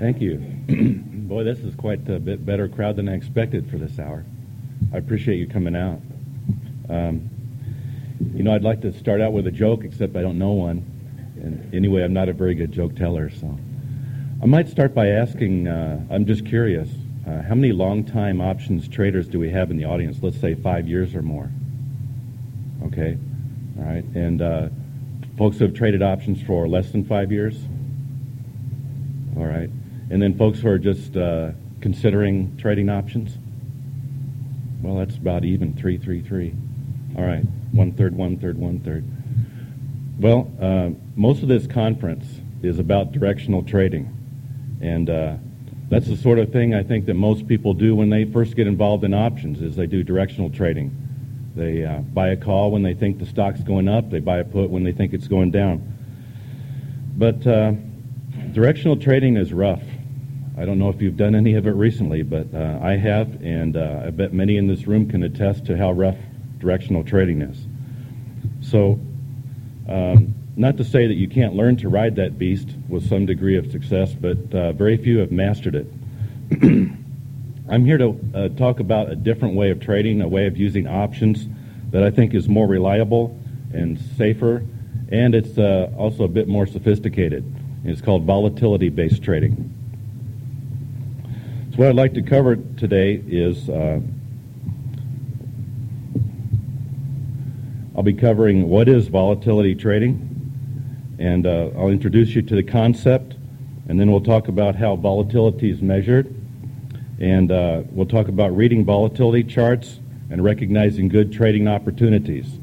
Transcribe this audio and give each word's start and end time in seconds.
Thank 0.00 0.22
you. 0.22 0.38
Boy, 1.28 1.44
this 1.44 1.58
is 1.58 1.74
quite 1.74 2.08
a 2.08 2.18
bit 2.18 2.46
better 2.46 2.68
crowd 2.68 2.96
than 2.96 3.06
I 3.06 3.14
expected 3.14 3.70
for 3.70 3.76
this 3.76 3.98
hour. 3.98 4.24
I 4.94 4.96
appreciate 4.96 5.36
you 5.36 5.46
coming 5.46 5.76
out. 5.76 6.00
Um, 6.88 7.28
you 8.34 8.42
know, 8.42 8.54
I'd 8.54 8.64
like 8.64 8.80
to 8.80 8.92
start 8.94 9.20
out 9.20 9.34
with 9.34 9.46
a 9.46 9.50
joke, 9.50 9.84
except 9.84 10.16
I 10.16 10.22
don't 10.22 10.38
know 10.38 10.52
one. 10.52 10.78
And 11.36 11.74
anyway, 11.74 12.02
I'm 12.02 12.14
not 12.14 12.30
a 12.30 12.32
very 12.32 12.54
good 12.54 12.72
joke 12.72 12.96
teller, 12.96 13.28
so 13.28 13.58
I 14.42 14.46
might 14.46 14.70
start 14.70 14.94
by 14.94 15.08
asking. 15.08 15.68
Uh, 15.68 16.04
I'm 16.10 16.24
just 16.24 16.46
curious. 16.46 16.88
Uh, 17.26 17.42
how 17.42 17.54
many 17.54 17.72
long-time 17.72 18.40
options 18.40 18.88
traders 18.88 19.28
do 19.28 19.38
we 19.38 19.50
have 19.50 19.70
in 19.70 19.76
the 19.76 19.84
audience? 19.84 20.18
Let's 20.22 20.40
say 20.40 20.54
five 20.54 20.88
years 20.88 21.14
or 21.14 21.20
more. 21.20 21.50
Okay, 22.84 23.18
all 23.78 23.84
right. 23.84 24.04
And 24.14 24.40
uh, 24.40 24.68
folks 25.40 25.56
who 25.56 25.64
have 25.64 25.72
traded 25.72 26.02
options 26.02 26.42
for 26.42 26.68
less 26.68 26.92
than 26.92 27.02
five 27.02 27.32
years. 27.32 27.56
All 29.38 29.46
right. 29.46 29.70
And 30.10 30.20
then 30.20 30.36
folks 30.36 30.58
who 30.58 30.68
are 30.68 30.78
just 30.78 31.16
uh, 31.16 31.52
considering 31.80 32.58
trading 32.58 32.90
options. 32.90 33.38
Well, 34.82 34.96
that's 34.96 35.16
about 35.16 35.46
even 35.46 35.72
three, 35.72 35.96
three, 35.96 36.20
three. 36.20 36.54
All 37.16 37.24
right, 37.24 37.42
one 37.72 37.92
third, 37.92 38.14
one 38.14 38.36
third, 38.36 38.58
one 38.58 38.80
third. 38.80 39.02
Well, 40.18 40.52
uh, 40.60 40.90
most 41.16 41.42
of 41.42 41.48
this 41.48 41.66
conference 41.66 42.26
is 42.62 42.78
about 42.78 43.12
directional 43.12 43.62
trading, 43.62 44.14
and 44.82 45.08
uh, 45.08 45.36
that's 45.88 46.06
the 46.06 46.18
sort 46.18 46.38
of 46.38 46.52
thing 46.52 46.74
I 46.74 46.82
think 46.82 47.06
that 47.06 47.14
most 47.14 47.48
people 47.48 47.72
do 47.72 47.96
when 47.96 48.10
they 48.10 48.26
first 48.26 48.56
get 48.56 48.66
involved 48.66 49.04
in 49.04 49.14
options. 49.14 49.62
Is 49.62 49.74
they 49.74 49.86
do 49.86 50.02
directional 50.02 50.50
trading. 50.50 50.99
They 51.54 51.84
uh, 51.84 51.98
buy 51.98 52.28
a 52.28 52.36
call 52.36 52.70
when 52.70 52.82
they 52.82 52.94
think 52.94 53.18
the 53.18 53.26
stock's 53.26 53.62
going 53.62 53.88
up. 53.88 54.10
They 54.10 54.20
buy 54.20 54.38
a 54.38 54.44
put 54.44 54.70
when 54.70 54.84
they 54.84 54.92
think 54.92 55.12
it's 55.12 55.28
going 55.28 55.50
down. 55.50 55.96
But 57.16 57.46
uh, 57.46 57.72
directional 58.52 58.96
trading 58.96 59.36
is 59.36 59.52
rough. 59.52 59.82
I 60.56 60.64
don't 60.64 60.78
know 60.78 60.90
if 60.90 61.00
you've 61.00 61.16
done 61.16 61.34
any 61.34 61.54
of 61.54 61.66
it 61.66 61.72
recently, 61.72 62.22
but 62.22 62.52
uh, 62.54 62.78
I 62.82 62.96
have, 62.96 63.42
and 63.42 63.76
uh, 63.76 64.02
I 64.06 64.10
bet 64.10 64.32
many 64.32 64.58
in 64.58 64.66
this 64.66 64.86
room 64.86 65.08
can 65.08 65.22
attest 65.22 65.64
to 65.66 65.76
how 65.76 65.92
rough 65.92 66.16
directional 66.58 67.02
trading 67.02 67.42
is. 67.42 67.66
So, 68.60 69.00
um, 69.88 70.34
not 70.56 70.76
to 70.76 70.84
say 70.84 71.06
that 71.06 71.14
you 71.14 71.28
can't 71.28 71.54
learn 71.54 71.76
to 71.78 71.88
ride 71.88 72.16
that 72.16 72.38
beast 72.38 72.68
with 72.88 73.08
some 73.08 73.24
degree 73.24 73.56
of 73.56 73.70
success, 73.70 74.12
but 74.12 74.54
uh, 74.54 74.72
very 74.72 74.96
few 74.96 75.18
have 75.18 75.32
mastered 75.32 75.74
it. 75.74 76.90
I'm 77.70 77.84
here 77.84 77.98
to 77.98 78.18
uh, 78.34 78.48
talk 78.48 78.80
about 78.80 79.10
a 79.10 79.14
different 79.14 79.54
way 79.54 79.70
of 79.70 79.78
trading, 79.78 80.22
a 80.22 80.26
way 80.26 80.48
of 80.48 80.56
using 80.56 80.88
options 80.88 81.46
that 81.92 82.02
I 82.02 82.10
think 82.10 82.34
is 82.34 82.48
more 82.48 82.66
reliable 82.66 83.40
and 83.72 83.96
safer, 84.18 84.64
and 85.12 85.36
it's 85.36 85.56
uh, 85.56 85.88
also 85.96 86.24
a 86.24 86.28
bit 86.28 86.48
more 86.48 86.66
sophisticated. 86.66 87.44
It's 87.84 88.00
called 88.00 88.24
volatility 88.24 88.88
based 88.88 89.22
trading. 89.22 89.72
So, 91.70 91.76
what 91.76 91.88
I'd 91.90 91.94
like 91.94 92.12
to 92.14 92.22
cover 92.22 92.56
today 92.56 93.22
is 93.24 93.68
uh, 93.68 94.00
I'll 97.94 98.02
be 98.02 98.14
covering 98.14 98.68
what 98.68 98.88
is 98.88 99.06
volatility 99.06 99.76
trading, 99.76 101.16
and 101.20 101.46
uh, 101.46 101.70
I'll 101.78 101.90
introduce 101.90 102.30
you 102.30 102.42
to 102.42 102.56
the 102.56 102.64
concept, 102.64 103.36
and 103.88 104.00
then 104.00 104.10
we'll 104.10 104.22
talk 104.22 104.48
about 104.48 104.74
how 104.74 104.96
volatility 104.96 105.70
is 105.70 105.80
measured, 105.80 106.34
and 107.20 107.52
uh, 107.52 107.82
we'll 107.90 108.06
talk 108.06 108.28
about 108.28 108.56
reading 108.56 108.84
volatility 108.84 109.44
charts 109.44 110.00
and 110.30 110.42
recognizing 110.42 111.08
good 111.08 111.32
trading 111.32 111.68
opportunities. 111.68 112.58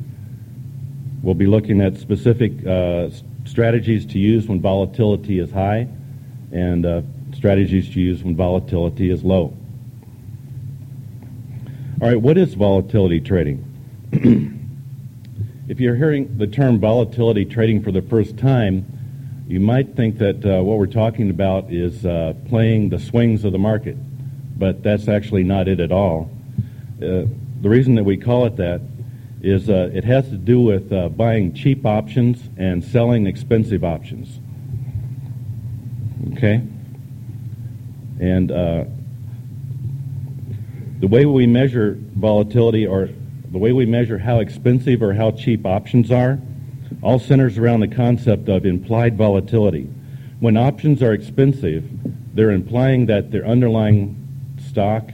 We'll 1.21 1.35
be 1.35 1.47
looking 1.47 1.81
at 1.81 1.97
specific 1.97 2.65
uh, 2.65 3.09
strategies 3.45 4.05
to 4.07 4.19
use 4.19 4.47
when 4.47 4.61
volatility 4.61 5.39
is 5.39 5.51
high 5.51 5.87
and 6.51 6.85
uh, 6.85 7.01
strategies 7.33 7.93
to 7.93 7.99
use 7.99 8.23
when 8.23 8.35
volatility 8.35 9.09
is 9.09 9.23
low. 9.23 9.55
All 12.01 12.07
right, 12.07 12.21
what 12.21 12.37
is 12.37 12.53
volatility 12.53 13.19
trading? 13.19 13.63
If 15.67 15.81
you're 15.81 15.97
hearing 15.97 16.37
the 16.37 16.47
term 16.47 16.79
volatility 16.79 17.43
trading 17.43 17.83
for 17.83 17.91
the 17.91 18.01
first 18.01 18.37
time, 18.37 18.85
you 19.49 19.59
might 19.59 19.97
think 19.97 20.17
that 20.19 20.45
uh, 20.45 20.63
what 20.63 20.77
we're 20.77 20.85
talking 20.85 21.29
about 21.29 21.73
is 21.73 22.05
uh, 22.05 22.35
playing 22.47 22.87
the 22.87 22.99
swings 22.99 23.43
of 23.43 23.51
the 23.51 23.59
market, 23.59 23.97
but 24.57 24.83
that's 24.83 25.07
actually 25.07 25.43
not 25.43 25.67
it 25.67 25.79
at 25.79 25.91
all. 25.91 26.29
Uh, 26.97 27.25
the 27.61 27.69
reason 27.69 27.95
that 27.95 28.03
we 28.03 28.17
call 28.17 28.45
it 28.45 28.55
that 28.57 28.81
is 29.41 29.69
uh, 29.69 29.89
it 29.93 30.03
has 30.03 30.29
to 30.29 30.37
do 30.37 30.61
with 30.61 30.91
uh, 30.91 31.09
buying 31.09 31.53
cheap 31.53 31.85
options 31.85 32.49
and 32.57 32.83
selling 32.83 33.27
expensive 33.27 33.83
options. 33.83 34.39
Okay? 36.33 36.61
And 38.19 38.51
uh, 38.51 38.85
the 40.99 41.07
way 41.07 41.25
we 41.25 41.45
measure 41.45 41.97
volatility 42.15 42.87
or 42.87 43.09
the 43.51 43.57
way 43.57 43.71
we 43.71 43.85
measure 43.85 44.17
how 44.17 44.39
expensive 44.39 45.01
or 45.01 45.13
how 45.13 45.31
cheap 45.31 45.65
options 45.65 46.11
are, 46.11 46.39
all 47.01 47.19
centers 47.19 47.57
around 47.57 47.81
the 47.81 47.87
concept 47.87 48.49
of 48.49 48.65
implied 48.65 49.17
volatility. 49.17 49.83
When 50.39 50.57
options 50.57 51.01
are 51.03 51.13
expensive, 51.13 51.87
they're 52.33 52.51
implying 52.51 53.05
that 53.07 53.31
their 53.31 53.45
underlying 53.45 54.26
stock 54.77 55.09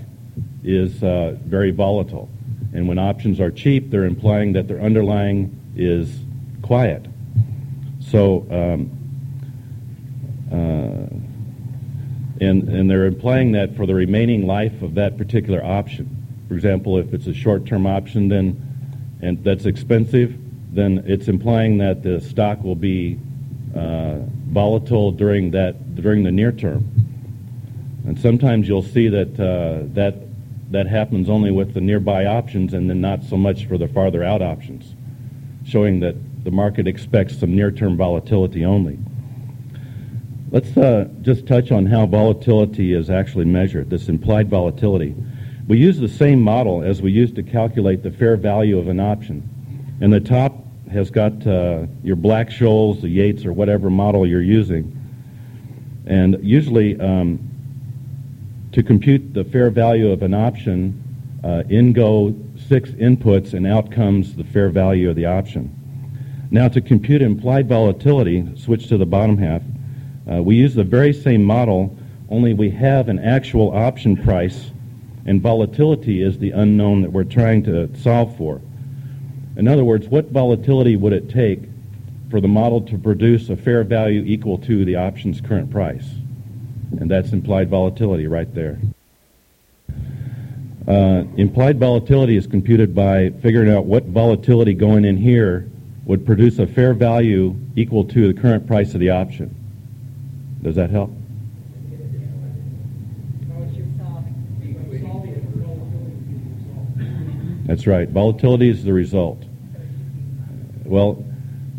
is 0.62 1.02
uh, 1.04 1.38
very 1.46 1.72
volatile. 1.72 2.28
And 2.74 2.86
when 2.86 3.00
options 3.00 3.40
are 3.40 3.50
cheap, 3.50 3.92
they're 3.92 4.04
implying 4.04 4.52
that 4.54 4.68
their 4.68 4.82
underlying 4.82 5.58
is 5.74 6.20
quiet. 6.62 7.06
So, 8.02 8.46
um, 8.52 8.92
uh, 10.52 12.44
and, 12.44 12.68
and 12.68 12.90
they're 12.90 13.06
implying 13.06 13.54
that 13.54 13.74
for 13.78 13.86
the 13.86 13.96
remaining 13.96 14.46
life 14.46 14.82
of 14.82 14.96
that 14.96 15.18
particular 15.18 15.64
option. 15.64 16.10
For 16.50 16.56
example, 16.56 16.98
if 16.98 17.14
it's 17.14 17.28
a 17.28 17.34
short-term 17.34 17.88
option, 17.88 18.28
then 18.28 18.60
and 19.22 19.42
that's 19.46 19.66
expensive, 19.66 20.36
then 20.76 21.06
it's 21.08 21.30
implying 21.30 21.78
that 21.78 22.04
the 22.04 22.20
stock 22.20 22.62
will 22.62 22.76
be 22.76 23.18
uh, 23.74 24.18
volatile 24.50 25.14
during 25.14 25.52
that 25.52 25.96
during 25.96 26.24
the 26.24 26.32
near 26.34 26.52
term. 26.52 27.03
And 28.06 28.20
sometimes 28.20 28.68
you'll 28.68 28.84
see 28.84 29.08
that 29.10 29.40
uh, 29.40 29.88
that 29.94 30.16
that 30.72 30.88
happens 30.88 31.30
only 31.30 31.52
with 31.52 31.74
the 31.74 31.82
nearby 31.82 32.26
options, 32.26 32.74
and 32.74 32.90
then 32.90 33.00
not 33.00 33.24
so 33.24 33.38
much 33.38 33.66
for 33.66 33.78
the 33.78 33.88
farther 33.88 34.24
out 34.24 34.42
options, 34.42 34.96
showing 35.66 36.00
that 36.00 36.16
the 36.44 36.52
market 36.52 36.88
expects 36.88 37.38
some 37.40 37.56
near-term 37.56 37.96
volatility 37.96 38.66
only. 38.66 38.98
Let's 40.52 40.76
uh, 40.76 41.10
just 41.22 41.48
touch 41.48 41.72
on 41.72 41.86
how 41.86 42.06
volatility 42.06 42.94
is 42.94 43.10
actually 43.10 43.46
measured. 43.46 43.90
This 43.90 44.10
implied 44.10 44.50
volatility. 44.50 45.16
We 45.68 45.78
use 45.78 46.00
the 46.00 46.10
same 46.10 46.42
model 46.42 46.84
as 46.84 47.02
we 47.02 47.12
use 47.12 47.32
to 47.34 47.44
calculate 47.44 48.04
the 48.04 48.12
fair 48.12 48.36
value 48.36 48.78
of 48.78 48.88
an 48.88 49.00
option. 49.00 49.98
And 50.02 50.12
the 50.12 50.20
top 50.20 50.54
has 50.92 51.10
got 51.10 51.48
uh, 51.48 51.86
your 52.04 52.16
Black-Scholes, 52.16 53.02
the 53.02 53.10
Yates, 53.10 53.46
or 53.46 53.54
whatever 53.54 53.90
model 53.90 54.28
you're 54.28 54.42
using. 54.42 55.00
And 56.06 56.38
usually, 56.44 57.00
um, 57.00 57.40
to 58.74 58.84
compute 58.84 59.34
the 59.34 59.44
fair 59.46 59.70
value 59.70 60.12
of 60.12 60.22
an 60.22 60.34
option, 60.34 61.02
uh, 61.44 61.64
in 61.70 61.94
go 61.94 62.36
six 62.68 62.90
inputs, 62.92 63.54
and 63.54 63.66
out 63.66 63.92
comes 63.92 64.36
the 64.36 64.44
fair 64.44 64.70
value 64.70 65.10
of 65.10 65.16
the 65.16 65.26
option. 65.26 65.74
Now, 66.52 66.68
to 66.68 66.82
compute 66.82 67.22
implied 67.22 67.68
volatility, 67.68 68.48
switch 68.56 68.88
to 68.88 68.98
the 68.98 69.06
bottom 69.06 69.38
half, 69.38 69.62
uh, 70.32 70.44
we 70.44 70.56
use 70.56 70.76
the 70.76 70.84
very 70.84 71.14
same 71.14 71.44
model, 71.44 71.98
only 72.30 72.54
we 72.54 72.70
have 72.72 73.10
an 73.10 73.20
actual 73.20 73.72
option 73.76 74.16
price 74.18 74.72
and 75.26 75.42
volatility 75.42 76.22
is 76.22 76.38
the 76.38 76.52
unknown 76.52 77.02
that 77.02 77.12
we're 77.12 77.24
trying 77.24 77.64
to 77.64 77.90
solve 77.98 78.36
for. 78.38 78.62
In 79.56 79.68
other 79.68 79.84
words, 79.84 80.08
what 80.08 80.32
volatility 80.32 80.96
would 80.96 81.14
it 81.14 81.30
take 81.30 81.62
for 82.30 82.42
the 82.42 82.48
model 82.48 82.82
to 82.82 82.98
produce 82.98 83.50
a 83.50 83.56
fair 83.56 83.84
value 83.84 84.24
equal 84.26 84.58
to 84.60 84.84
the 84.84 84.96
option's 84.96 85.40
current 85.40 85.70
price? 85.70 86.10
And 87.00 87.10
that's 87.10 87.32
implied 87.32 87.70
volatility 87.70 88.28
right 88.28 88.54
there. 88.54 88.80
Uh, 90.88 91.24
implied 91.38 91.80
volatility 91.80 92.36
is 92.36 92.46
computed 92.46 92.94
by 92.94 93.30
figuring 93.42 93.72
out 93.72 93.86
what 93.86 94.04
volatility 94.06 94.74
going 94.74 95.06
in 95.06 95.16
here 95.18 95.70
would 96.06 96.26
produce 96.26 96.60
a 96.60 96.68
fair 96.68 96.94
value 96.94 97.56
equal 97.76 98.04
to 98.04 98.32
the 98.32 98.40
current 98.40 98.68
price 98.68 98.94
of 98.94 99.00
the 99.00 99.10
option. 99.10 99.56
Does 100.62 100.76
that 100.76 100.90
help? 100.90 101.12
That's 107.66 107.88
right. 107.88 108.10
Volatility 108.10 108.70
is 108.70 108.84
the 108.84 108.92
result. 108.92 109.42
Well, 110.84 111.26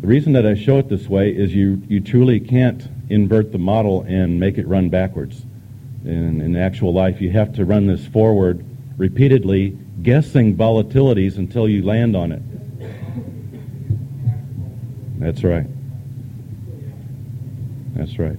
the 0.01 0.07
reason 0.07 0.33
that 0.33 0.45
I 0.45 0.55
show 0.55 0.79
it 0.79 0.89
this 0.89 1.07
way 1.07 1.29
is 1.29 1.53
you, 1.53 1.81
you 1.87 2.01
truly 2.01 2.39
can't 2.39 2.87
invert 3.09 3.51
the 3.51 3.57
model 3.57 4.03
and 4.03 4.39
make 4.39 4.57
it 4.57 4.67
run 4.67 4.89
backwards. 4.89 5.45
In, 6.03 6.41
in 6.41 6.55
actual 6.55 6.93
life, 6.93 7.19
you 7.21 7.31
have 7.31 7.53
to 7.55 7.65
run 7.65 7.87
this 7.87 8.05
forward 8.07 8.63
repeatedly, 8.97 9.77
guessing 10.03 10.55
volatilities 10.55 11.37
until 11.37 11.67
you 11.67 11.83
land 11.83 12.15
on 12.15 12.31
it. 12.31 12.41
That's 15.19 15.43
right. 15.43 15.65
That's 17.95 18.19
right. 18.19 18.37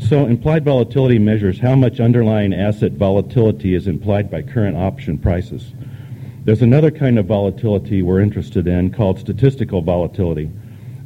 So 0.00 0.26
implied 0.26 0.64
volatility 0.64 1.18
measures 1.18 1.58
how 1.58 1.76
much 1.76 2.00
underlying 2.00 2.52
asset 2.52 2.92
volatility 2.92 3.74
is 3.74 3.86
implied 3.86 4.30
by 4.30 4.42
current 4.42 4.76
option 4.76 5.16
prices. 5.16 5.72
There's 6.44 6.62
another 6.62 6.90
kind 6.90 7.18
of 7.18 7.26
volatility 7.26 8.02
we're 8.02 8.20
interested 8.20 8.66
in 8.66 8.92
called 8.92 9.18
statistical 9.18 9.80
volatility. 9.80 10.50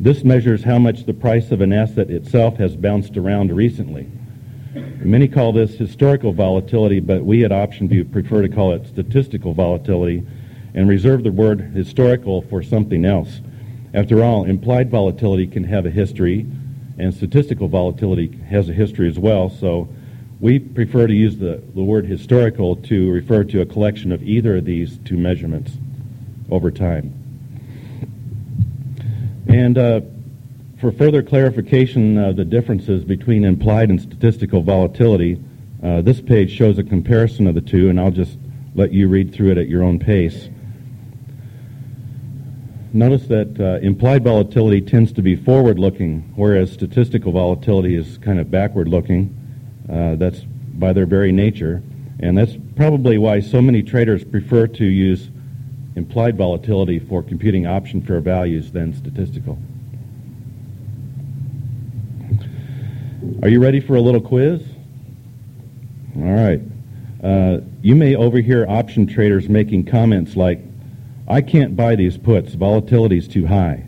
This 0.01 0.23
measures 0.23 0.63
how 0.63 0.79
much 0.79 1.07
the 1.07 1.15
price 1.15 1.51
of 1.51 1.61
an 1.61 1.73
asset 1.73 2.09
itself 2.09 2.57
has 2.59 2.77
bounced 2.77 3.17
around 3.17 3.51
recently. 3.51 4.07
Many 5.01 5.27
call 5.27 5.53
this 5.53 5.75
historical 5.75 6.33
volatility, 6.33 7.01
but 7.01 7.25
we 7.25 7.45
at 7.45 7.51
Option 7.51 7.89
OptionVue 7.89 8.13
prefer 8.13 8.43
to 8.43 8.49
call 8.49 8.73
it 8.75 8.87
statistical 8.87 9.55
volatility 9.55 10.25
and 10.75 10.89
reserve 10.89 11.25
the 11.25 11.33
word 11.33 11.61
historical 11.75 12.43
for 12.43 12.63
something 12.63 13.05
else. 13.05 13.41
After 13.93 14.23
all, 14.23 14.45
implied 14.45 14.89
volatility 14.89 15.49
can 15.49 15.65
have 15.65 15.85
a 15.85 15.91
history, 15.91 16.47
and 16.97 17.13
statistical 17.13 17.67
volatility 17.67 18.29
has 18.49 18.69
a 18.69 18.73
history 18.73 19.09
as 19.09 19.19
well, 19.19 19.51
so 19.51 19.89
we 20.39 20.61
prefer 20.61 21.09
to 21.09 21.15
use 21.15 21.39
the, 21.39 21.61
the 21.75 21.83
word 21.83 22.07
historical 22.07 22.77
to 22.77 23.11
refer 23.11 23.43
to 23.43 23.63
a 23.63 23.67
collection 23.67 24.13
of 24.13 24.23
either 24.23 24.59
of 24.59 24.65
these 24.65 24.99
two 25.05 25.17
measurements 25.17 25.73
over 26.51 26.71
time. 26.71 27.18
And 29.49 29.79
uh, 29.79 30.01
for 30.79 30.93
further 30.93 31.23
clarification 31.23 32.19
of 32.19 32.37
the 32.37 32.45
differences 32.45 33.05
between 33.05 33.45
implied 33.45 33.91
and 33.91 34.01
statistical 34.01 34.63
volatility, 34.63 35.43
uh, 35.83 36.03
this 36.03 36.21
page 36.21 36.51
shows 36.51 36.79
a 36.79 36.83
comparison 36.83 37.47
of 37.47 37.55
the 37.55 37.61
two, 37.61 37.89
and 37.89 37.99
I'll 37.99 38.11
just 38.11 38.39
let 38.75 38.93
you 38.93 39.09
read 39.09 39.35
through 39.35 39.53
it 39.53 39.59
at 39.59 39.69
your 39.69 39.83
own 39.83 39.99
pace. 39.99 40.49
Notice 42.93 43.27
that 43.29 43.61
uh, 43.61 43.85
implied 43.85 44.25
volatility 44.25 44.81
tends 44.81 45.13
to 45.13 45.23
be 45.23 45.37
forward 45.37 45.79
looking, 45.79 46.33
whereas 46.37 46.73
statistical 46.73 47.33
volatility 47.33 47.95
is 47.97 48.19
kind 48.19 48.39
of 48.39 48.51
backward 48.51 48.89
looking. 48.89 49.35
Uh, 49.91 50.17
that's 50.17 50.41
by 50.41 50.93
their 50.93 51.07
very 51.07 51.33
nature. 51.33 51.83
And 52.21 52.37
that's 52.37 52.57
probably 52.77 53.19
why 53.19 53.41
so 53.41 53.63
many 53.63 53.83
traders 53.83 54.25
prefer 54.25 54.67
to 54.67 54.85
use 54.85 55.31
implied 55.99 56.39
volatility 56.39 56.99
for 56.99 57.23
computing 57.23 57.67
option 57.67 58.01
fair 58.01 58.21
values 58.21 58.73
than 58.73 58.95
statistical. 58.95 59.59
Are 63.43 63.49
you 63.49 63.61
ready 63.61 63.81
for 63.81 63.97
a 63.97 64.01
little 64.01 64.21
quiz? 64.21 64.63
All 66.17 66.23
right. 66.23 66.61
Uh, 67.23 67.59
you 67.83 67.95
may 67.95 68.15
overhear 68.15 68.67
option 68.69 69.07
traders 69.07 69.49
making 69.49 69.85
comments 69.87 70.37
like, 70.37 70.61
I 71.27 71.43
can't 71.43 71.77
buy 71.77 71.97
these 71.97 72.17
puts. 72.17 72.55
Volatility 72.55 73.19
is 73.19 73.29
too 73.29 73.47
high. 73.47 73.85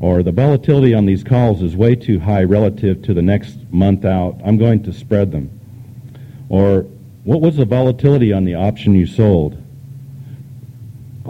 Or 0.00 0.22
the 0.22 0.32
volatility 0.32 0.94
on 0.94 1.04
these 1.04 1.24
calls 1.24 1.62
is 1.62 1.76
way 1.76 1.96
too 1.96 2.20
high 2.20 2.44
relative 2.44 3.02
to 3.02 3.14
the 3.14 3.22
next 3.22 3.58
month 3.70 4.04
out. 4.04 4.40
I'm 4.44 4.56
going 4.56 4.82
to 4.84 4.92
spread 4.92 5.32
them. 5.32 5.50
Or 6.48 6.82
what 7.24 7.40
was 7.40 7.56
the 7.56 7.64
volatility 7.64 8.32
on 8.32 8.44
the 8.44 8.54
option 8.54 8.94
you 8.94 9.06
sold? 9.06 9.60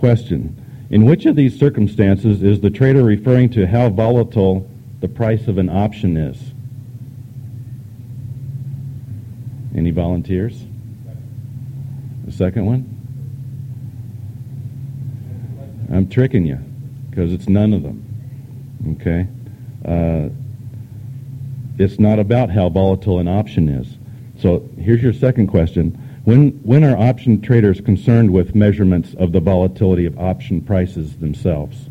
Question. 0.04 0.86
In 0.90 1.06
which 1.06 1.24
of 1.24 1.34
these 1.34 1.58
circumstances 1.58 2.42
is 2.42 2.60
the 2.60 2.68
trader 2.68 3.02
referring 3.02 3.48
to 3.52 3.66
how 3.66 3.88
volatile 3.88 4.70
the 5.00 5.08
price 5.08 5.48
of 5.48 5.56
an 5.56 5.70
option 5.70 6.18
is? 6.18 6.52
Any 9.74 9.92
volunteers? 9.92 10.62
The 12.26 12.32
second 12.32 12.66
one? 12.66 12.84
I'm 15.90 16.06
tricking 16.10 16.44
you 16.44 16.58
because 17.08 17.32
it's 17.32 17.48
none 17.48 17.72
of 17.72 17.82
them. 17.82 18.98
Okay? 19.00 19.26
Uh, 19.86 20.28
it's 21.78 21.98
not 21.98 22.18
about 22.18 22.50
how 22.50 22.68
volatile 22.68 23.20
an 23.20 23.28
option 23.28 23.70
is. 23.70 23.96
So 24.42 24.68
here's 24.78 25.02
your 25.02 25.14
second 25.14 25.46
question. 25.46 25.98
When, 26.24 26.52
when 26.62 26.84
are 26.84 26.96
option 26.96 27.42
traders 27.42 27.82
concerned 27.82 28.32
with 28.32 28.54
measurements 28.54 29.14
of 29.18 29.32
the 29.32 29.40
volatility 29.40 30.06
of 30.06 30.18
option 30.18 30.62
prices 30.62 31.16
themselves? 31.16 31.90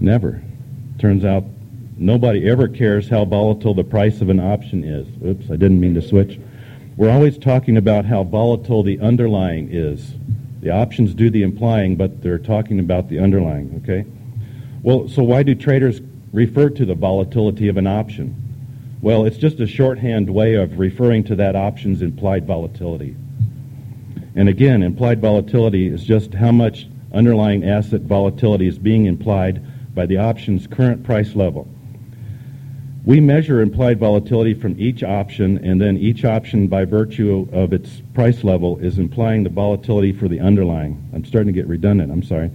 Never. 0.00 0.42
Turns 0.98 1.26
out 1.26 1.44
nobody 1.98 2.48
ever 2.48 2.68
cares 2.68 3.06
how 3.06 3.26
volatile 3.26 3.74
the 3.74 3.84
price 3.84 4.22
of 4.22 4.30
an 4.30 4.40
option 4.40 4.82
is. 4.82 5.06
Oops, 5.22 5.44
I 5.50 5.56
didn't 5.56 5.78
mean 5.78 5.94
to 5.94 6.02
switch. 6.02 6.40
We're 6.96 7.10
always 7.10 7.36
talking 7.36 7.76
about 7.76 8.06
how 8.06 8.24
volatile 8.24 8.82
the 8.82 8.98
underlying 9.00 9.68
is. 9.70 10.14
The 10.62 10.70
options 10.70 11.14
do 11.14 11.28
the 11.28 11.42
implying, 11.42 11.96
but 11.96 12.22
they're 12.22 12.38
talking 12.38 12.80
about 12.80 13.10
the 13.10 13.18
underlying, 13.18 13.82
okay? 13.82 14.06
Well, 14.82 15.06
so 15.06 15.22
why 15.22 15.42
do 15.42 15.54
traders 15.54 16.00
refer 16.32 16.70
to 16.70 16.86
the 16.86 16.94
volatility 16.94 17.68
of 17.68 17.76
an 17.76 17.86
option? 17.86 18.49
Well, 19.02 19.24
it's 19.24 19.38
just 19.38 19.60
a 19.60 19.66
shorthand 19.66 20.28
way 20.28 20.56
of 20.56 20.78
referring 20.78 21.24
to 21.24 21.36
that 21.36 21.56
option's 21.56 22.02
implied 22.02 22.46
volatility. 22.46 23.16
And 24.34 24.46
again, 24.46 24.82
implied 24.82 25.22
volatility 25.22 25.88
is 25.88 26.04
just 26.04 26.34
how 26.34 26.52
much 26.52 26.86
underlying 27.12 27.64
asset 27.64 28.02
volatility 28.02 28.68
is 28.68 28.78
being 28.78 29.06
implied 29.06 29.64
by 29.94 30.04
the 30.04 30.18
option's 30.18 30.66
current 30.66 31.02
price 31.02 31.34
level. 31.34 31.66
We 33.06 33.20
measure 33.20 33.62
implied 33.62 33.98
volatility 33.98 34.52
from 34.52 34.78
each 34.78 35.02
option, 35.02 35.64
and 35.64 35.80
then 35.80 35.96
each 35.96 36.26
option, 36.26 36.68
by 36.68 36.84
virtue 36.84 37.48
of 37.52 37.72
its 37.72 38.02
price 38.12 38.44
level, 38.44 38.78
is 38.80 38.98
implying 38.98 39.44
the 39.44 39.50
volatility 39.50 40.12
for 40.12 40.28
the 40.28 40.40
underlying. 40.40 41.02
I'm 41.14 41.24
starting 41.24 41.52
to 41.52 41.58
get 41.58 41.66
redundant, 41.66 42.12
I'm 42.12 42.22
sorry. 42.22 42.50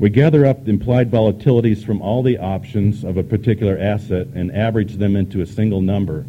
We 0.00 0.08
gather 0.08 0.46
up 0.46 0.66
implied 0.66 1.10
volatilities 1.10 1.84
from 1.84 2.00
all 2.00 2.22
the 2.22 2.38
options 2.38 3.04
of 3.04 3.18
a 3.18 3.22
particular 3.22 3.76
asset 3.78 4.28
and 4.28 4.50
average 4.50 4.94
them 4.96 5.14
into 5.14 5.42
a 5.42 5.46
single 5.46 5.82
number, 5.82 6.24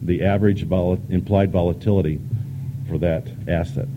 the 0.00 0.22
average 0.22 0.62
vol- 0.62 1.00
implied 1.08 1.50
volatility 1.50 2.20
for 2.88 2.96
that 2.98 3.26
asset. 3.48 3.88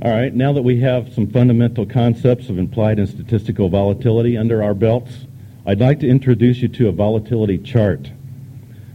All 0.00 0.12
right, 0.12 0.32
now 0.32 0.52
that 0.52 0.62
we 0.62 0.78
have 0.78 1.12
some 1.12 1.26
fundamental 1.26 1.84
concepts 1.84 2.48
of 2.48 2.56
implied 2.56 3.00
and 3.00 3.08
statistical 3.08 3.68
volatility 3.68 4.38
under 4.38 4.62
our 4.62 4.74
belts, 4.74 5.26
I'd 5.66 5.80
like 5.80 5.98
to 6.00 6.08
introduce 6.08 6.58
you 6.58 6.68
to 6.68 6.88
a 6.88 6.92
volatility 6.92 7.58
chart. 7.58 8.12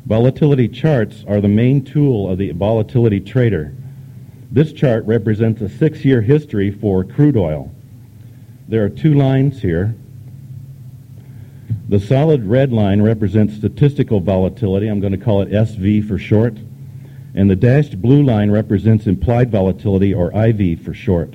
Volatility 0.06 0.70
charts 0.70 1.26
are 1.28 1.42
the 1.42 1.50
main 1.50 1.84
tool 1.84 2.30
of 2.30 2.38
the 2.38 2.52
volatility 2.52 3.20
trader. 3.20 3.76
This 4.54 4.72
chart 4.72 5.04
represents 5.06 5.62
a 5.62 5.68
six-year 5.68 6.22
history 6.22 6.70
for 6.70 7.04
crude 7.04 7.36
oil. 7.36 7.74
There 8.68 8.86
are 8.86 8.90
two 8.90 9.16
lines 9.16 9.60
here. 9.60 9.96
The 11.90 12.00
solid 12.00 12.46
red 12.46 12.72
line 12.72 13.02
represents 13.02 13.56
statistical 13.56 14.20
volatility. 14.20 14.90
I'm 14.90 15.00
going 15.00 15.12
to 15.12 15.18
call 15.18 15.42
it 15.42 15.50
SV 15.50 16.08
for 16.08 16.20
short. 16.20 16.56
And 17.34 17.50
the 17.50 17.56
dashed 17.56 18.00
blue 18.00 18.22
line 18.22 18.52
represents 18.52 19.08
implied 19.08 19.50
volatility, 19.50 20.14
or 20.14 20.32
IV 20.32 20.82
for 20.82 20.94
short. 20.94 21.34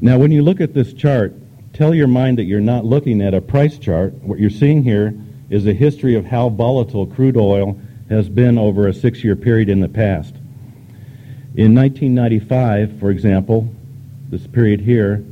Now, 0.00 0.16
when 0.16 0.32
you 0.32 0.40
look 0.40 0.62
at 0.62 0.72
this 0.72 0.94
chart, 0.94 1.34
tell 1.74 1.94
your 1.94 2.08
mind 2.08 2.38
that 2.38 2.44
you're 2.44 2.60
not 2.60 2.86
looking 2.86 3.20
at 3.20 3.34
a 3.34 3.42
price 3.42 3.76
chart. 3.76 4.14
What 4.14 4.38
you're 4.38 4.48
seeing 4.48 4.82
here 4.82 5.12
is 5.50 5.66
a 5.66 5.74
history 5.74 6.14
of 6.14 6.24
how 6.24 6.48
volatile 6.48 7.06
crude 7.06 7.36
oil 7.36 7.78
has 8.08 8.30
been 8.30 8.56
over 8.56 8.88
a 8.88 8.94
six 8.94 9.22
year 9.22 9.36
period 9.36 9.68
in 9.68 9.80
the 9.80 9.90
past. 9.90 10.36
In 11.56 11.72
1995, 11.72 12.98
for 12.98 13.10
example, 13.10 13.72
this 14.28 14.44
period 14.44 14.80
here, 14.80 15.24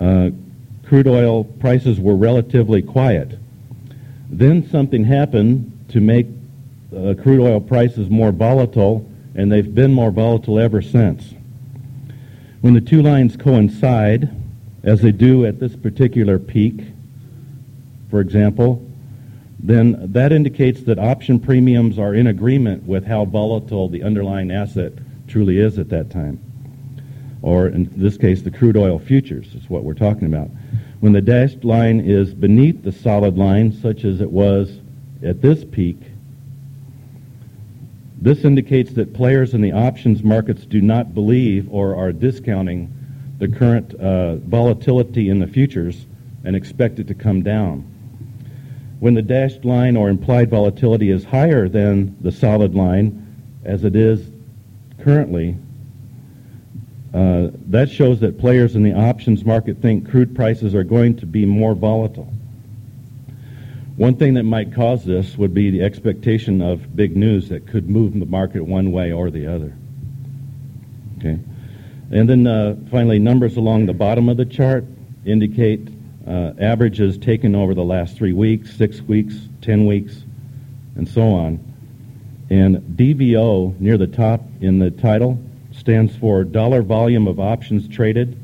uh, 0.00 0.30
crude 0.84 1.06
oil 1.06 1.44
prices 1.44 2.00
were 2.00 2.16
relatively 2.16 2.82
quiet. 2.82 3.38
Then 4.28 4.68
something 4.68 5.04
happened 5.04 5.86
to 5.90 6.00
make 6.00 6.26
uh, 6.92 7.14
crude 7.22 7.40
oil 7.40 7.60
prices 7.60 8.10
more 8.10 8.32
volatile, 8.32 9.08
and 9.36 9.52
they've 9.52 9.72
been 9.72 9.92
more 9.92 10.10
volatile 10.10 10.58
ever 10.58 10.82
since. 10.82 11.34
When 12.60 12.74
the 12.74 12.80
two 12.80 13.00
lines 13.00 13.36
coincide, 13.36 14.28
as 14.82 15.02
they 15.02 15.12
do 15.12 15.46
at 15.46 15.60
this 15.60 15.76
particular 15.76 16.40
peak, 16.40 16.80
for 18.10 18.20
example, 18.20 18.84
then 19.60 20.12
that 20.12 20.32
indicates 20.32 20.80
that 20.82 20.98
option 20.98 21.38
premiums 21.38 21.96
are 21.96 22.12
in 22.12 22.26
agreement 22.26 22.82
with 22.88 23.06
how 23.06 23.24
volatile 23.24 23.88
the 23.88 24.02
underlying 24.02 24.50
asset 24.50 24.94
truly 25.28 25.58
is 25.58 25.78
at 25.78 25.88
that 25.90 26.10
time. 26.10 26.40
Or 27.42 27.68
in 27.68 27.90
this 27.96 28.16
case, 28.16 28.42
the 28.42 28.50
crude 28.50 28.76
oil 28.76 28.98
futures 28.98 29.54
is 29.54 29.68
what 29.70 29.84
we're 29.84 29.94
talking 29.94 30.26
about. 30.26 30.50
When 31.00 31.12
the 31.12 31.20
dashed 31.20 31.64
line 31.64 32.00
is 32.00 32.34
beneath 32.34 32.82
the 32.82 32.90
solid 32.90 33.38
line, 33.38 33.72
such 33.72 34.04
as 34.04 34.20
it 34.20 34.30
was 34.30 34.80
at 35.22 35.40
this 35.40 35.64
peak, 35.64 35.98
this 38.20 38.44
indicates 38.44 38.92
that 38.94 39.14
players 39.14 39.54
in 39.54 39.60
the 39.60 39.70
options 39.70 40.24
markets 40.24 40.66
do 40.66 40.80
not 40.80 41.14
believe 41.14 41.68
or 41.70 41.94
are 41.94 42.10
discounting 42.10 42.92
the 43.38 43.46
current 43.46 43.94
uh, 43.94 44.36
volatility 44.36 45.28
in 45.28 45.38
the 45.38 45.46
futures 45.46 46.06
and 46.42 46.56
expect 46.56 46.98
it 46.98 47.06
to 47.06 47.14
come 47.14 47.42
down. 47.42 47.82
When 48.98 49.14
the 49.14 49.22
dashed 49.22 49.64
line 49.64 49.96
or 49.96 50.08
implied 50.08 50.50
volatility 50.50 51.12
is 51.12 51.24
higher 51.24 51.68
than 51.68 52.16
the 52.20 52.32
solid 52.32 52.74
line, 52.74 53.24
as 53.64 53.84
it 53.84 53.94
is 53.94 54.28
currently, 55.02 55.56
uh, 57.14 57.48
that 57.68 57.90
shows 57.90 58.20
that 58.20 58.38
players 58.38 58.76
in 58.76 58.82
the 58.82 58.92
options 58.92 59.44
market 59.44 59.78
think 59.80 60.10
crude 60.10 60.34
prices 60.34 60.74
are 60.74 60.84
going 60.84 61.16
to 61.16 61.26
be 61.26 61.46
more 61.46 61.74
volatile. 61.74 62.32
One 63.96 64.14
thing 64.14 64.34
that 64.34 64.44
might 64.44 64.74
cause 64.74 65.04
this 65.04 65.36
would 65.36 65.52
be 65.52 65.70
the 65.70 65.82
expectation 65.82 66.62
of 66.62 66.94
big 66.94 67.16
news 67.16 67.48
that 67.48 67.66
could 67.66 67.88
move 67.88 68.18
the 68.18 68.26
market 68.26 68.62
one 68.62 68.92
way 68.92 69.10
or 69.10 69.30
the 69.30 69.46
other. 69.46 69.74
Okay. 71.18 71.38
And 72.10 72.28
then 72.28 72.46
uh, 72.46 72.76
finally, 72.90 73.18
numbers 73.18 73.56
along 73.56 73.86
the 73.86 73.92
bottom 73.92 74.28
of 74.28 74.36
the 74.36 74.44
chart 74.44 74.84
indicate 75.24 75.88
uh, 76.26 76.52
averages 76.60 77.18
taken 77.18 77.54
over 77.54 77.74
the 77.74 77.82
last 77.82 78.16
three 78.16 78.32
weeks, 78.32 78.76
six 78.76 79.00
weeks, 79.00 79.34
ten 79.62 79.86
weeks, 79.86 80.22
and 80.94 81.08
so 81.08 81.22
on. 81.22 81.67
And 82.50 82.78
DVO 82.96 83.78
near 83.78 83.98
the 83.98 84.06
top 84.06 84.40
in 84.60 84.78
the 84.78 84.90
title 84.90 85.38
stands 85.72 86.16
for 86.16 86.44
dollar 86.44 86.80
volume 86.82 87.26
of 87.26 87.38
options 87.38 87.86
traded. 87.88 88.38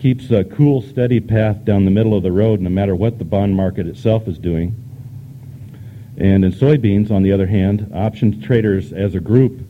keeps 0.00 0.30
a 0.30 0.44
cool, 0.44 0.82
steady 0.82 1.20
path 1.20 1.64
down 1.64 1.84
the 1.84 1.90
middle 1.90 2.14
of 2.14 2.22
the 2.22 2.32
road 2.32 2.60
no 2.60 2.68
matter 2.68 2.96
what 2.96 3.18
the 3.18 3.24
bond 3.24 3.54
market 3.54 3.86
itself 3.86 4.26
is 4.26 4.38
doing. 4.38 4.74
And 6.16 6.44
in 6.44 6.52
soybeans, 6.52 7.10
on 7.10 7.22
the 7.22 7.32
other 7.32 7.46
hand, 7.46 7.90
options 7.94 8.44
traders 8.44 8.92
as 8.92 9.14
a 9.14 9.20
group 9.20 9.66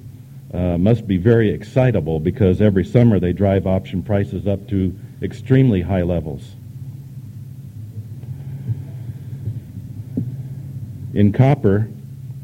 uh, 0.55 0.79
must 0.79 1.07
be 1.07 1.19
very 1.19 1.51
excitable 1.51 2.19
because 2.19 2.61
every 2.61 2.85
summer 2.85 3.21
they 3.21 3.33
drive 3.33 3.67
option 3.67 4.03
prices 4.03 4.47
up 4.47 4.67
to 4.69 4.99
extremely 5.23 5.83
high 5.83 6.03
levels. 6.03 6.55
In 11.13 11.33
copper, 11.33 11.89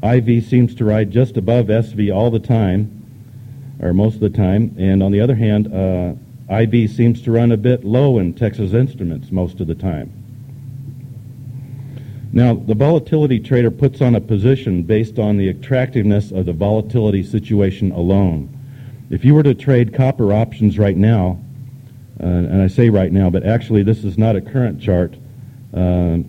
IV 0.03 0.45
seems 0.45 0.75
to 0.75 0.85
ride 0.85 1.09
just 1.09 1.35
above 1.35 1.67
SV 1.67 2.13
all 2.13 2.29
the 2.29 2.39
time, 2.39 2.96
or 3.79 3.93
most 3.93 4.15
of 4.15 4.21
the 4.21 4.29
time, 4.29 4.75
and 4.77 5.03
on 5.03 5.11
the 5.11 5.21
other 5.21 5.35
hand, 5.35 5.73
uh, 5.73 6.13
IV 6.53 6.89
seems 6.89 7.21
to 7.21 7.31
run 7.31 7.51
a 7.51 7.57
bit 7.57 7.83
low 7.83 8.19
in 8.19 8.33
Texas 8.33 8.73
Instruments 8.73 9.31
most 9.31 9.59
of 9.59 9.67
the 9.67 9.75
time. 9.75 10.11
Now, 12.31 12.53
the 12.53 12.75
volatility 12.75 13.39
trader 13.39 13.71
puts 13.71 14.01
on 14.01 14.15
a 14.15 14.21
position 14.21 14.83
based 14.83 15.17
on 15.17 15.37
the 15.37 15.49
attractiveness 15.49 16.31
of 16.31 16.45
the 16.45 16.53
volatility 16.53 17.23
situation 17.23 17.91
alone. 17.91 18.49
If 19.09 19.23
you 19.23 19.33
were 19.33 19.43
to 19.43 19.53
trade 19.53 19.93
copper 19.93 20.33
options 20.33 20.77
right 20.77 20.97
now, 20.97 21.39
uh, 22.21 22.25
and 22.25 22.61
I 22.61 22.67
say 22.67 22.89
right 22.89 23.11
now, 23.11 23.29
but 23.29 23.45
actually 23.45 23.83
this 23.83 24.03
is 24.03 24.17
not 24.17 24.35
a 24.35 24.41
current 24.41 24.81
chart, 24.81 25.15
uh, 25.73 26.19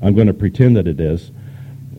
I'm 0.00 0.14
going 0.14 0.26
to 0.26 0.34
pretend 0.34 0.76
that 0.76 0.86
it 0.86 1.00
is. 1.00 1.30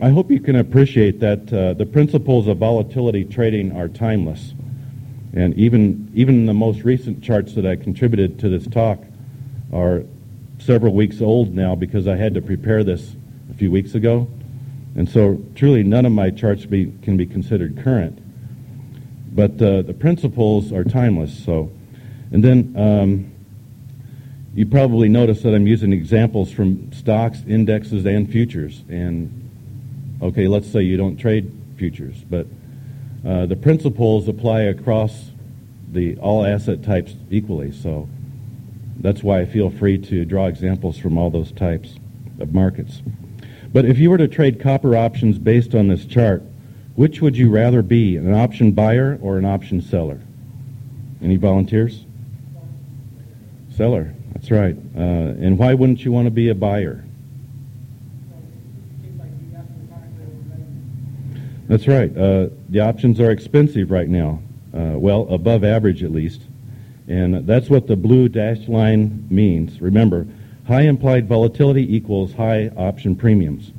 I 0.00 0.08
hope 0.08 0.30
you 0.30 0.40
can 0.40 0.56
appreciate 0.56 1.20
that 1.20 1.52
uh, 1.52 1.74
the 1.74 1.84
principles 1.84 2.46
of 2.48 2.58
volatility 2.58 3.24
trading 3.24 3.76
are 3.76 3.88
timeless. 3.88 4.54
And 5.32 5.54
even, 5.54 6.10
even 6.14 6.46
the 6.46 6.54
most 6.54 6.82
recent 6.82 7.22
charts 7.22 7.54
that 7.54 7.64
I 7.64 7.76
contributed 7.76 8.38
to 8.40 8.48
this 8.48 8.66
talk 8.66 8.98
are 9.72 10.02
several 10.58 10.92
weeks 10.92 11.20
old 11.20 11.54
now 11.54 11.74
because 11.74 12.08
I 12.08 12.16
had 12.16 12.34
to 12.34 12.42
prepare 12.42 12.82
this 12.82 13.14
a 13.50 13.54
few 13.54 13.70
weeks 13.70 13.94
ago. 13.94 14.28
And 14.96 15.08
so 15.08 15.40
truly 15.54 15.84
none 15.84 16.04
of 16.04 16.12
my 16.12 16.30
charts 16.30 16.64
be, 16.66 16.92
can 17.02 17.16
be 17.16 17.26
considered 17.26 17.82
current. 17.82 18.18
But 19.32 19.62
uh, 19.62 19.82
the 19.82 19.94
principles 19.94 20.72
are 20.72 20.82
timeless. 20.82 21.44
So, 21.44 21.70
And 22.32 22.42
then 22.42 22.74
um, 22.76 23.32
you 24.54 24.66
probably 24.66 25.08
notice 25.08 25.42
that 25.42 25.54
I'm 25.54 25.68
using 25.68 25.92
examples 25.92 26.50
from 26.50 26.92
stocks, 26.92 27.38
indexes, 27.46 28.04
and 28.04 28.30
futures. 28.30 28.82
And 28.88 29.48
okay, 30.20 30.48
let's 30.48 30.70
say 30.70 30.82
you 30.82 30.96
don't 30.96 31.16
trade 31.16 31.52
futures, 31.76 32.16
but 32.28 32.46
uh, 33.26 33.46
the 33.46 33.56
principles 33.56 34.28
apply 34.28 34.62
across 34.62 35.30
the 35.92 36.16
all 36.18 36.44
asset 36.44 36.82
types 36.82 37.14
equally. 37.30 37.72
So 37.72 38.08
that's 39.00 39.22
why 39.22 39.40
I 39.40 39.46
feel 39.46 39.70
free 39.70 39.98
to 39.98 40.24
draw 40.24 40.46
examples 40.46 40.98
from 40.98 41.18
all 41.18 41.30
those 41.30 41.52
types 41.52 41.96
of 42.38 42.54
markets. 42.54 43.02
But 43.72 43.84
if 43.84 43.98
you 43.98 44.10
were 44.10 44.18
to 44.18 44.28
trade 44.28 44.60
copper 44.60 44.96
options 44.96 45.38
based 45.38 45.74
on 45.74 45.88
this 45.88 46.04
chart, 46.04 46.42
which 46.96 47.20
would 47.20 47.36
you 47.36 47.50
rather 47.50 47.82
be, 47.82 48.16
an 48.16 48.34
option 48.34 48.72
buyer 48.72 49.18
or 49.22 49.38
an 49.38 49.44
option 49.44 49.80
seller? 49.80 50.20
Any 51.22 51.36
volunteers? 51.36 52.04
Seller, 53.76 54.12
that's 54.32 54.50
right. 54.50 54.76
Uh, 54.96 55.00
and 55.00 55.58
why 55.58 55.74
wouldn't 55.74 56.04
you 56.04 56.12
want 56.12 56.26
to 56.26 56.30
be 56.30 56.48
a 56.48 56.54
buyer? 56.54 57.04
That's 61.70 61.86
right. 61.86 62.10
Uh, 62.18 62.48
the 62.68 62.80
options 62.80 63.20
are 63.20 63.30
expensive 63.30 63.92
right 63.92 64.08
now. 64.08 64.42
Uh, 64.74 64.94
well, 64.98 65.28
above 65.30 65.62
average 65.62 66.02
at 66.02 66.10
least. 66.10 66.40
And 67.06 67.46
that's 67.46 67.70
what 67.70 67.86
the 67.86 67.94
blue 67.94 68.28
dashed 68.28 68.68
line 68.68 69.28
means. 69.30 69.80
Remember, 69.80 70.26
high 70.66 70.82
implied 70.82 71.28
volatility 71.28 71.94
equals 71.94 72.32
high 72.32 72.72
option 72.76 73.14
premiums. 73.14 73.70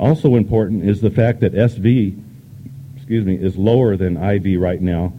Also 0.00 0.36
important 0.36 0.88
is 0.88 1.02
the 1.02 1.10
fact 1.10 1.40
that 1.40 1.52
SV, 1.52 2.18
excuse 2.96 3.26
me, 3.26 3.34
is 3.34 3.58
lower 3.58 3.98
than 3.98 4.16
IV 4.16 4.58
right 4.58 4.80
now, 4.80 5.12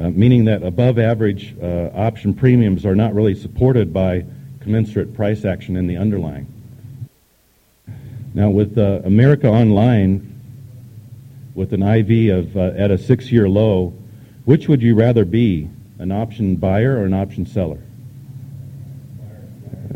uh, 0.00 0.10
meaning 0.10 0.46
that 0.46 0.64
above 0.64 0.98
average 0.98 1.54
uh, 1.62 1.90
option 1.94 2.34
premiums 2.34 2.84
are 2.84 2.96
not 2.96 3.14
really 3.14 3.36
supported 3.36 3.92
by 3.92 4.24
commensurate 4.58 5.14
price 5.14 5.44
action 5.44 5.76
in 5.76 5.86
the 5.86 5.96
underlying. 5.96 6.48
Now, 8.34 8.50
with 8.50 8.76
uh, 8.76 9.02
America 9.04 9.46
Online, 9.46 10.31
with 11.54 11.72
an 11.72 11.82
IV 11.82 12.36
of 12.36 12.56
uh, 12.56 12.76
at 12.76 12.90
a 12.90 12.98
six-year 12.98 13.48
low, 13.48 13.94
which 14.44 14.68
would 14.68 14.82
you 14.82 14.94
rather 14.94 15.24
be, 15.24 15.68
an 15.98 16.10
option 16.10 16.56
buyer 16.56 16.96
or 16.98 17.04
an 17.04 17.14
option 17.14 17.46
seller? 17.46 17.80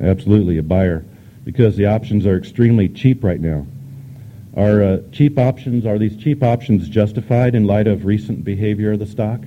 Absolutely, 0.01 0.59
a 0.59 0.63
buyer, 0.63 1.05
because 1.45 1.77
the 1.77 1.87
options 1.87 2.27
are 2.27 2.37
extremely 2.37 2.89
cheap 2.89 3.25
right 3.25 3.41
now. 3.41 3.67
Are 4.57 4.83
uh, 4.83 4.99
cheap 5.13 5.39
options 5.39 5.85
are 5.85 5.99
these 5.99 6.17
cheap 6.17 6.43
options 6.43 6.89
justified 6.89 7.55
in 7.55 7.67
light 7.67 7.87
of 7.87 8.05
recent 8.05 8.45
behavior 8.45 8.93
of 8.93 8.99
the 8.99 9.07
stock? 9.07 9.41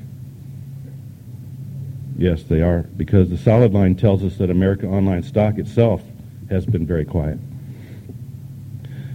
Yes, 2.17 2.43
they 2.43 2.61
are, 2.61 2.81
because 2.97 3.29
the 3.29 3.37
solid 3.37 3.73
line 3.73 3.95
tells 3.95 4.23
us 4.23 4.37
that 4.37 4.49
America 4.49 4.87
Online 4.87 5.23
stock 5.23 5.57
itself 5.57 6.01
has 6.49 6.65
been 6.65 6.85
very 6.85 7.05
quiet. 7.05 7.39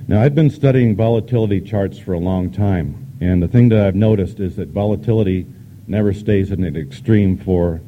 Now, 0.07 0.21
I've 0.21 0.35
been 0.35 0.51
studying 0.51 0.97
volatility 0.97 1.63
charts 1.63 1.99
for 1.99 2.13
a 2.13 2.19
long 2.19 2.51
time, 2.51 3.17
and 3.23 3.43
the 3.43 3.49
thing 3.49 3.71
that 3.71 3.87
I've 3.87 3.95
noticed 3.95 4.39
is 4.39 4.57
that 4.57 4.69
volatility 4.69 5.47
never 5.87 6.13
stays 6.13 6.51
in 6.51 6.63
an 6.63 6.77
extreme 6.77 7.39
for 7.39 7.81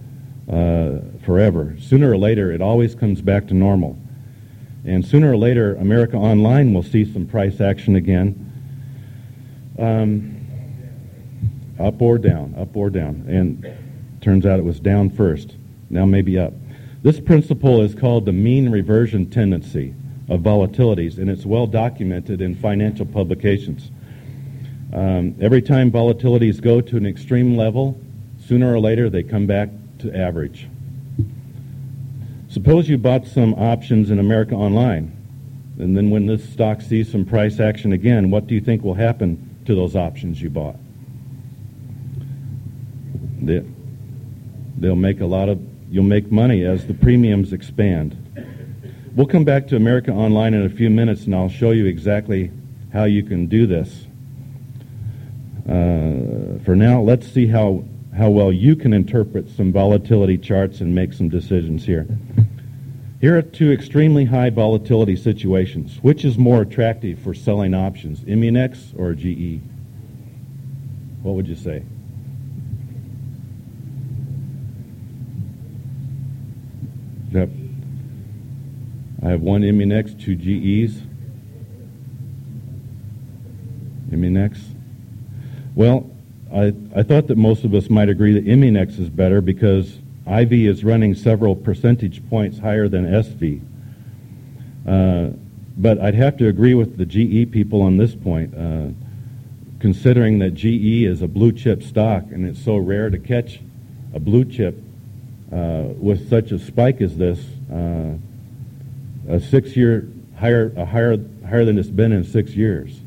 uh, 0.50 1.00
forever. 1.26 1.76
Sooner 1.78 2.10
or 2.10 2.16
later, 2.16 2.50
it 2.52 2.62
always 2.62 2.94
comes 2.94 3.20
back 3.20 3.48
to 3.48 3.54
normal. 3.54 3.98
And 4.86 5.04
sooner 5.04 5.32
or 5.32 5.36
later, 5.36 5.74
America 5.74 6.16
Online 6.16 6.72
will 6.72 6.82
see 6.82 7.04
some 7.04 7.26
price 7.26 7.60
action 7.60 7.96
again. 7.96 8.42
Um, 9.78 10.46
up 11.78 12.00
or 12.00 12.16
down, 12.16 12.54
up 12.56 12.74
or 12.74 12.88
down. 12.88 13.26
And 13.28 14.22
turns 14.22 14.46
out 14.46 14.58
it 14.58 14.64
was 14.64 14.80
down 14.80 15.10
first. 15.10 15.56
Now 15.90 16.06
maybe 16.06 16.38
up. 16.38 16.54
This 17.02 17.20
principle 17.20 17.82
is 17.82 17.94
called 17.94 18.24
the 18.24 18.32
mean 18.32 18.70
reversion 18.70 19.28
tendency 19.28 19.94
of 20.28 20.40
volatilities, 20.40 21.18
and 21.18 21.30
it's 21.30 21.46
well 21.46 21.66
documented 21.66 22.40
in 22.40 22.54
financial 22.54 23.06
publications. 23.06 23.90
Um, 24.92 25.34
every 25.40 25.62
time 25.62 25.90
volatilities 25.90 26.60
go 26.60 26.80
to 26.80 26.96
an 26.96 27.06
extreme 27.06 27.56
level, 27.56 28.00
sooner 28.46 28.72
or 28.72 28.80
later 28.80 29.10
they 29.10 29.22
come 29.22 29.46
back 29.46 29.68
to 30.00 30.16
average. 30.16 30.68
Suppose 32.48 32.88
you 32.88 32.98
bought 32.98 33.26
some 33.26 33.54
options 33.54 34.10
in 34.10 34.18
America 34.18 34.54
Online, 34.54 35.14
and 35.78 35.96
then 35.96 36.10
when 36.10 36.26
this 36.26 36.48
stock 36.52 36.80
sees 36.80 37.10
some 37.10 37.24
price 37.24 37.60
action 37.60 37.92
again, 37.92 38.30
what 38.30 38.46
do 38.46 38.54
you 38.54 38.60
think 38.60 38.82
will 38.82 38.94
happen 38.94 39.56
to 39.66 39.74
those 39.74 39.94
options 39.94 40.40
you 40.40 40.48
bought? 40.50 40.76
They, 43.42 43.64
they'll 44.78 44.96
make 44.96 45.20
a 45.20 45.26
lot 45.26 45.48
of, 45.48 45.60
you'll 45.90 46.04
make 46.04 46.32
money 46.32 46.64
as 46.64 46.86
the 46.86 46.94
premiums 46.94 47.52
expand. 47.52 48.16
We'll 49.16 49.26
come 49.26 49.44
back 49.44 49.66
to 49.68 49.76
America 49.76 50.12
Online 50.12 50.52
in 50.52 50.66
a 50.66 50.68
few 50.68 50.90
minutes, 50.90 51.24
and 51.24 51.34
I'll 51.34 51.48
show 51.48 51.70
you 51.70 51.86
exactly 51.86 52.50
how 52.92 53.04
you 53.04 53.22
can 53.22 53.46
do 53.46 53.66
this. 53.66 54.04
Uh, 55.66 56.62
for 56.66 56.76
now, 56.76 57.00
let's 57.00 57.26
see 57.26 57.46
how, 57.46 57.82
how 58.14 58.28
well 58.28 58.52
you 58.52 58.76
can 58.76 58.92
interpret 58.92 59.48
some 59.48 59.72
volatility 59.72 60.36
charts 60.36 60.82
and 60.82 60.94
make 60.94 61.14
some 61.14 61.30
decisions 61.30 61.82
here. 61.86 62.06
Here 63.18 63.38
are 63.38 63.40
two 63.40 63.72
extremely 63.72 64.26
high 64.26 64.50
volatility 64.50 65.16
situations. 65.16 65.98
Which 66.02 66.22
is 66.22 66.36
more 66.36 66.60
attractive 66.60 67.18
for 67.18 67.32
selling 67.32 67.72
options, 67.72 68.20
Immunex 68.20 68.92
or 68.98 69.14
GE? 69.14 69.62
What 71.22 71.36
would 71.36 71.48
you 71.48 71.56
say? 71.56 71.82
Yep. 77.32 77.65
I 79.26 79.30
have 79.30 79.40
one 79.40 79.62
Immunex, 79.62 80.22
two 80.22 80.36
GEs. 80.36 81.02
Immunex. 84.08 84.60
Well, 85.74 86.08
I, 86.54 86.72
I 86.94 87.02
thought 87.02 87.26
that 87.26 87.36
most 87.36 87.64
of 87.64 87.74
us 87.74 87.90
might 87.90 88.08
agree 88.08 88.34
that 88.34 88.46
Immunex 88.46 89.00
is 89.00 89.10
better 89.10 89.40
because 89.40 89.98
IV 90.28 90.52
is 90.52 90.84
running 90.84 91.16
several 91.16 91.56
percentage 91.56 92.24
points 92.30 92.60
higher 92.60 92.86
than 92.86 93.04
SV. 93.04 93.62
Uh, 94.86 95.36
but 95.76 95.98
I'd 95.98 96.14
have 96.14 96.36
to 96.36 96.46
agree 96.46 96.74
with 96.74 96.96
the 96.96 97.04
GE 97.04 97.50
people 97.50 97.82
on 97.82 97.96
this 97.96 98.14
point, 98.14 98.54
uh, 98.56 98.90
considering 99.80 100.38
that 100.38 100.54
GE 100.54 101.02
is 101.02 101.20
a 101.20 101.26
blue 101.26 101.50
chip 101.50 101.82
stock 101.82 102.22
and 102.30 102.46
it's 102.46 102.64
so 102.64 102.76
rare 102.76 103.10
to 103.10 103.18
catch 103.18 103.58
a 104.14 104.20
blue 104.20 104.44
chip 104.44 104.80
uh, 105.52 105.82
with 105.98 106.30
such 106.30 106.52
a 106.52 106.60
spike 106.60 107.00
as 107.00 107.16
this, 107.16 107.40
uh, 107.72 108.12
a 109.28 109.40
six 109.40 109.76
year 109.76 110.08
higher, 110.38 110.72
a 110.76 110.84
higher, 110.84 111.16
higher 111.48 111.64
than 111.64 111.78
it's 111.78 111.88
been 111.88 112.12
in 112.12 112.24
six 112.24 112.52
years. 112.52 113.00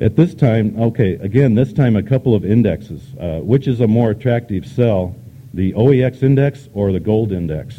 At 0.00 0.16
this 0.16 0.34
time, 0.34 0.74
okay, 0.80 1.14
again, 1.14 1.54
this 1.54 1.72
time 1.72 1.94
a 1.96 2.02
couple 2.02 2.34
of 2.34 2.44
indexes. 2.44 3.02
Uh, 3.18 3.40
which 3.40 3.68
is 3.68 3.80
a 3.80 3.86
more 3.86 4.10
attractive 4.10 4.66
sell, 4.66 5.14
the 5.52 5.72
OEX 5.72 6.22
index 6.22 6.68
or 6.74 6.92
the 6.92 7.00
gold 7.00 7.30
index? 7.30 7.76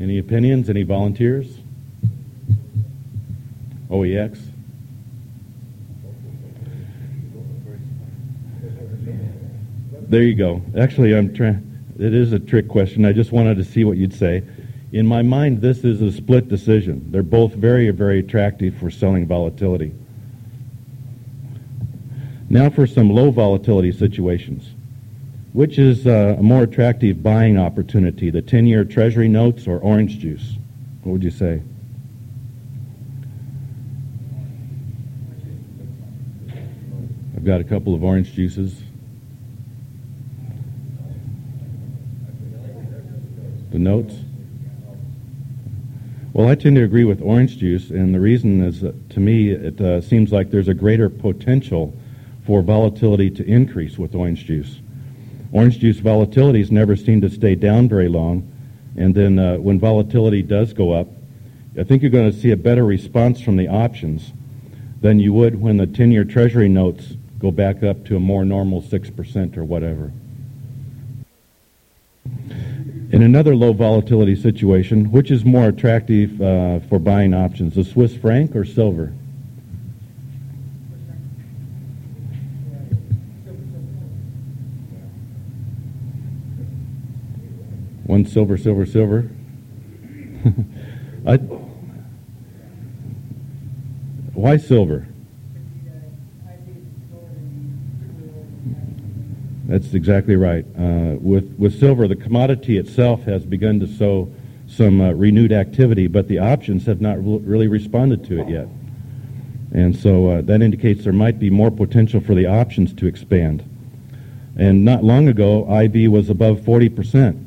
Any 0.00 0.18
opinions? 0.18 0.70
Any 0.70 0.82
volunteers? 0.82 1.58
OEX? 3.90 4.49
There 10.10 10.24
you 10.24 10.34
go. 10.34 10.60
Actually, 10.76 11.16
I'm 11.16 11.32
trying. 11.32 11.64
It 11.96 12.12
is 12.12 12.32
a 12.32 12.40
trick 12.40 12.66
question. 12.66 13.04
I 13.04 13.12
just 13.12 13.30
wanted 13.30 13.58
to 13.58 13.64
see 13.64 13.84
what 13.84 13.96
you'd 13.96 14.12
say. 14.12 14.42
In 14.90 15.06
my 15.06 15.22
mind, 15.22 15.60
this 15.60 15.84
is 15.84 16.02
a 16.02 16.10
split 16.10 16.48
decision. 16.48 17.12
They're 17.12 17.22
both 17.22 17.54
very, 17.54 17.88
very 17.90 18.18
attractive 18.18 18.76
for 18.76 18.90
selling 18.90 19.28
volatility. 19.28 19.94
Now 22.48 22.70
for 22.70 22.88
some 22.88 23.08
low 23.08 23.30
volatility 23.30 23.92
situations. 23.92 24.68
Which 25.52 25.78
is 25.78 26.08
uh, 26.08 26.34
a 26.38 26.42
more 26.42 26.64
attractive 26.64 27.22
buying 27.22 27.56
opportunity, 27.56 28.30
the 28.30 28.42
10 28.42 28.66
year 28.66 28.84
Treasury 28.84 29.28
notes 29.28 29.68
or 29.68 29.78
orange 29.78 30.18
juice? 30.18 30.56
What 31.04 31.12
would 31.12 31.22
you 31.22 31.30
say? 31.30 31.62
I've 37.36 37.44
got 37.44 37.60
a 37.60 37.64
couple 37.64 37.94
of 37.94 38.02
orange 38.02 38.32
juices. 38.32 38.82
Notes? 43.80 44.14
Well, 46.32 46.48
I 46.48 46.54
tend 46.54 46.76
to 46.76 46.84
agree 46.84 47.04
with 47.04 47.20
orange 47.20 47.58
juice, 47.58 47.90
and 47.90 48.14
the 48.14 48.20
reason 48.20 48.62
is 48.62 48.82
that 48.82 49.10
to 49.10 49.20
me 49.20 49.50
it 49.50 49.80
uh, 49.80 50.00
seems 50.00 50.32
like 50.32 50.50
there's 50.50 50.68
a 50.68 50.74
greater 50.74 51.08
potential 51.08 51.92
for 52.46 52.62
volatility 52.62 53.30
to 53.30 53.44
increase 53.44 53.98
with 53.98 54.14
orange 54.14 54.44
juice. 54.44 54.80
Orange 55.52 55.80
juice 55.80 55.98
volatilities 55.98 56.70
never 56.70 56.94
seem 56.94 57.20
to 57.22 57.30
stay 57.30 57.56
down 57.56 57.88
very 57.88 58.08
long, 58.08 58.48
and 58.96 59.14
then 59.14 59.38
uh, 59.38 59.56
when 59.56 59.80
volatility 59.80 60.42
does 60.42 60.72
go 60.72 60.92
up, 60.92 61.08
I 61.78 61.82
think 61.82 62.02
you're 62.02 62.10
going 62.10 62.30
to 62.30 62.38
see 62.38 62.52
a 62.52 62.56
better 62.56 62.84
response 62.84 63.40
from 63.40 63.56
the 63.56 63.68
options 63.68 64.32
than 65.00 65.18
you 65.18 65.32
would 65.32 65.60
when 65.60 65.78
the 65.78 65.86
10 65.86 66.12
year 66.12 66.24
Treasury 66.24 66.68
notes 66.68 67.14
go 67.38 67.50
back 67.50 67.82
up 67.82 68.04
to 68.06 68.16
a 68.16 68.20
more 68.20 68.44
normal 68.44 68.82
6% 68.82 69.56
or 69.56 69.64
whatever. 69.64 70.12
In 73.10 73.22
another 73.22 73.56
low 73.56 73.72
volatility 73.72 74.36
situation, 74.36 75.10
which 75.10 75.32
is 75.32 75.44
more 75.44 75.66
attractive 75.66 76.40
uh, 76.40 76.78
for 76.88 77.00
buying 77.00 77.34
options, 77.34 77.74
the 77.74 77.82
Swiss 77.82 78.16
franc 78.16 78.54
or 78.54 78.64
silver? 78.64 79.12
One 88.04 88.24
silver, 88.26 88.56
silver, 88.56 88.86
silver. 88.86 89.28
I, 91.26 91.36
why 94.34 94.56
silver? 94.56 95.08
That's 99.70 99.94
exactly 99.94 100.34
right. 100.34 100.66
Uh, 100.76 101.14
with, 101.20 101.54
with 101.56 101.78
silver, 101.78 102.08
the 102.08 102.16
commodity 102.16 102.76
itself 102.76 103.22
has 103.22 103.46
begun 103.46 103.78
to 103.78 103.86
show 103.86 104.28
some 104.66 105.00
uh, 105.00 105.12
renewed 105.12 105.52
activity, 105.52 106.08
but 106.08 106.26
the 106.26 106.40
options 106.40 106.86
have 106.86 107.00
not 107.00 107.24
re- 107.24 107.38
really 107.38 107.68
responded 107.68 108.24
to 108.24 108.40
it 108.40 108.48
yet. 108.48 108.66
And 109.72 109.94
so 109.94 110.26
uh, 110.28 110.40
that 110.42 110.60
indicates 110.60 111.04
there 111.04 111.12
might 111.12 111.38
be 111.38 111.50
more 111.50 111.70
potential 111.70 112.20
for 112.20 112.34
the 112.34 112.46
options 112.46 112.92
to 112.94 113.06
expand. 113.06 113.62
And 114.56 114.84
not 114.84 115.04
long 115.04 115.28
ago, 115.28 115.72
IV 115.72 116.10
was 116.10 116.30
above 116.30 116.58
40%. 116.62 117.40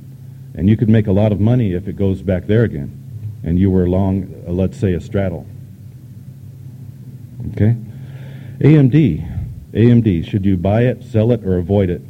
And 0.55 0.69
you 0.69 0.77
could 0.77 0.88
make 0.88 1.07
a 1.07 1.12
lot 1.12 1.33
of 1.33 1.41
money 1.41 1.73
if 1.73 1.89
it 1.89 1.97
goes 1.97 2.21
back 2.21 2.47
there 2.47 2.63
again. 2.63 3.41
And 3.43 3.59
you 3.59 3.69
were 3.69 3.89
long, 3.89 4.33
uh, 4.47 4.51
let's 4.51 4.77
say, 4.77 4.93
a 4.93 5.01
straddle. 5.01 5.45
Okay? 7.51 7.75
AMD. 8.62 9.73
AMD. 9.73 10.25
Should 10.25 10.45
you 10.45 10.55
buy 10.55 10.83
it, 10.83 11.03
sell 11.03 11.33
it, 11.33 11.43
or 11.43 11.57
avoid 11.57 11.89
it? 11.89 12.01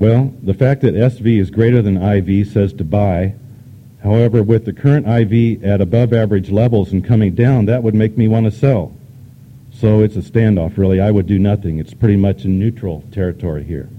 Well, 0.00 0.32
the 0.42 0.54
fact 0.54 0.80
that 0.80 0.94
SV 0.94 1.38
is 1.38 1.50
greater 1.50 1.82
than 1.82 2.02
IV 2.02 2.48
says 2.48 2.72
to 2.72 2.84
buy. 2.84 3.34
However, 4.02 4.42
with 4.42 4.64
the 4.64 4.72
current 4.72 5.06
IV 5.06 5.62
at 5.62 5.82
above 5.82 6.14
average 6.14 6.48
levels 6.48 6.90
and 6.90 7.04
coming 7.04 7.34
down, 7.34 7.66
that 7.66 7.82
would 7.82 7.94
make 7.94 8.16
me 8.16 8.26
want 8.26 8.46
to 8.46 8.50
sell. 8.50 8.96
So 9.70 10.00
it's 10.00 10.16
a 10.16 10.20
standoff, 10.20 10.78
really. 10.78 11.02
I 11.02 11.10
would 11.10 11.26
do 11.26 11.38
nothing. 11.38 11.78
It's 11.78 11.92
pretty 11.92 12.16
much 12.16 12.46
in 12.46 12.58
neutral 12.58 13.04
territory 13.12 13.62
here. 13.62 13.90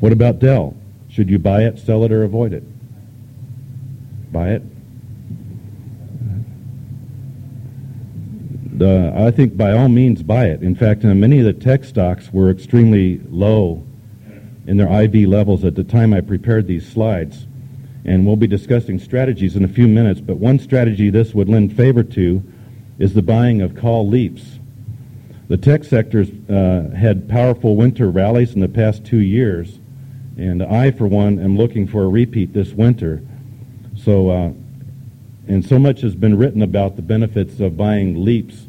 What 0.00 0.12
about 0.12 0.40
Dell? 0.40 0.76
Should 1.08 1.30
you 1.30 1.38
buy 1.38 1.62
it, 1.62 1.78
sell 1.78 2.04
it, 2.04 2.12
or 2.12 2.22
avoid 2.22 2.52
it? 2.52 2.62
Buy 4.30 4.50
it. 4.50 4.62
Uh, 8.78 9.26
I 9.26 9.30
think 9.30 9.56
by 9.56 9.72
all 9.72 9.88
means 9.88 10.22
buy 10.22 10.48
it. 10.48 10.62
In 10.62 10.74
fact, 10.74 11.02
uh, 11.02 11.14
many 11.14 11.38
of 11.38 11.46
the 11.46 11.54
tech 11.54 11.84
stocks 11.84 12.30
were 12.30 12.50
extremely 12.50 13.22
low 13.30 13.86
in 14.70 14.76
their 14.76 15.02
IV 15.02 15.28
levels 15.28 15.64
at 15.64 15.74
the 15.74 15.82
time 15.82 16.14
I 16.14 16.20
prepared 16.20 16.68
these 16.68 16.86
slides. 16.86 17.44
And 18.04 18.24
we'll 18.24 18.36
be 18.36 18.46
discussing 18.46 19.00
strategies 19.00 19.56
in 19.56 19.64
a 19.64 19.68
few 19.68 19.88
minutes, 19.88 20.20
but 20.20 20.36
one 20.36 20.60
strategy 20.60 21.10
this 21.10 21.34
would 21.34 21.48
lend 21.48 21.76
favor 21.76 22.04
to 22.04 22.40
is 23.00 23.12
the 23.12 23.20
buying 23.20 23.62
of 23.62 23.74
call 23.74 24.06
leaps. 24.06 24.60
The 25.48 25.56
tech 25.56 25.82
sector's 25.82 26.30
uh, 26.48 26.94
had 26.96 27.28
powerful 27.28 27.74
winter 27.74 28.12
rallies 28.12 28.54
in 28.54 28.60
the 28.60 28.68
past 28.68 29.04
two 29.04 29.18
years, 29.18 29.80
and 30.36 30.62
I, 30.62 30.92
for 30.92 31.08
one, 31.08 31.40
am 31.40 31.56
looking 31.56 31.88
for 31.88 32.04
a 32.04 32.08
repeat 32.08 32.52
this 32.52 32.70
winter. 32.70 33.24
So, 33.96 34.30
uh, 34.30 34.52
and 35.48 35.66
so 35.66 35.80
much 35.80 36.00
has 36.02 36.14
been 36.14 36.38
written 36.38 36.62
about 36.62 36.94
the 36.94 37.02
benefits 37.02 37.58
of 37.58 37.76
buying 37.76 38.24
leaps 38.24 38.68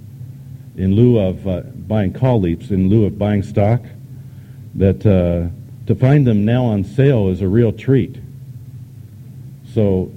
in 0.77 0.95
lieu 0.95 1.19
of 1.19 1.47
uh, 1.47 1.61
buying 1.61 2.11
call 2.11 2.41
leaps 2.41 2.71
in 2.71 2.89
lieu 2.89 3.05
of 3.05 3.19
buying 3.19 3.43
stock 3.43 3.83
that 4.73 5.05
uh, 5.05 5.55
to 5.87 5.95
find 5.95 6.25
them 6.25 6.45
now 6.45 6.65
on 6.65 6.83
sale 6.83 7.29
is 7.29 7.41
a 7.41 7.47
real 7.47 7.71
treat. 7.71 8.17
So 9.73 10.11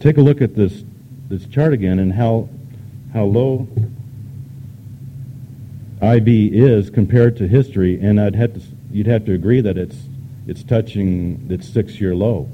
take 0.00 0.18
a 0.18 0.20
look 0.20 0.40
at 0.42 0.54
this, 0.54 0.84
this 1.28 1.46
chart 1.46 1.72
again 1.72 1.98
and 1.98 2.12
how, 2.12 2.48
how 3.12 3.24
low 3.24 3.68
IV 6.02 6.28
is 6.28 6.90
compared 6.90 7.36
to 7.38 7.48
history, 7.48 8.00
and 8.00 8.20
I'd 8.20 8.36
have 8.36 8.54
to, 8.54 8.60
you'd 8.92 9.06
have 9.06 9.24
to 9.26 9.34
agree 9.34 9.60
that 9.60 9.76
it's, 9.76 9.96
it's 10.46 10.62
touching 10.62 11.46
its 11.50 11.68
six-year 11.68 12.14
low. 12.14 12.48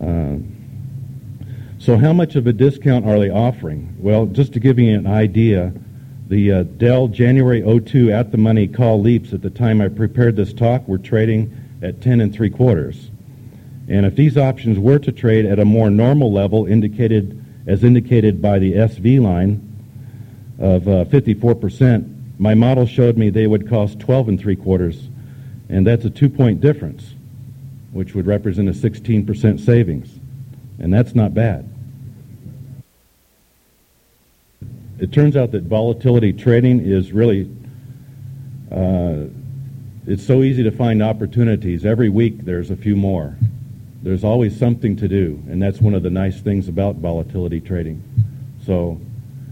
Uh, 0.00 0.36
so 1.78 1.96
how 1.96 2.12
much 2.12 2.36
of 2.36 2.46
a 2.46 2.52
discount 2.52 3.06
are 3.06 3.18
they 3.18 3.30
offering? 3.30 3.96
Well, 3.98 4.26
just 4.26 4.52
to 4.54 4.60
give 4.60 4.78
you 4.78 4.96
an 4.96 5.06
idea, 5.06 5.72
the 6.32 6.50
uh, 6.50 6.62
Dell 6.62 7.08
January 7.08 7.60
02 7.60 8.10
at 8.10 8.30
the 8.30 8.38
money 8.38 8.66
call 8.66 8.98
leaps 8.98 9.34
at 9.34 9.42
the 9.42 9.50
time 9.50 9.82
I 9.82 9.88
prepared 9.88 10.34
this 10.34 10.54
talk 10.54 10.88
were 10.88 10.96
trading 10.96 11.54
at 11.82 12.00
10 12.00 12.22
and 12.22 12.32
3 12.32 12.48
quarters. 12.48 13.10
And 13.86 14.06
if 14.06 14.16
these 14.16 14.38
options 14.38 14.78
were 14.78 14.98
to 14.98 15.12
trade 15.12 15.44
at 15.44 15.58
a 15.58 15.66
more 15.66 15.90
normal 15.90 16.32
level 16.32 16.64
indicated 16.64 17.38
as 17.66 17.84
indicated 17.84 18.40
by 18.40 18.58
the 18.58 18.72
SV 18.72 19.20
line, 19.20 19.68
of 20.58 20.88
uh, 20.88 21.04
54%, 21.04 22.38
my 22.38 22.54
model 22.54 22.86
showed 22.86 23.18
me 23.18 23.28
they 23.28 23.46
would 23.46 23.68
cost 23.68 24.00
12 24.00 24.28
and 24.30 24.40
three 24.40 24.56
quarters, 24.56 25.08
and 25.68 25.86
that's 25.86 26.06
a 26.06 26.10
two-point 26.10 26.62
difference, 26.62 27.14
which 27.90 28.14
would 28.14 28.26
represent 28.26 28.70
a 28.70 28.72
16% 28.72 29.60
savings, 29.60 30.18
and 30.78 30.94
that's 30.94 31.14
not 31.14 31.34
bad. 31.34 31.71
It 35.02 35.10
turns 35.10 35.36
out 35.36 35.50
that 35.50 35.64
volatility 35.64 36.32
trading 36.32 36.78
is 36.78 37.10
really 37.10 37.50
uh, 38.70 39.24
it's 40.06 40.24
so 40.24 40.44
easy 40.44 40.62
to 40.62 40.70
find 40.70 41.02
opportunities. 41.02 41.84
Every 41.84 42.08
week 42.08 42.44
there's 42.44 42.70
a 42.70 42.76
few 42.76 42.94
more. 42.94 43.36
There's 44.04 44.22
always 44.22 44.56
something 44.56 44.94
to 44.98 45.08
do, 45.08 45.42
and 45.48 45.60
that's 45.60 45.80
one 45.80 45.94
of 45.94 46.04
the 46.04 46.10
nice 46.10 46.40
things 46.40 46.68
about 46.68 46.96
volatility 46.96 47.60
trading. 47.60 48.00
So 48.64 49.00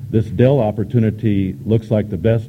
this 0.09 0.27
Dell 0.27 0.61
opportunity 0.61 1.57
looks 1.65 1.91
like 1.91 2.11
the 2.11 2.17
best 2.17 2.49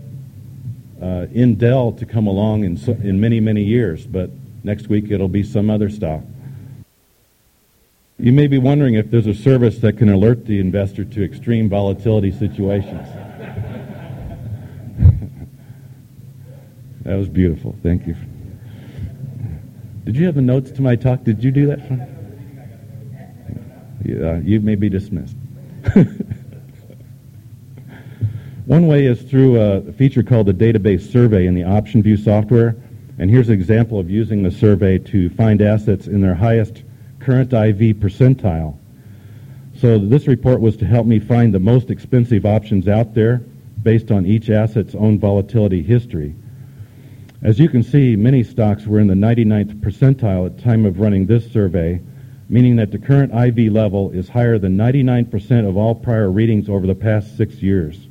uh, 1.02 1.26
in 1.34 1.56
Dell 1.56 1.94
to 1.94 2.06
come 2.06 2.28
along 2.28 2.66
in, 2.66 2.78
so, 2.78 2.92
in 2.92 3.20
many, 3.20 3.40
many 3.40 3.64
years, 3.64 4.06
but 4.06 4.30
next 4.64 4.90
week 4.90 5.10
it'll 5.10 5.28
be 5.28 5.42
some 5.42 5.72
other 5.72 5.90
stock. 5.90 6.22
You 8.22 8.32
may 8.32 8.46
be 8.46 8.60
wondering 8.60 8.94
if 8.94 9.10
there's 9.10 9.26
a 9.26 9.34
service 9.34 9.80
that 9.80 9.98
can 9.98 10.10
alert 10.10 10.46
the 10.46 10.60
investor 10.60 11.04
to 11.04 11.24
extreme 11.24 11.68
volatility 11.68 12.32
situations. 12.32 13.08
that 17.02 17.16
was 17.16 17.28
beautiful. 17.28 17.76
Thank 17.82 18.06
you. 18.06 18.16
Did 20.06 20.16
you 20.16 20.28
have 20.28 20.36
the 20.36 20.42
notes 20.42 20.70
to 20.70 20.84
my 20.84 20.96
talk? 20.96 21.24
Did 21.24 21.44
you 21.44 21.50
do 21.50 21.66
that? 21.66 21.80
Yeah, 24.06 24.38
you 24.38 24.60
may 24.60 24.76
be 24.76 24.88
dismissed. 24.88 25.36
One 28.68 28.86
way 28.86 29.08
is 29.08 29.24
through 29.24 29.60
a 29.60 29.82
feature 29.94 30.22
called 30.22 30.46
the 30.46 30.54
database 30.54 31.12
survey 31.12 31.48
in 31.48 31.56
the 31.56 31.62
OptionVue 31.62 32.24
software. 32.24 32.76
And 33.18 33.32
here's 33.32 33.50
an 33.50 33.56
example 33.56 34.00
of 34.00 34.12
using 34.12 34.44
the 34.44 34.52
survey 34.52 35.00
to 35.00 35.32
find 35.32 35.64
assets 35.64 36.06
in 36.06 36.22
their 36.22 36.36
highest 36.36 36.84
current 37.22 37.54
IV 37.54 37.98
percentile. 37.98 38.78
So 39.78 39.98
this 39.98 40.28
report 40.28 40.60
was 40.60 40.78
to 40.78 40.86
help 40.86 41.08
me 41.08 41.20
find 41.20 41.54
the 41.54 41.60
most 41.60 41.90
expensive 41.90 42.46
options 42.46 42.88
out 42.88 43.14
there 43.14 43.44
based 43.82 44.12
on 44.12 44.26
each 44.26 44.50
asset's 44.50 44.96
own 44.96 45.20
volatility 45.20 45.82
history. 45.82 46.36
As 47.42 47.58
you 47.58 47.68
can 47.70 47.82
see, 47.82 48.16
many 48.16 48.44
stocks 48.44 48.86
were 48.86 49.00
in 49.00 49.08
the 49.08 49.16
99th 49.16 49.80
percentile 49.80 50.46
at 50.46 50.60
time 50.64 50.86
of 50.86 51.00
running 51.00 51.26
this 51.26 51.52
survey, 51.52 52.00
meaning 52.50 52.76
that 52.76 52.92
the 52.92 53.00
current 53.00 53.34
IV 53.34 53.72
level 53.72 54.12
is 54.12 54.30
higher 54.30 54.60
than 54.60 54.78
99% 54.78 55.68
of 55.68 55.78
all 55.78 55.96
prior 55.96 56.30
readings 56.30 56.70
over 56.70 56.86
the 56.86 56.94
past 56.94 57.36
six 57.38 57.56
years. 57.56 58.08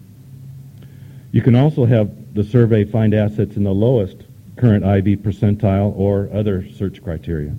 You 1.30 1.42
can 1.42 1.54
also 1.54 1.84
have 1.84 2.34
the 2.34 2.42
survey 2.42 2.84
find 2.84 3.14
assets 3.14 3.56
in 3.56 3.62
the 3.62 3.72
lowest 3.72 4.16
current 4.56 4.84
IV 4.84 5.20
percentile 5.20 5.96
or 5.96 6.28
other 6.32 6.68
search 6.72 7.02
criteria. 7.02 7.54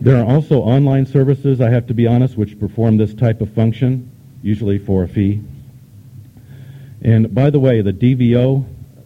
There 0.00 0.16
are 0.16 0.24
also 0.24 0.60
online 0.60 1.04
services, 1.04 1.60
I 1.60 1.68
have 1.68 1.86
to 1.88 1.94
be 1.94 2.06
honest, 2.06 2.36
which 2.36 2.58
perform 2.58 2.96
this 2.96 3.12
type 3.12 3.42
of 3.42 3.52
function, 3.52 4.10
usually 4.42 4.78
for 4.78 5.02
a 5.02 5.08
fee. 5.08 5.42
And 7.02 7.34
by 7.34 7.50
the 7.50 7.60
way, 7.60 7.82
the 7.82 7.92
DVO 7.92 8.64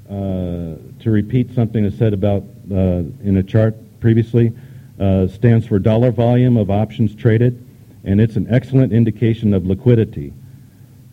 uh, 0.08 0.76
to 1.00 1.10
repeat 1.10 1.52
something 1.54 1.84
I 1.84 1.90
said 1.90 2.12
about 2.12 2.44
uh, 2.70 3.02
in 3.24 3.36
a 3.38 3.42
chart 3.42 3.74
previously, 4.00 4.52
uh, 5.00 5.26
stands 5.26 5.66
for 5.66 5.78
dollar 5.78 6.12
volume 6.12 6.56
of 6.56 6.70
options 6.70 7.14
traded, 7.14 7.66
and 8.04 8.20
it's 8.20 8.36
an 8.36 8.46
excellent 8.48 8.92
indication 8.92 9.52
of 9.52 9.66
liquidity. 9.66 10.32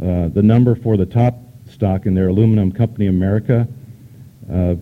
Uh, 0.01 0.27
the 0.27 0.43
number 0.43 0.75
for 0.75 0.95
the 0.97 1.05
top 1.05 1.39
stock 1.69 2.05
in 2.05 2.13
their 2.13 2.27
aluminum 2.27 2.71
company, 2.71 3.07
America, 3.07 3.67
uh, 4.51 4.75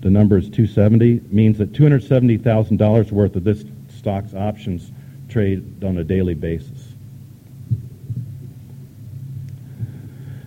the 0.00 0.10
number 0.10 0.38
is 0.38 0.48
270, 0.48 1.22
means 1.30 1.58
that 1.58 1.72
$270,000 1.72 3.10
worth 3.10 3.34
of 3.34 3.42
this 3.42 3.64
stock's 4.04 4.34
options 4.34 4.92
trade 5.30 5.82
on 5.82 5.96
a 5.96 6.04
daily 6.04 6.34
basis. 6.34 6.88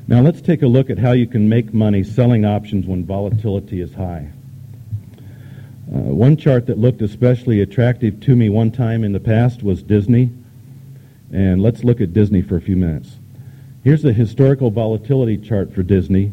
Now 0.08 0.22
let's 0.22 0.42
take 0.42 0.62
a 0.62 0.68
look 0.68 0.92
at 0.92 1.00
how 1.00 1.14
you 1.14 1.26
can 1.26 1.50
make 1.50 1.74
money 1.74 2.04
selling 2.04 2.46
options 2.46 2.86
when 2.86 3.04
volatility 3.04 3.82
is 3.82 3.92
high. 3.96 4.30
Uh, 5.92 6.14
one 6.14 6.38
chart 6.38 6.68
that 6.68 6.78
looked 6.78 7.02
especially 7.02 7.62
attractive 7.62 8.20
to 8.20 8.36
me 8.36 8.48
one 8.48 8.70
time 8.70 9.04
in 9.04 9.12
the 9.12 9.20
past 9.20 9.64
was 9.64 9.82
Disney. 9.82 10.30
And 11.34 11.60
let's 11.64 11.84
look 11.84 12.00
at 12.00 12.14
Disney 12.14 12.44
for 12.44 12.58
a 12.58 12.62
few 12.62 12.78
minutes. 12.78 13.16
Here's 13.84 14.04
the 14.04 14.14
historical 14.14 14.70
volatility 14.70 15.40
chart 15.40 15.74
for 15.74 15.82
Disney. 15.82 16.32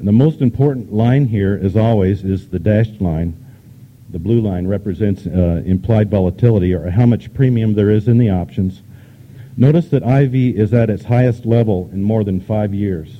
And 0.00 0.08
the 0.08 0.12
most 0.12 0.40
important 0.40 0.92
line 0.92 1.26
here, 1.26 1.60
as 1.62 1.76
always, 1.76 2.24
is 2.24 2.48
the 2.48 2.58
dashed 2.58 3.00
line. 3.00 3.45
The 4.16 4.20
blue 4.20 4.40
line 4.40 4.66
represents 4.66 5.26
uh, 5.26 5.62
implied 5.66 6.10
volatility, 6.10 6.72
or 6.72 6.88
how 6.88 7.04
much 7.04 7.34
premium 7.34 7.74
there 7.74 7.90
is 7.90 8.08
in 8.08 8.16
the 8.16 8.30
options. 8.30 8.80
Notice 9.58 9.88
that 9.88 10.02
IV 10.02 10.34
is 10.34 10.72
at 10.72 10.88
its 10.88 11.04
highest 11.04 11.44
level 11.44 11.90
in 11.92 12.02
more 12.02 12.24
than 12.24 12.40
five 12.40 12.72
years. 12.72 13.14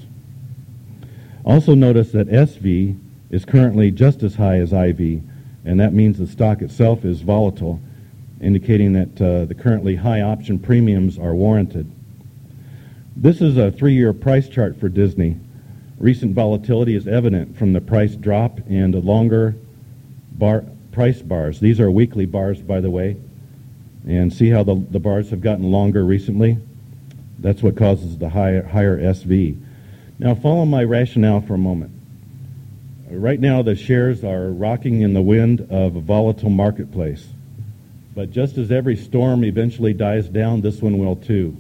Also 1.44 1.74
notice 1.74 2.12
that 2.12 2.28
SV 2.28 2.98
is 3.28 3.44
currently 3.44 3.90
just 3.90 4.22
as 4.22 4.36
high 4.36 4.56
as 4.56 4.72
IV, 4.72 5.20
and 5.66 5.78
that 5.78 5.92
means 5.92 6.16
the 6.16 6.26
stock 6.26 6.62
itself 6.62 7.04
is 7.04 7.20
volatile, 7.20 7.78
indicating 8.40 8.94
that 8.94 9.20
uh, 9.20 9.44
the 9.44 9.54
currently 9.54 9.96
high 9.96 10.22
option 10.22 10.58
premiums 10.58 11.18
are 11.18 11.34
warranted. 11.34 11.92
This 13.14 13.42
is 13.42 13.58
a 13.58 13.70
three-year 13.70 14.14
price 14.14 14.48
chart 14.48 14.80
for 14.80 14.88
Disney. 14.88 15.36
Recent 15.98 16.34
volatility 16.34 16.96
is 16.96 17.06
evident 17.06 17.54
from 17.58 17.74
the 17.74 17.82
price 17.82 18.16
drop 18.16 18.60
and 18.66 18.94
a 18.94 19.00
longer 19.00 19.56
bar, 20.32 20.64
price 20.96 21.20
bars. 21.20 21.60
These 21.60 21.78
are 21.78 21.90
weekly 21.90 22.24
bars, 22.24 22.58
by 22.58 22.80
the 22.80 22.88
way, 22.88 23.18
and 24.08 24.32
see 24.32 24.48
how 24.48 24.62
the, 24.62 24.82
the 24.90 24.98
bars 24.98 25.28
have 25.28 25.42
gotten 25.42 25.70
longer 25.70 26.02
recently? 26.02 26.56
That's 27.38 27.62
what 27.62 27.76
causes 27.76 28.16
the 28.16 28.30
higher, 28.30 28.62
higher 28.62 28.98
SV. 28.98 29.60
Now, 30.18 30.34
follow 30.34 30.64
my 30.64 30.82
rationale 30.84 31.42
for 31.42 31.52
a 31.52 31.58
moment. 31.58 31.92
Right 33.10 33.38
now, 33.38 33.60
the 33.60 33.76
shares 33.76 34.24
are 34.24 34.48
rocking 34.48 35.02
in 35.02 35.12
the 35.12 35.20
wind 35.20 35.66
of 35.70 35.96
a 35.96 36.00
volatile 36.00 36.48
marketplace. 36.48 37.28
But 38.14 38.30
just 38.30 38.56
as 38.56 38.72
every 38.72 38.96
storm 38.96 39.44
eventually 39.44 39.92
dies 39.92 40.30
down, 40.30 40.62
this 40.62 40.80
one 40.80 40.96
will 40.96 41.16
too. 41.16 41.58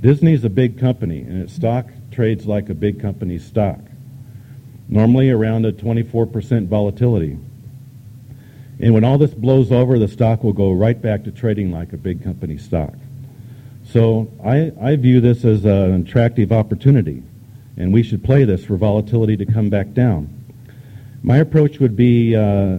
Disney's 0.00 0.44
a 0.44 0.48
big 0.48 0.78
company, 0.78 1.22
and 1.22 1.42
its 1.42 1.54
stock 1.54 1.88
trades 2.12 2.46
like 2.46 2.68
a 2.68 2.74
big 2.74 3.00
company's 3.00 3.44
stock, 3.44 3.80
normally 4.88 5.28
around 5.30 5.66
a 5.66 5.72
24% 5.72 6.68
volatility. 6.68 7.36
And 8.80 8.92
when 8.92 9.04
all 9.04 9.18
this 9.18 9.32
blows 9.32 9.70
over, 9.70 9.98
the 9.98 10.08
stock 10.08 10.42
will 10.42 10.52
go 10.52 10.72
right 10.72 11.00
back 11.00 11.24
to 11.24 11.30
trading 11.30 11.70
like 11.70 11.92
a 11.92 11.96
big 11.96 12.22
company 12.22 12.58
stock. 12.58 12.94
So 13.86 14.32
I, 14.44 14.72
I 14.80 14.96
view 14.96 15.20
this 15.20 15.44
as 15.44 15.64
an 15.64 16.06
attractive 16.06 16.50
opportunity, 16.50 17.22
and 17.76 17.92
we 17.92 18.02
should 18.02 18.24
play 18.24 18.44
this 18.44 18.64
for 18.64 18.76
volatility 18.76 19.36
to 19.36 19.46
come 19.46 19.68
back 19.68 19.92
down. 19.92 20.28
My 21.22 21.38
approach 21.38 21.78
would 21.78 21.96
be 21.96 22.34
uh, 22.34 22.78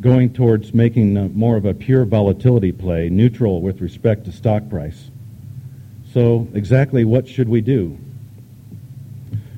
going 0.00 0.32
towards 0.34 0.74
making 0.74 1.36
more 1.36 1.56
of 1.56 1.64
a 1.64 1.72
pure 1.72 2.04
volatility 2.04 2.72
play, 2.72 3.08
neutral 3.08 3.62
with 3.62 3.80
respect 3.80 4.26
to 4.26 4.32
stock 4.32 4.68
price. 4.68 5.10
So 6.12 6.46
exactly 6.54 7.04
what 7.04 7.26
should 7.26 7.48
we 7.48 7.60
do? 7.60 7.98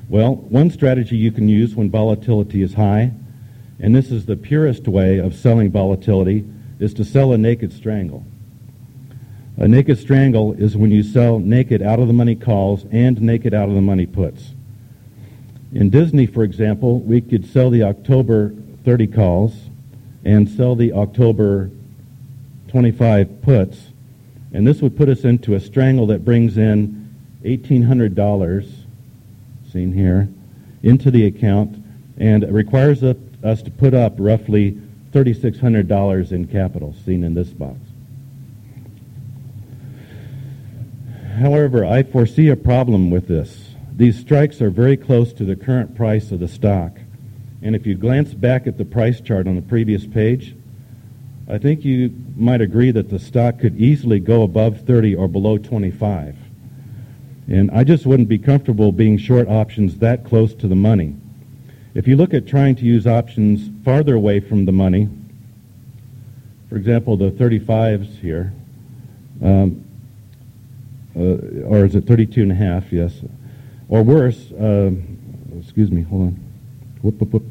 Well, 0.08 0.36
one 0.36 0.70
strategy 0.70 1.16
you 1.16 1.32
can 1.32 1.48
use 1.48 1.74
when 1.74 1.90
volatility 1.90 2.62
is 2.62 2.74
high 2.74 3.12
and 3.78 3.94
this 3.94 4.10
is 4.10 4.26
the 4.26 4.36
purest 4.36 4.88
way 4.88 5.18
of 5.18 5.34
selling 5.34 5.70
volatility, 5.70 6.44
is 6.78 6.94
to 6.94 7.04
sell 7.04 7.32
a 7.32 7.38
naked 7.38 7.72
strangle. 7.72 8.24
A 9.58 9.66
naked 9.66 9.98
strangle 9.98 10.52
is 10.52 10.76
when 10.76 10.90
you 10.90 11.02
sell 11.02 11.38
naked 11.38 11.80
out 11.80 11.98
of 11.98 12.06
the 12.06 12.12
money 12.12 12.34
calls 12.34 12.84
and 12.90 13.20
naked 13.22 13.54
out 13.54 13.68
of 13.68 13.74
the 13.74 13.80
money 13.80 14.06
puts. 14.06 14.50
In 15.72 15.90
Disney, 15.90 16.26
for 16.26 16.42
example, 16.42 17.00
we 17.00 17.20
could 17.20 17.46
sell 17.46 17.70
the 17.70 17.82
October 17.82 18.54
30 18.84 19.06
calls 19.08 19.54
and 20.24 20.48
sell 20.48 20.74
the 20.74 20.92
October 20.92 21.70
25 22.68 23.42
puts, 23.42 23.88
and 24.52 24.66
this 24.66 24.82
would 24.82 24.96
put 24.96 25.08
us 25.08 25.24
into 25.24 25.54
a 25.54 25.60
strangle 25.60 26.06
that 26.08 26.24
brings 26.24 26.58
in 26.58 27.14
$1,800, 27.44 28.66
seen 29.70 29.92
here, 29.92 30.28
into 30.82 31.10
the 31.10 31.26
account, 31.26 31.82
and 32.18 32.42
requires 32.52 33.02
a 33.02 33.14
us 33.46 33.62
to 33.62 33.70
put 33.70 33.94
up 33.94 34.14
roughly 34.18 34.80
$3,600 35.12 36.32
in 36.32 36.46
capital, 36.46 36.94
seen 37.04 37.24
in 37.24 37.35
this 37.35 37.48
box. 37.48 37.78
However, 41.38 41.85
I 41.85 42.02
foresee 42.02 42.48
a 42.48 42.56
problem 42.56 43.11
with 43.11 43.28
this. 43.28 43.70
These 43.94 44.18
strikes 44.18 44.61
are 44.61 44.70
very 44.70 44.96
close 44.96 45.32
to 45.35 45.44
the 45.44 45.56
current 45.56 45.94
price 45.94 46.32
of 46.32 46.40
the 46.40 46.48
stock. 46.48 46.98
And 47.62 47.74
if 47.74 47.87
you 47.87 47.94
glance 47.94 48.35
back 48.35 48.66
at 48.66 48.78
the 48.78 48.85
price 48.85 49.20
chart 49.20 49.46
on 49.46 49.56
the 49.56 49.62
previous 49.62 50.06
page, 50.06 50.54
I 51.48 51.59
think 51.59 51.85
you 51.85 52.12
might 52.37 52.61
agree 52.61 52.90
that 52.90 53.09
the 53.09 53.18
stock 53.18 53.59
could 53.59 53.80
easily 53.80 54.18
go 54.18 54.42
above 54.42 54.80
30 54.80 55.14
or 55.14 55.28
below 55.28 55.59
25. 55.59 56.37
And 57.48 57.70
I 57.70 57.85
just 57.85 58.04
wouldn't 58.04 58.28
be 58.28 58.38
comfortable 58.38 58.90
being 58.90 59.16
short 59.16 59.48
options 59.48 59.98
that 59.98 60.24
close 60.24 60.54
to 60.56 60.66
the 60.68 60.74
money. 60.74 61.14
If 61.96 62.06
you 62.06 62.16
look 62.16 62.35
at 62.35 62.46
trying 62.46 62.76
to 62.76 62.85
use 62.85 63.06
options 63.06 63.70
farther 63.82 64.16
away 64.16 64.40
from 64.40 64.66
the 64.66 64.70
money, 64.70 65.09
for 66.68 66.76
example, 66.76 67.16
the 67.16 67.30
35s 67.30 68.20
here, 68.20 68.52
um, 69.42 69.82
uh, 71.16 71.64
or 71.64 71.87
is 71.87 71.94
it 71.94 72.06
32 72.06 72.42
and 72.42 72.52
a 72.52 72.54
half? 72.54 72.92
Yes. 72.92 73.14
Or 73.88 74.02
worse, 74.02 74.52
uh, 74.52 74.90
excuse 75.59 75.90
me, 75.90 76.02
hold 76.02 76.26
on. 76.26 76.44
Whoop, 77.00 77.18
whoop, 77.18 77.32
whoop. 77.32 77.44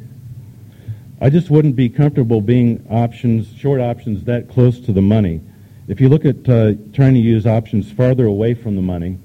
I 1.20 1.28
just 1.28 1.50
wouldn't 1.50 1.74
be 1.74 1.88
comfortable 1.88 2.40
being 2.40 2.86
options, 2.88 3.52
short 3.58 3.80
options 3.80 4.22
that 4.26 4.48
close 4.48 4.78
to 4.82 4.92
the 4.92 5.02
money. 5.02 5.40
If 5.88 6.00
you 6.00 6.08
look 6.08 6.24
at 6.24 6.48
uh, 6.48 6.74
trying 6.92 7.14
to 7.14 7.20
use 7.20 7.48
options 7.48 7.90
farther 7.90 8.26
away 8.26 8.54
from 8.54 8.76
the 8.76 8.82
money, 8.82 9.18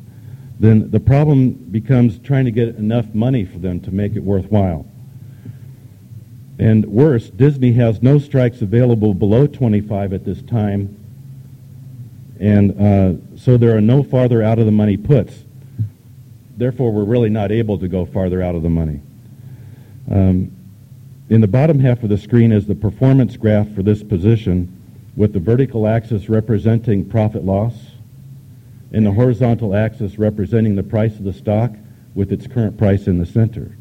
then 0.59 0.89
the 0.89 0.99
problem 0.99 1.51
becomes 1.51 2.17
trying 2.17 2.45
to 2.45 2.51
get 2.51 2.69
enough 2.77 3.13
money 3.13 3.45
for 3.45 3.59
them 3.59 3.79
to 3.81 3.91
make 3.91 4.15
it 4.15 4.23
worthwhile. 4.23 4.87
And 6.61 6.85
worse, 6.85 7.31
Disney 7.31 7.73
has 7.73 8.03
no 8.03 8.19
strikes 8.19 8.61
available 8.61 9.15
below 9.15 9.47
25 9.47 10.13
at 10.13 10.23
this 10.23 10.43
time, 10.43 10.95
and 12.39 12.79
uh, 12.79 13.35
so 13.35 13.57
there 13.57 13.75
are 13.75 13.81
no 13.81 14.03
farther 14.03 14.43
out 14.43 14.59
of 14.59 14.67
the 14.67 14.71
money 14.71 14.95
puts. 14.95 15.43
Therefore, 16.55 16.91
we're 16.91 17.03
really 17.03 17.31
not 17.31 17.51
able 17.51 17.79
to 17.79 17.87
go 17.87 18.05
farther 18.05 18.43
out 18.43 18.53
of 18.53 18.61
the 18.61 18.69
money. 18.69 19.01
Um, 20.11 20.51
in 21.31 21.41
the 21.41 21.47
bottom 21.47 21.79
half 21.79 22.03
of 22.03 22.09
the 22.09 22.17
screen 22.19 22.51
is 22.51 22.67
the 22.67 22.75
performance 22.75 23.37
graph 23.37 23.73
for 23.73 23.81
this 23.81 24.03
position 24.03 24.71
with 25.15 25.33
the 25.33 25.39
vertical 25.39 25.87
axis 25.87 26.29
representing 26.29 27.09
profit 27.09 27.43
loss 27.43 27.73
and 28.91 29.03
the 29.03 29.13
horizontal 29.13 29.75
axis 29.75 30.19
representing 30.19 30.75
the 30.75 30.83
price 30.83 31.15
of 31.15 31.23
the 31.23 31.33
stock 31.33 31.71
with 32.13 32.31
its 32.31 32.45
current 32.45 32.77
price 32.77 33.07
in 33.07 33.17
the 33.17 33.25
center. 33.25 33.75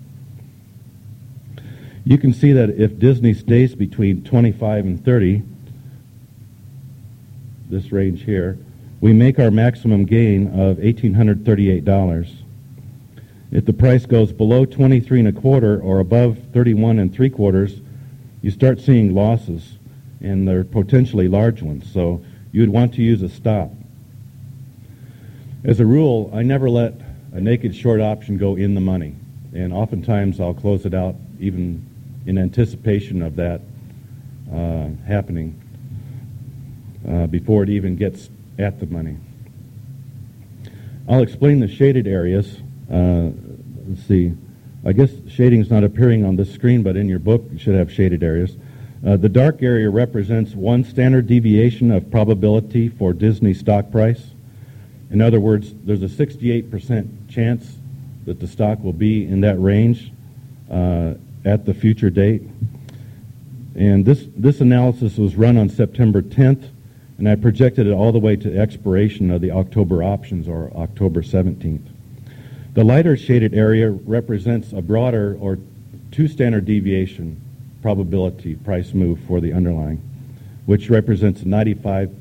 You 2.04 2.16
can 2.16 2.32
see 2.32 2.52
that 2.52 2.70
if 2.70 2.98
Disney 2.98 3.34
stays 3.34 3.74
between 3.74 4.24
25 4.24 4.84
and 4.86 5.04
30, 5.04 5.42
this 7.68 7.92
range 7.92 8.24
here, 8.24 8.58
we 9.00 9.12
make 9.12 9.38
our 9.38 9.50
maximum 9.50 10.04
gain 10.04 10.48
of 10.48 10.78
$1,838. 10.78 12.36
If 13.52 13.64
the 13.64 13.72
price 13.72 14.06
goes 14.06 14.32
below 14.32 14.64
23 14.64 15.20
and 15.20 15.28
a 15.28 15.32
quarter 15.32 15.80
or 15.80 15.98
above 15.98 16.38
31 16.52 16.98
and 16.98 17.12
three 17.12 17.30
quarters, 17.30 17.80
you 18.42 18.50
start 18.50 18.80
seeing 18.80 19.14
losses, 19.14 19.76
and 20.20 20.48
they're 20.48 20.64
potentially 20.64 21.28
large 21.28 21.60
ones. 21.60 21.90
So 21.92 22.24
you'd 22.52 22.70
want 22.70 22.94
to 22.94 23.02
use 23.02 23.22
a 23.22 23.28
stop. 23.28 23.70
As 25.64 25.80
a 25.80 25.86
rule, 25.86 26.30
I 26.32 26.42
never 26.42 26.70
let 26.70 26.94
a 27.32 27.40
naked 27.40 27.74
short 27.74 28.00
option 28.00 28.38
go 28.38 28.56
in 28.56 28.74
the 28.74 28.80
money, 28.80 29.14
and 29.52 29.72
oftentimes 29.72 30.40
I'll 30.40 30.54
close 30.54 30.86
it 30.86 30.94
out 30.94 31.16
even 31.38 31.86
in 32.30 32.38
anticipation 32.38 33.20
of 33.20 33.36
that 33.36 33.60
uh, 34.50 34.88
happening 35.06 35.60
uh, 37.06 37.26
before 37.26 37.62
it 37.62 37.68
even 37.68 37.96
gets 37.96 38.30
at 38.58 38.80
the 38.80 38.86
money. 38.86 39.16
I'll 41.08 41.22
explain 41.22 41.60
the 41.60 41.68
shaded 41.68 42.06
areas 42.06 42.60
uh, 42.90 43.30
let's 43.86 44.02
see. 44.06 44.32
I 44.84 44.92
guess 44.92 45.10
shading 45.28 45.60
is 45.60 45.70
not 45.70 45.84
appearing 45.84 46.24
on 46.24 46.36
this 46.36 46.52
screen, 46.52 46.82
but 46.82 46.96
in 46.96 47.08
your 47.08 47.18
book 47.18 47.44
you 47.52 47.58
should 47.58 47.74
have 47.74 47.92
shaded 47.92 48.22
areas. 48.22 48.56
Uh, 49.06 49.16
the 49.16 49.28
dark 49.28 49.62
area 49.62 49.88
represents 49.88 50.54
one 50.54 50.84
standard 50.84 51.26
deviation 51.26 51.90
of 51.90 52.10
probability 52.10 52.88
for 52.88 53.12
Disney 53.12 53.54
stock 53.54 53.90
price. 53.90 54.30
In 55.10 55.20
other 55.20 55.40
words, 55.40 55.74
there's 55.84 56.02
a 56.02 56.06
68% 56.06 57.30
chance 57.30 57.78
that 58.26 58.40
the 58.40 58.46
stock 58.46 58.82
will 58.82 58.92
be 58.92 59.26
in 59.26 59.40
that 59.40 59.60
range 59.60 60.12
uh, 60.70 61.14
at 61.44 61.64
the 61.64 61.74
future 61.74 62.10
date. 62.10 62.42
And 63.74 64.04
this, 64.04 64.26
this 64.36 64.60
analysis 64.60 65.16
was 65.16 65.36
run 65.36 65.56
on 65.56 65.68
September 65.68 66.22
10th, 66.22 66.68
and 67.18 67.28
I 67.28 67.36
projected 67.36 67.86
it 67.86 67.92
all 67.92 68.12
the 68.12 68.18
way 68.18 68.36
to 68.36 68.58
expiration 68.58 69.30
of 69.30 69.40
the 69.40 69.50
October 69.50 70.02
options 70.02 70.48
or 70.48 70.70
October 70.74 71.22
17th. 71.22 71.86
The 72.74 72.84
lighter 72.84 73.16
shaded 73.16 73.54
area 73.54 73.90
represents 73.90 74.72
a 74.72 74.80
broader 74.80 75.36
or 75.40 75.58
two 76.12 76.28
standard 76.28 76.66
deviation 76.66 77.40
probability 77.82 78.54
price 78.56 78.92
move 78.92 79.18
for 79.26 79.40
the 79.40 79.52
underlying, 79.52 80.00
which 80.66 80.90
represents 80.90 81.42
95% 81.42 82.14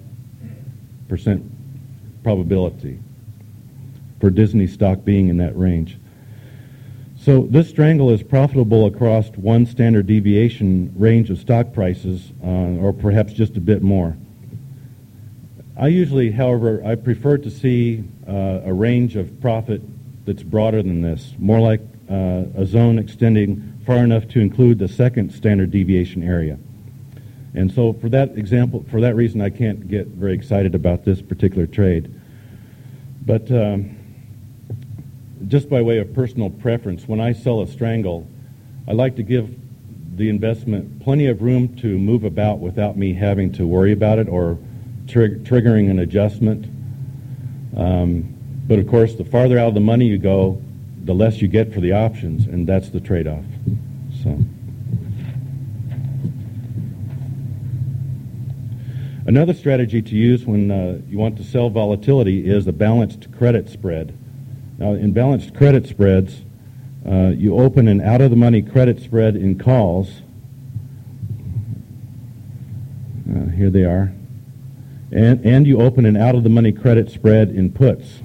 probability 2.24 3.00
for 4.20 4.30
Disney 4.30 4.68
stock 4.68 5.04
being 5.04 5.28
in 5.28 5.38
that 5.38 5.58
range. 5.58 5.98
So 7.22 7.42
this 7.42 7.70
strangle 7.70 8.12
is 8.12 8.24
profitable 8.24 8.86
across 8.86 9.28
one 9.32 9.66
standard 9.66 10.08
deviation 10.08 10.94
range 10.98 11.30
of 11.30 11.38
stock 11.38 11.74
prices, 11.74 12.32
uh, 12.42 12.48
or 12.48 12.94
perhaps 12.94 13.34
just 13.34 13.58
a 13.58 13.60
bit 13.60 13.82
more. 13.82 14.16
I 15.78 15.88
usually, 15.88 16.32
however, 16.32 16.82
I 16.86 16.96
prefer 16.96 17.38
to 17.40 17.52
see 17.52 18.06
uh, 18.26 18.62
a 18.64 18.74
range 18.74 19.18
of 19.18 19.42
profit 19.42 19.82
that's 20.26 20.44
broader 20.44 20.82
than 20.82 21.02
this, 21.02 21.34
more 21.38 21.60
like 21.60 21.82
uh, 22.10 22.44
a 22.56 22.66
zone 22.66 22.98
extending 22.98 23.82
far 23.86 23.98
enough 23.98 24.30
to 24.30 24.40
include 24.40 24.80
the 24.80 24.88
second 24.88 25.34
standard 25.34 25.72
deviation 25.72 26.24
area. 26.24 26.58
And 27.54 27.70
so 27.70 27.92
for 27.94 28.08
that 28.10 28.38
example, 28.38 28.86
for 28.90 29.02
that 29.02 29.16
reason, 29.16 29.42
I 29.42 29.50
can't 29.50 29.90
get 29.90 30.08
very 30.08 30.34
excited 30.34 30.74
about 30.74 31.04
this 31.04 31.22
particular 31.22 31.68
trade. 31.68 32.14
But 33.26 33.52
um, 33.52 33.99
just 35.48 35.70
by 35.70 35.82
way 35.82 36.00
of 36.00 36.14
personal 36.14 36.50
preference, 36.50 37.08
when 37.08 37.22
I 37.22 37.34
sell 37.34 37.62
a 37.62 37.68
strangle, 37.68 38.28
I 38.88 38.94
like 38.94 39.16
to 39.16 39.24
give 39.24 39.56
the 40.16 40.30
investment 40.30 41.02
plenty 41.02 41.28
of 41.28 41.42
room 41.42 41.76
to 41.78 41.98
move 41.98 42.24
about 42.26 42.60
without 42.60 42.98
me 42.98 43.14
having 43.14 43.52
to 43.54 43.66
worry 43.66 43.94
about 43.94 44.20
it 44.20 44.28
or 44.28 44.58
trig- 45.08 45.44
triggering 45.44 45.90
an 45.90 46.00
adjustment. 46.00 46.66
Um, 47.76 48.36
but 48.68 48.80
of 48.80 48.88
course, 48.88 49.16
the 49.16 49.24
farther 49.24 49.58
out 49.58 49.70
of 49.70 49.74
the 49.74 49.80
money 49.80 50.06
you 50.06 50.18
go, 50.18 50.62
the 51.06 51.14
less 51.14 51.42
you 51.42 51.48
get 51.48 51.74
for 51.74 51.80
the 51.80 51.94
options, 51.94 52.46
and 52.46 52.68
that's 52.68 52.90
the 52.90 53.00
trade-off. 53.00 53.46
So. 54.24 54.38
Another 59.26 59.54
strategy 59.54 60.02
to 60.02 60.16
use 60.16 60.46
when 60.46 60.70
uh, 60.70 61.00
you 61.08 61.18
want 61.18 61.38
to 61.38 61.44
sell 61.44 61.70
volatility 61.70 62.50
is 62.50 62.68
a 62.68 62.74
balanced 62.74 63.32
credit 63.32 63.70
spread. 63.70 64.19
Now, 64.80 64.94
in 64.94 65.12
balanced 65.12 65.54
credit 65.56 65.88
spreads, 65.88 66.42
uh, 67.06 67.34
you 67.36 67.60
open 67.60 67.90
an 67.90 68.00
out-of-the-money 68.00 68.62
credit 68.62 69.02
spread 69.02 69.36
in 69.36 69.60
calls. 69.60 70.22
Uh, 73.30 73.50
here 73.50 73.70
they 73.70 73.84
are. 73.84 74.14
And, 75.12 75.46
and 75.46 75.68
you 75.68 75.82
open 75.82 76.06
an 76.06 76.16
out-of-the-money 76.16 76.72
credit 76.72 77.12
spread 77.12 77.50
in 77.50 77.74
puts. 77.74 78.22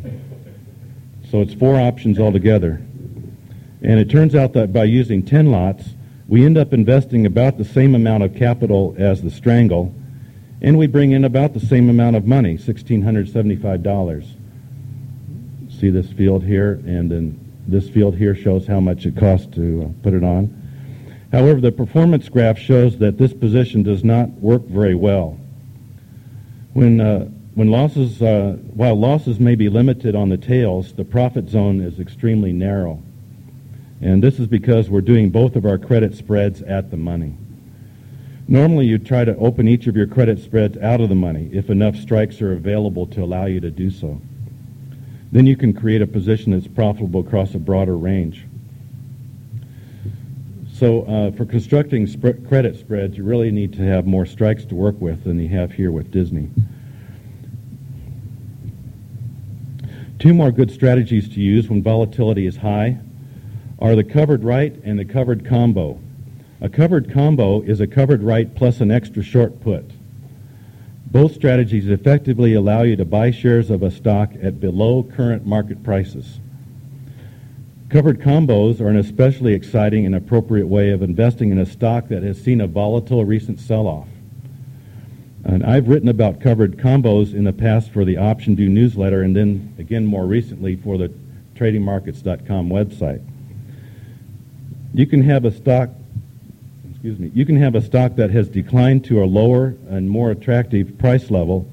So 1.29 1.41
it's 1.41 1.55
four 1.55 1.75
options 1.75 2.21
altogether. 2.21 2.81
And 3.83 3.99
it 3.99 4.09
turns 4.09 4.37
out 4.37 4.53
that 4.53 4.73
by 4.73 4.85
using 4.85 5.25
10 5.25 5.51
lots, 5.51 5.89
we 6.29 6.47
end 6.47 6.57
up 6.57 6.73
investing 6.73 7.27
about 7.27 7.59
the 7.59 7.65
same 7.65 7.97
amount 7.97 8.23
of 8.23 8.37
capital 8.37 8.95
as 8.97 9.23
the 9.23 9.31
strangle, 9.31 9.93
and 10.63 10.79
we 10.79 10.87
bring 10.87 11.11
in 11.11 11.25
about 11.25 11.53
the 11.53 11.59
same 11.59 11.91
amount 11.91 12.15
of 12.15 12.29
money, 12.29 12.57
$1,675. 12.57 14.44
See 15.85 15.91
this 15.91 16.11
field 16.13 16.43
here, 16.43 16.81
and 16.87 17.11
then 17.11 17.39
this 17.67 17.91
field 17.91 18.17
here 18.17 18.35
shows 18.35 18.67
how 18.67 18.81
much 18.81 19.05
it 19.05 19.19
costs 19.19 19.55
to 19.55 19.83
uh, 19.83 20.03
put 20.03 20.15
it 20.15 20.25
on. 20.25 20.49
However, 21.31 21.61
the 21.61 21.73
performance 21.73 22.27
graph 22.31 22.59
shows 22.59 22.97
that 23.01 23.19
this 23.19 23.35
position 23.35 23.83
does 23.83 24.03
not 24.03 24.31
work 24.31 24.63
very 24.63 24.95
well. 24.95 25.39
When 26.73 27.03
uh, 27.03 27.27
when 27.53 27.71
losses, 27.71 28.23
uh, 28.23 28.57
while 28.73 28.99
losses 28.99 29.39
may 29.39 29.57
be 29.57 29.69
limited 29.69 30.17
on 30.17 30.31
the 30.31 30.39
tails, 30.39 30.95
the 30.95 31.05
profit 31.05 31.51
zone 31.51 31.83
is 31.83 32.01
extremely 32.01 32.55
narrow. 32.55 33.03
And 34.01 34.25
this 34.25 34.41
is 34.41 34.47
because 34.47 34.89
we're 34.89 35.03
doing 35.03 35.29
both 35.29 35.55
of 35.55 35.67
our 35.67 35.77
credit 35.77 36.15
spreads 36.15 36.63
at 36.63 36.91
the 36.91 36.97
money. 36.97 37.37
Normally, 38.49 38.87
you 38.87 38.97
try 38.97 39.27
to 39.27 39.37
open 39.37 39.69
each 39.69 39.87
of 39.87 39.97
your 39.97 40.07
credit 40.07 40.39
spreads 40.39 40.79
out 40.79 41.03
of 41.03 41.11
the 41.11 41.15
money 41.15 41.51
if 41.53 41.69
enough 41.69 41.97
strikes 41.97 42.41
are 42.41 42.55
available 42.55 43.07
to 43.09 43.23
allow 43.23 43.45
you 43.45 43.61
to 43.61 43.71
do 43.71 43.91
so. 43.91 44.23
Then 45.35 45.49
you 45.49 45.57
can 45.57 45.73
create 45.73 46.01
a 46.01 46.07
position 46.07 46.53
that's 46.53 46.69
profitable 46.69 47.19
across 47.19 47.57
a 47.57 47.59
broader 47.59 47.97
range. 47.97 48.47
So, 50.73 51.03
uh, 51.03 51.33
for 51.33 51.45
constructing 51.45 52.07
sp- 52.07 52.47
credit 52.47 52.79
spreads, 52.79 53.19
you 53.19 53.25
really 53.25 53.51
need 53.51 53.73
to 53.73 53.83
have 53.83 54.07
more 54.07 54.27
strikes 54.27 54.65
to 54.67 54.77
work 54.77 55.01
with 55.01 55.25
than 55.25 55.41
you 55.41 55.49
have 55.49 55.73
here 55.73 55.91
with 55.91 56.13
Disney. 56.13 56.51
Two 60.21 60.35
more 60.35 60.53
good 60.53 60.71
strategies 60.71 61.29
to 61.31 61.41
use 61.41 61.69
when 61.69 61.83
volatility 61.83 62.47
is 62.47 62.59
high 62.59 62.99
are 63.81 63.97
the 63.97 64.05
covered 64.05 64.45
write 64.45 64.77
and 64.85 65.01
the 65.01 65.05
covered 65.05 65.45
combo. 65.45 65.99
A 66.61 66.69
covered 66.69 67.13
combo 67.13 67.61
is 67.63 67.81
a 67.81 67.89
covered 67.89 68.23
write 68.23 68.55
plus 68.55 68.81
an 68.81 68.93
extra 68.93 69.25
short 69.25 69.61
put. 69.61 69.91
Both 71.15 71.37
strategies 71.37 71.87
effectively 71.87 72.55
allow 72.55 72.83
you 72.83 72.97
to 72.97 73.05
buy 73.05 73.31
shares 73.31 73.71
of 73.71 73.85
a 73.85 73.91
stock 73.93 74.33
at 74.43 74.59
below 74.59 75.05
current 75.05 75.47
market 75.47 75.85
prices. 75.85 76.41
Covered 77.89 78.21
combos 78.21 78.81
are 78.81 78.89
an 78.89 78.97
especially 78.97 79.55
exciting 79.55 80.07
and 80.07 80.17
appropriate 80.17 80.67
way 80.67 80.91
of 80.91 81.03
investing 81.03 81.53
in 81.53 81.59
a 81.61 81.67
stock 81.67 82.09
that 82.09 82.25
has 82.25 82.43
seen 82.43 82.61
a 82.61 82.67
volatile 82.67 83.25
recent 83.25 83.61
sell-off. 83.61 84.09
And 85.45 85.65
I've 85.65 85.87
written 85.87 86.09
about 86.09 86.41
covered 86.41 86.79
combos 86.79 87.33
in 87.33 87.45
the 87.45 87.53
past 87.53 87.93
for 87.93 88.05
the 88.05 88.17
OptionVue 88.17 88.69
newsletter 88.69 89.23
and 89.23 89.37
then 89.37 89.73
again 89.79 90.05
more 90.05 90.27
recently 90.27 90.75
for 90.75 90.99
the 90.99 91.13
tradingmarkets.com 91.55 92.71
website. 92.71 93.25
You 94.93 95.07
can 95.07 95.23
have 95.23 95.45
a 95.45 95.53
stock 95.53 95.91
excuse 97.05 97.21
me, 97.21 97.31
you 97.35 97.45
can 97.45 97.57
have 97.57 97.75
a 97.75 97.83
stock 97.83 98.17
that 98.17 98.31
has 98.31 98.49
declined 98.49 99.05
to 99.05 99.23
a 99.23 99.27
lower 99.27 99.75
and 99.91 100.09
more 100.09 100.31
attractive 100.31 100.97
price 100.97 101.31
level 101.31 101.69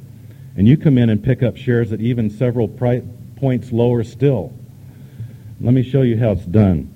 and 0.57 0.67
you 0.67 0.75
come 0.75 0.97
in 0.97 1.09
and 1.09 1.23
pick 1.23 1.41
up 1.41 1.55
shares 1.55 1.93
at 1.93 2.01
even 2.01 2.29
several 2.29 2.67
pri- 2.67 3.01
points 3.37 3.71
lower 3.71 4.03
still. 4.03 4.51
Let 5.61 5.73
me 5.73 5.83
show 5.83 6.01
you 6.01 6.17
how 6.17 6.31
it's 6.31 6.43
done. 6.43 6.93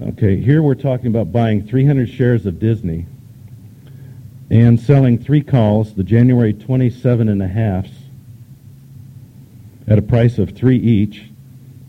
Okay, 0.00 0.40
here 0.40 0.62
we're 0.62 0.76
talking 0.76 1.08
about 1.08 1.32
buying 1.32 1.66
300 1.66 2.08
shares 2.08 2.46
of 2.46 2.60
Disney 2.60 3.06
and 4.48 4.78
selling 4.78 5.18
three 5.18 5.42
calls, 5.42 5.94
the 5.94 6.04
January 6.04 6.52
27 6.52 7.28
and 7.28 7.42
a 7.42 7.48
halfs, 7.48 7.90
at 9.88 9.98
a 9.98 10.02
price 10.02 10.38
of 10.38 10.50
three 10.50 10.78
each, 10.78 11.24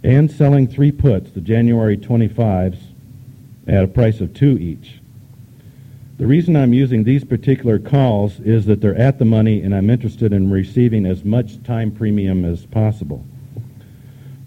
and 0.04 0.32
selling 0.32 0.68
three 0.68 0.92
puts, 0.92 1.30
the 1.30 1.42
January 1.42 1.96
25s, 1.96 2.80
at 3.68 3.84
a 3.84 3.88
price 3.88 4.20
of 4.20 4.34
two 4.34 4.58
each. 4.58 5.00
The 6.24 6.30
reason 6.30 6.56
I'm 6.56 6.72
using 6.72 7.04
these 7.04 7.26
particular 7.26 7.80
calls 7.80 8.40
is 8.40 8.66
that 8.68 8.80
they're 8.80 8.96
at 8.96 9.20
the 9.20 9.26
money 9.26 9.62
and 9.62 9.76
I'm 9.76 9.90
interested 9.90 10.32
in 10.32 10.50
receiving 10.50 11.06
as 11.06 11.26
much 11.26 11.62
time 11.64 11.92
premium 11.92 12.46
as 12.46 12.66
possible. 12.66 13.26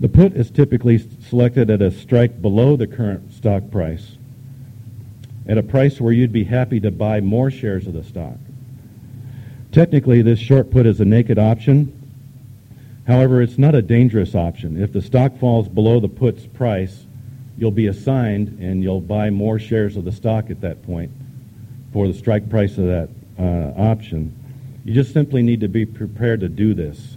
The 0.00 0.08
put 0.08 0.32
is 0.32 0.50
typically 0.50 0.96
selected 0.96 1.68
at 1.68 1.82
a 1.82 1.90
strike 1.90 2.40
below 2.40 2.76
the 2.76 2.86
current 2.86 3.30
stock 3.30 3.70
price 3.70 4.16
at 5.46 5.58
a 5.58 5.62
price 5.62 6.00
where 6.00 6.14
you'd 6.14 6.32
be 6.32 6.44
happy 6.44 6.80
to 6.80 6.90
buy 6.90 7.20
more 7.20 7.50
shares 7.50 7.86
of 7.86 7.92
the 7.92 8.04
stock. 8.04 8.38
Technically, 9.70 10.22
this 10.22 10.38
short 10.38 10.70
put 10.70 10.86
is 10.86 11.02
a 11.02 11.04
naked 11.04 11.38
option. 11.38 11.92
However, 13.06 13.42
it's 13.42 13.58
not 13.58 13.74
a 13.74 13.82
dangerous 13.82 14.34
option. 14.34 14.82
If 14.82 14.94
the 14.94 15.02
stock 15.02 15.36
falls 15.36 15.68
below 15.68 16.00
the 16.00 16.08
put's 16.08 16.46
price, 16.46 17.04
you'll 17.58 17.70
be 17.70 17.88
assigned 17.88 18.60
and 18.62 18.82
you'll 18.82 19.02
buy 19.02 19.28
more 19.28 19.58
shares 19.58 19.98
of 19.98 20.06
the 20.06 20.12
stock 20.12 20.48
at 20.48 20.62
that 20.62 20.82
point 20.82 21.12
for 21.96 22.06
the 22.06 22.12
strike 22.12 22.50
price 22.50 22.76
of 22.76 22.85
that 22.85 23.09
uh, 23.38 23.72
option. 23.80 24.30
You 24.85 24.92
just 24.92 25.14
simply 25.14 25.40
need 25.40 25.61
to 25.61 25.68
be 25.68 25.87
prepared 25.87 26.40
to 26.40 26.48
do 26.50 26.74
this. 26.74 27.16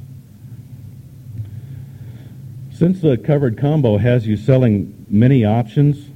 Since 2.72 3.02
the 3.02 3.18
covered 3.18 3.58
combo 3.58 3.98
has 3.98 4.26
you 4.26 4.38
selling 4.38 5.06
many 5.10 5.44
options, 5.44 6.08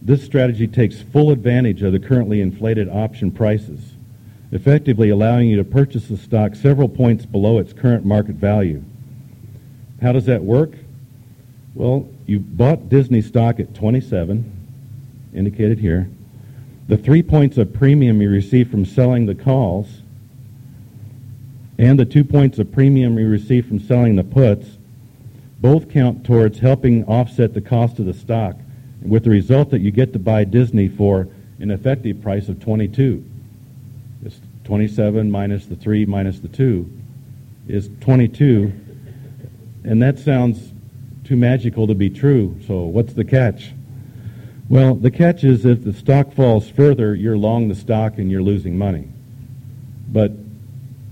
this 0.00 0.24
strategy 0.24 0.66
takes 0.66 1.02
full 1.02 1.30
advantage 1.30 1.82
of 1.82 1.92
the 1.92 1.98
currently 1.98 2.40
inflated 2.40 2.88
option 2.88 3.30
prices, 3.30 3.92
effectively 4.52 5.10
allowing 5.10 5.50
you 5.50 5.58
to 5.58 5.64
purchase 5.64 6.08
the 6.08 6.16
stock 6.16 6.54
several 6.54 6.88
points 6.88 7.26
below 7.26 7.58
its 7.58 7.74
current 7.74 8.06
market 8.06 8.36
value. 8.36 8.82
How 10.00 10.12
does 10.12 10.24
that 10.24 10.42
work? 10.42 10.72
Well, 11.74 12.08
you 12.24 12.40
bought 12.40 12.88
Disney 12.88 13.20
stock 13.20 13.60
at 13.60 13.74
27, 13.74 14.50
indicated 15.34 15.78
here. 15.78 16.08
The 16.88 16.96
three 16.96 17.22
points 17.22 17.58
of 17.58 17.74
premium 17.74 18.22
you 18.22 18.30
receive 18.30 18.70
from 18.70 18.86
selling 18.86 19.26
the 19.26 19.34
calls 19.34 20.00
and 21.78 21.98
the 21.98 22.06
two 22.06 22.24
points 22.24 22.58
of 22.58 22.72
premium 22.72 23.18
you 23.18 23.28
receive 23.28 23.68
from 23.68 23.78
selling 23.78 24.16
the 24.16 24.24
puts 24.24 24.78
both 25.60 25.90
count 25.90 26.24
towards 26.24 26.58
helping 26.60 27.04
offset 27.04 27.52
the 27.52 27.60
cost 27.60 27.98
of 27.98 28.06
the 28.06 28.14
stock 28.14 28.56
with 29.02 29.24
the 29.24 29.30
result 29.30 29.70
that 29.70 29.80
you 29.80 29.90
get 29.90 30.14
to 30.14 30.18
buy 30.18 30.44
Disney 30.44 30.88
for 30.88 31.28
an 31.60 31.70
effective 31.70 32.22
price 32.22 32.48
of 32.48 32.58
22. 32.58 33.22
It's 34.24 34.40
27 34.64 35.30
minus 35.30 35.66
the 35.66 35.76
3 35.76 36.06
minus 36.06 36.40
the 36.40 36.48
2 36.48 36.90
is 37.68 37.90
22. 38.00 38.72
And 39.84 40.02
that 40.02 40.18
sounds 40.18 40.72
too 41.24 41.36
magical 41.36 41.86
to 41.86 41.94
be 41.94 42.08
true. 42.08 42.58
So 42.66 42.84
what's 42.84 43.12
the 43.12 43.24
catch? 43.24 43.72
Well, 44.68 44.94
the 44.94 45.10
catch 45.10 45.44
is 45.44 45.64
if 45.64 45.82
the 45.82 45.94
stock 45.94 46.32
falls 46.34 46.68
further, 46.68 47.14
you're 47.14 47.38
long 47.38 47.68
the 47.68 47.74
stock 47.74 48.18
and 48.18 48.30
you're 48.30 48.42
losing 48.42 48.76
money. 48.76 49.08
But 50.08 50.32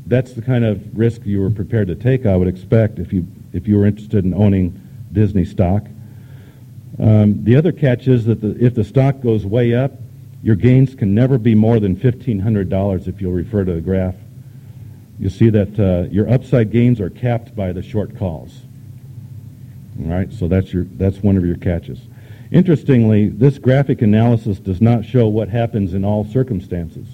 that's 0.07 0.35
the 0.35 0.43
kind 0.43 0.65
of 0.65 0.97
risk 0.97 1.25
you 1.25 1.41
were 1.41 1.51
prepared 1.51 1.89
to 1.89 1.95
take, 1.95 2.27
I 2.27 2.37
would 2.37 2.49
expect, 2.49 2.99
if 2.99 3.13
you 3.13 3.27
if 3.53 3.67
you 3.67 3.79
were 3.79 3.87
interested 3.87 4.25
in 4.25 4.35
owning 4.35 4.79
Disney 5.13 5.47
stock. 5.47 5.87
Um, 6.99 7.43
the 7.45 7.57
other 7.57 7.73
catch 7.73 8.07
is 8.07 8.27
that 8.27 8.43
the, 8.43 8.57
if 8.63 8.75
the 8.75 8.85
stock 8.85 9.21
goes 9.23 9.47
way 9.47 9.75
up, 9.75 9.93
your 10.43 10.57
gains 10.57 10.95
can 10.95 11.15
never 11.15 11.39
be 11.39 11.55
more 11.55 11.81
than 11.81 11.97
$1,500 11.97 13.09
if 13.09 13.21
you'll 13.21 13.33
refer 13.33 13.65
to 13.65 13.73
the 13.73 13.81
graph. 13.81 14.15
You'll 15.19 15.31
see 15.31 15.49
that 15.51 15.81
uh, 15.81 16.09
your 16.11 16.31
upside 16.31 16.71
gains 16.71 17.01
are 17.01 17.09
capped 17.09 17.57
by 17.57 17.73
the 17.73 17.83
short 17.83 18.19
calls. 18.19 18.61
All 20.01 20.11
right, 20.11 20.31
so 20.33 20.47
that's, 20.47 20.73
your, 20.73 20.85
that's 20.85 21.19
one 21.19 21.39
of 21.39 21.45
your 21.45 21.57
catches. 21.57 22.01
Interestingly, 22.51 23.29
this 23.29 23.59
graphic 23.59 24.03
analysis 24.03 24.59
does 24.59 24.81
not 24.81 25.05
show 25.05 25.27
what 25.27 25.49
happens 25.49 25.95
in 25.95 26.05
all 26.05 26.25
circumstances. 26.25 27.09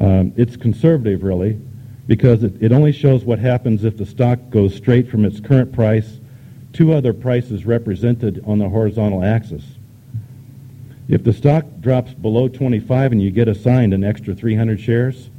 Um, 0.00 0.32
it's 0.36 0.56
conservative, 0.56 1.22
really, 1.22 1.58
because 2.06 2.44
it, 2.44 2.62
it 2.62 2.70
only 2.70 2.92
shows 2.92 3.24
what 3.24 3.38
happens 3.38 3.82
if 3.82 3.96
the 3.96 4.06
stock 4.06 4.38
goes 4.50 4.74
straight 4.74 5.08
from 5.10 5.24
its 5.24 5.40
current 5.40 5.72
price 5.72 6.20
to 6.74 6.92
other 6.92 7.12
prices 7.12 7.64
represented 7.64 8.42
on 8.46 8.58
the 8.58 8.68
horizontal 8.68 9.24
axis. 9.24 9.64
If 11.08 11.24
the 11.24 11.32
stock 11.32 11.64
drops 11.80 12.12
below 12.14 12.48
25 12.48 13.12
and 13.12 13.22
you 13.22 13.30
get 13.30 13.48
assigned 13.48 13.94
an 13.94 14.04
extra 14.04 14.34
300 14.34 14.80
shares, 14.80 15.30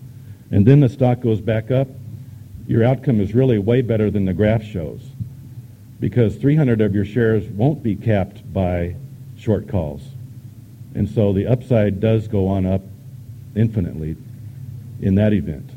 and 0.52 0.65
then 0.65 0.80
the 0.80 0.89
stock 0.89 1.22
goes 1.22 1.39
back 1.39 1.72
up, 1.72 1.88
your 2.67 2.84
outcome 2.84 3.22
is 3.22 3.34
really 3.34 3.60
way 3.60 3.82
better 3.82 4.10
than 4.12 4.26
the 4.26 4.34
graph 4.34 4.63
shows 4.63 5.02
because 6.00 6.36
300 6.36 6.82
of 6.82 6.94
your 6.94 7.06
shares 7.06 7.46
won't 7.46 7.82
be 7.82 7.96
capped 7.96 8.52
by 8.54 8.96
short 9.38 9.68
calls. 9.68 10.02
And 10.94 11.10
so 11.10 11.34
the 11.34 11.48
upside 11.48 12.00
does 12.00 12.28
go 12.28 12.48
on 12.48 12.66
up 12.66 12.82
infinitely 13.56 14.16
in 15.02 15.16
that 15.16 15.34
event. 15.34 15.70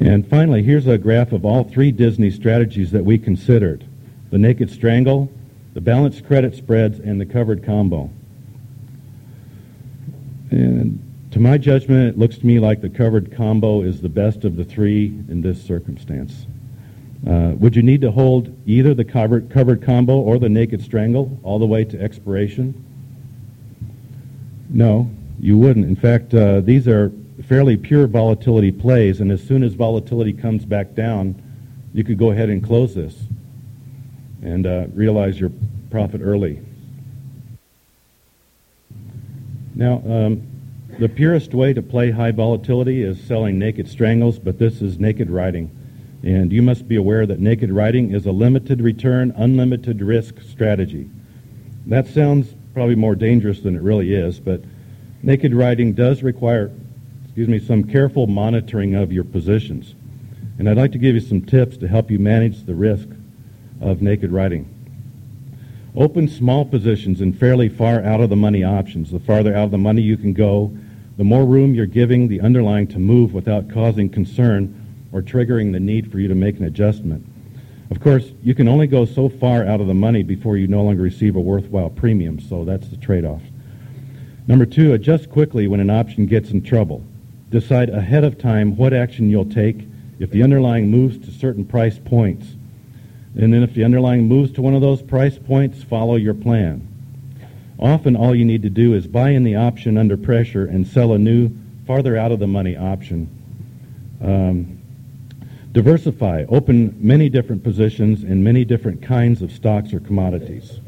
And 0.00 0.26
finally, 0.26 0.62
here's 0.62 0.86
a 0.86 0.96
graph 0.96 1.32
of 1.32 1.44
all 1.44 1.64
three 1.64 1.92
Disney 1.92 2.30
strategies 2.30 2.90
that 2.92 3.04
we 3.04 3.18
considered. 3.18 3.84
The 4.30 4.38
naked 4.38 4.70
strangle, 4.70 5.30
the 5.74 5.80
balanced 5.80 6.26
credit 6.26 6.54
spreads, 6.54 6.98
and 6.98 7.20
the 7.20 7.26
covered 7.26 7.62
combo. 7.62 8.10
And 10.50 11.09
to 11.30 11.38
my 11.38 11.56
judgment, 11.58 12.08
it 12.08 12.18
looks 12.18 12.38
to 12.38 12.46
me 12.46 12.58
like 12.58 12.80
the 12.80 12.90
covered 12.90 13.34
combo 13.36 13.82
is 13.82 14.00
the 14.00 14.08
best 14.08 14.44
of 14.44 14.56
the 14.56 14.64
three 14.64 15.06
in 15.28 15.42
this 15.42 15.62
circumstance. 15.62 16.46
Uh, 17.26 17.52
would 17.56 17.76
you 17.76 17.82
need 17.82 18.00
to 18.00 18.10
hold 18.10 18.56
either 18.66 18.94
the 18.94 19.04
covered, 19.04 19.50
covered 19.50 19.82
combo 19.82 20.18
or 20.18 20.38
the 20.38 20.48
naked 20.48 20.82
strangle 20.82 21.38
all 21.42 21.58
the 21.58 21.66
way 21.66 21.84
to 21.84 22.00
expiration? 22.00 22.74
No, 24.70 25.10
you 25.38 25.56
wouldn't. 25.58 25.86
In 25.86 25.96
fact, 25.96 26.34
uh, 26.34 26.60
these 26.60 26.88
are 26.88 27.12
fairly 27.46 27.76
pure 27.76 28.06
volatility 28.06 28.72
plays, 28.72 29.20
and 29.20 29.30
as 29.30 29.42
soon 29.42 29.62
as 29.62 29.74
volatility 29.74 30.32
comes 30.32 30.64
back 30.64 30.94
down, 30.94 31.40
you 31.92 32.04
could 32.04 32.18
go 32.18 32.30
ahead 32.30 32.48
and 32.48 32.64
close 32.64 32.94
this 32.94 33.16
and 34.42 34.66
uh, 34.66 34.86
realize 34.94 35.38
your 35.38 35.50
profit 35.90 36.20
early. 36.22 36.60
Now, 39.74 40.02
um, 40.06 40.49
the 41.00 41.08
purest 41.08 41.54
way 41.54 41.72
to 41.72 41.80
play 41.80 42.10
high 42.10 42.30
volatility 42.30 43.02
is 43.02 43.18
selling 43.22 43.58
naked 43.58 43.88
strangles, 43.88 44.38
but 44.38 44.58
this 44.58 44.82
is 44.82 44.98
naked 44.98 45.30
writing. 45.30 45.74
And 46.22 46.52
you 46.52 46.60
must 46.60 46.86
be 46.86 46.96
aware 46.96 47.24
that 47.24 47.40
naked 47.40 47.72
writing 47.72 48.12
is 48.12 48.26
a 48.26 48.32
limited 48.32 48.82
return, 48.82 49.32
unlimited 49.34 50.02
risk 50.02 50.42
strategy. 50.42 51.08
That 51.86 52.06
sounds 52.06 52.54
probably 52.74 52.96
more 52.96 53.14
dangerous 53.14 53.60
than 53.60 53.76
it 53.76 53.80
really 53.80 54.12
is, 54.12 54.38
but 54.38 54.62
naked 55.22 55.54
writing 55.54 55.94
does 55.94 56.22
require 56.22 56.70
excuse 57.24 57.48
me, 57.48 57.58
some 57.58 57.84
careful 57.84 58.26
monitoring 58.26 58.94
of 58.94 59.10
your 59.10 59.24
positions. 59.24 59.94
And 60.58 60.68
I'd 60.68 60.76
like 60.76 60.92
to 60.92 60.98
give 60.98 61.14
you 61.14 61.22
some 61.22 61.40
tips 61.40 61.78
to 61.78 61.88
help 61.88 62.10
you 62.10 62.18
manage 62.18 62.64
the 62.64 62.74
risk 62.74 63.08
of 63.80 64.02
naked 64.02 64.32
writing. 64.32 64.68
Open 65.96 66.28
small 66.28 66.66
positions 66.66 67.22
in 67.22 67.32
fairly 67.32 67.70
far 67.70 68.04
out 68.04 68.20
of 68.20 68.28
the 68.28 68.36
money 68.36 68.64
options. 68.64 69.10
The 69.10 69.18
farther 69.20 69.56
out 69.56 69.64
of 69.64 69.70
the 69.70 69.78
money 69.78 70.02
you 70.02 70.18
can 70.18 70.34
go, 70.34 70.76
the 71.20 71.24
more 71.24 71.44
room 71.44 71.74
you're 71.74 71.84
giving 71.84 72.28
the 72.28 72.40
underlying 72.40 72.86
to 72.86 72.98
move 72.98 73.34
without 73.34 73.68
causing 73.68 74.08
concern 74.08 74.74
or 75.12 75.20
triggering 75.20 75.70
the 75.70 75.78
need 75.78 76.10
for 76.10 76.18
you 76.18 76.28
to 76.28 76.34
make 76.34 76.56
an 76.56 76.64
adjustment. 76.64 77.22
Of 77.90 78.00
course, 78.00 78.32
you 78.42 78.54
can 78.54 78.68
only 78.68 78.86
go 78.86 79.04
so 79.04 79.28
far 79.28 79.66
out 79.66 79.82
of 79.82 79.86
the 79.86 79.92
money 79.92 80.22
before 80.22 80.56
you 80.56 80.66
no 80.66 80.82
longer 80.82 81.02
receive 81.02 81.36
a 81.36 81.40
worthwhile 81.40 81.90
premium, 81.90 82.40
so 82.40 82.64
that's 82.64 82.88
the 82.88 82.96
trade 82.96 83.26
off. 83.26 83.42
Number 84.46 84.64
two, 84.64 84.94
adjust 84.94 85.28
quickly 85.28 85.68
when 85.68 85.80
an 85.80 85.90
option 85.90 86.24
gets 86.24 86.52
in 86.52 86.62
trouble. 86.62 87.04
Decide 87.50 87.90
ahead 87.90 88.24
of 88.24 88.38
time 88.38 88.74
what 88.74 88.94
action 88.94 89.28
you'll 89.28 89.44
take 89.44 89.86
if 90.20 90.30
the 90.30 90.42
underlying 90.42 90.90
moves 90.90 91.18
to 91.18 91.30
certain 91.30 91.66
price 91.66 91.98
points. 91.98 92.46
And 93.34 93.52
then 93.52 93.62
if 93.62 93.74
the 93.74 93.84
underlying 93.84 94.26
moves 94.26 94.52
to 94.52 94.62
one 94.62 94.72
of 94.72 94.80
those 94.80 95.02
price 95.02 95.38
points, 95.38 95.82
follow 95.82 96.16
your 96.16 96.32
plan. 96.32 96.89
Often 97.80 98.16
all 98.16 98.34
you 98.34 98.44
need 98.44 98.62
to 98.62 98.70
do 98.70 98.92
is 98.92 99.06
buy 99.06 99.30
in 99.30 99.42
the 99.42 99.56
option 99.56 99.96
under 99.96 100.16
pressure 100.16 100.66
and 100.66 100.86
sell 100.86 101.14
a 101.14 101.18
new, 101.18 101.50
farther 101.86 102.16
out 102.16 102.30
of 102.30 102.38
the 102.38 102.46
money 102.46 102.76
option. 102.76 103.28
Um, 104.22 104.78
diversify. 105.72 106.44
Open 106.50 106.94
many 107.00 107.30
different 107.30 107.64
positions 107.64 108.22
in 108.22 108.44
many 108.44 108.66
different 108.66 109.00
kinds 109.00 109.40
of 109.40 109.50
stocks 109.50 109.94
or 109.94 110.00
commodities. 110.00 110.78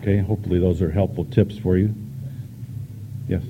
Okay, 0.00 0.18
hopefully 0.18 0.60
those 0.60 0.80
are 0.80 0.90
helpful 0.90 1.24
tips 1.24 1.58
for 1.58 1.76
you. 1.76 1.92
Yes. 3.26 3.42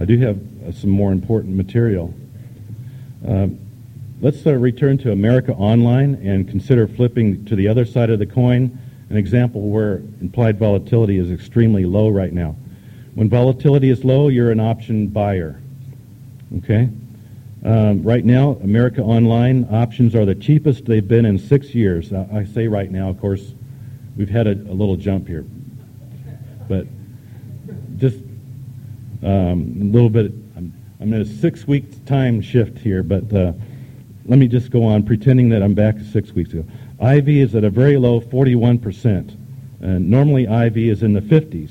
I 0.00 0.04
do 0.04 0.18
have 0.18 0.38
uh, 0.66 0.72
some 0.72 0.90
more 0.90 1.10
important 1.10 1.56
material. 1.56 2.14
Uh, 3.26 3.48
let's 4.22 4.46
uh, 4.46 4.52
return 4.52 4.96
to 4.96 5.10
America 5.10 5.52
Online 5.52 6.14
and 6.14 6.48
consider 6.48 6.86
flipping 6.86 7.44
to 7.44 7.56
the 7.56 7.66
other 7.66 7.84
side 7.84 8.08
of 8.08 8.20
the 8.20 8.26
coin, 8.26 8.78
an 9.10 9.16
example 9.16 9.62
where 9.62 9.96
implied 10.20 10.58
volatility 10.58 11.18
is 11.18 11.30
extremely 11.32 11.84
low 11.84 12.08
right 12.08 12.32
now. 12.32 12.54
When 13.14 13.28
volatility 13.28 13.90
is 13.90 14.04
low, 14.04 14.28
you're 14.28 14.52
an 14.52 14.60
option 14.60 15.08
buyer. 15.08 15.60
Okay? 16.58 16.88
Um, 17.64 18.02
right 18.04 18.24
now, 18.24 18.52
America 18.62 19.02
Online 19.02 19.66
options 19.72 20.14
are 20.14 20.24
the 20.24 20.36
cheapest 20.36 20.86
they've 20.86 21.06
been 21.06 21.26
in 21.26 21.36
six 21.36 21.74
years. 21.74 22.12
I, 22.12 22.44
say 22.44 22.68
right 22.68 22.90
now, 22.90 23.10
of 23.10 23.20
course, 23.20 23.54
we've 24.16 24.30
had 24.30 24.46
a, 24.46 24.52
a 24.52 24.74
little 24.74 24.96
jump 24.96 25.26
here. 25.26 25.44
But 26.68 26.86
just 27.96 28.18
um, 29.24 29.78
a 29.80 29.84
little 29.84 30.10
bit, 30.10 30.32
I'm, 30.56 30.72
I'm 31.00 31.12
in 31.12 31.22
a 31.22 31.24
six 31.24 31.66
week 31.66 32.04
time 32.04 32.40
shift 32.40 32.78
here, 32.78 33.02
but 33.02 33.32
uh, 33.32 33.52
let 34.26 34.38
me 34.38 34.46
just 34.46 34.70
go 34.70 34.84
on 34.84 35.02
pretending 35.02 35.48
that 35.50 35.62
I'm 35.62 35.74
back 35.74 35.96
six 36.12 36.32
weeks 36.32 36.52
ago. 36.52 36.64
IV 37.00 37.28
is 37.28 37.54
at 37.54 37.64
a 37.64 37.70
very 37.70 37.96
low 37.96 38.20
41%. 38.20 39.36
And 39.80 40.08
normally 40.08 40.44
IV 40.44 40.76
is 40.76 41.02
in 41.02 41.12
the 41.12 41.20
50s. 41.20 41.70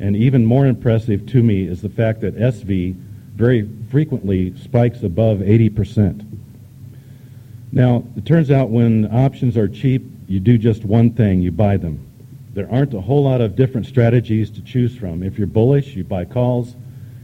And 0.00 0.16
even 0.16 0.44
more 0.44 0.66
impressive 0.66 1.26
to 1.26 1.42
me 1.42 1.62
is 1.62 1.80
the 1.80 1.88
fact 1.88 2.20
that 2.22 2.36
SV 2.36 2.94
very 3.34 3.68
frequently 3.90 4.56
spikes 4.58 5.02
above 5.02 5.38
80%. 5.38 6.26
Now, 7.72 8.04
it 8.16 8.24
turns 8.26 8.50
out 8.50 8.70
when 8.70 9.06
options 9.14 9.56
are 9.56 9.68
cheap, 9.68 10.04
you 10.26 10.40
do 10.40 10.58
just 10.58 10.84
one 10.84 11.10
thing, 11.10 11.40
you 11.40 11.52
buy 11.52 11.76
them. 11.76 12.04
There 12.54 12.70
aren't 12.70 12.94
a 12.94 13.00
whole 13.00 13.22
lot 13.22 13.40
of 13.40 13.54
different 13.54 13.86
strategies 13.86 14.50
to 14.52 14.62
choose 14.62 14.96
from. 14.96 15.22
If 15.22 15.38
you're 15.38 15.46
bullish, 15.46 15.94
you 15.94 16.02
buy 16.02 16.24
calls. 16.24 16.74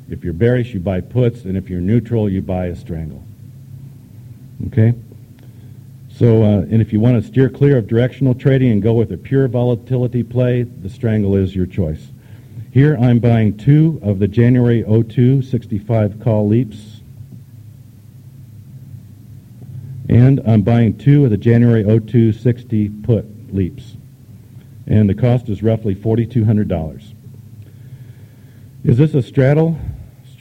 If 0.08 0.22
you're 0.22 0.34
bearish, 0.34 0.74
you 0.74 0.80
buy 0.80 1.00
puts. 1.00 1.44
And 1.44 1.56
if 1.56 1.68
you're 1.70 1.80
neutral, 1.80 2.28
you 2.28 2.42
buy 2.42 2.66
a 2.66 2.76
strangle. 2.76 3.24
Okay? 4.68 4.94
So, 6.10 6.42
uh, 6.42 6.60
and 6.60 6.80
if 6.82 6.92
you 6.92 7.00
want 7.00 7.22
to 7.22 7.26
steer 7.26 7.48
clear 7.48 7.78
of 7.78 7.86
directional 7.86 8.34
trading 8.34 8.70
and 8.70 8.82
go 8.82 8.92
with 8.92 9.12
a 9.12 9.16
pure 9.16 9.48
volatility 9.48 10.22
play, 10.22 10.62
the 10.62 10.90
strangle 10.90 11.34
is 11.34 11.56
your 11.56 11.66
choice. 11.66 12.08
Here 12.70 12.96
I'm 12.96 13.18
buying 13.18 13.56
two 13.56 14.00
of 14.02 14.18
the 14.18 14.28
January 14.28 14.82
02 14.82 15.42
65 15.42 16.20
call 16.20 16.48
leaps. 16.48 17.00
And 20.08 20.40
I'm 20.46 20.62
buying 20.62 20.98
two 20.98 21.24
of 21.24 21.30
the 21.30 21.36
January 21.36 21.82
02 21.82 22.32
60 22.32 22.88
put 22.88 23.54
leaps. 23.54 23.96
And 24.86 25.08
the 25.08 25.14
cost 25.14 25.48
is 25.48 25.62
roughly 25.62 25.94
$4,200. 25.94 27.12
Is 28.84 28.98
this 28.98 29.14
a 29.14 29.22
straddle? 29.22 29.78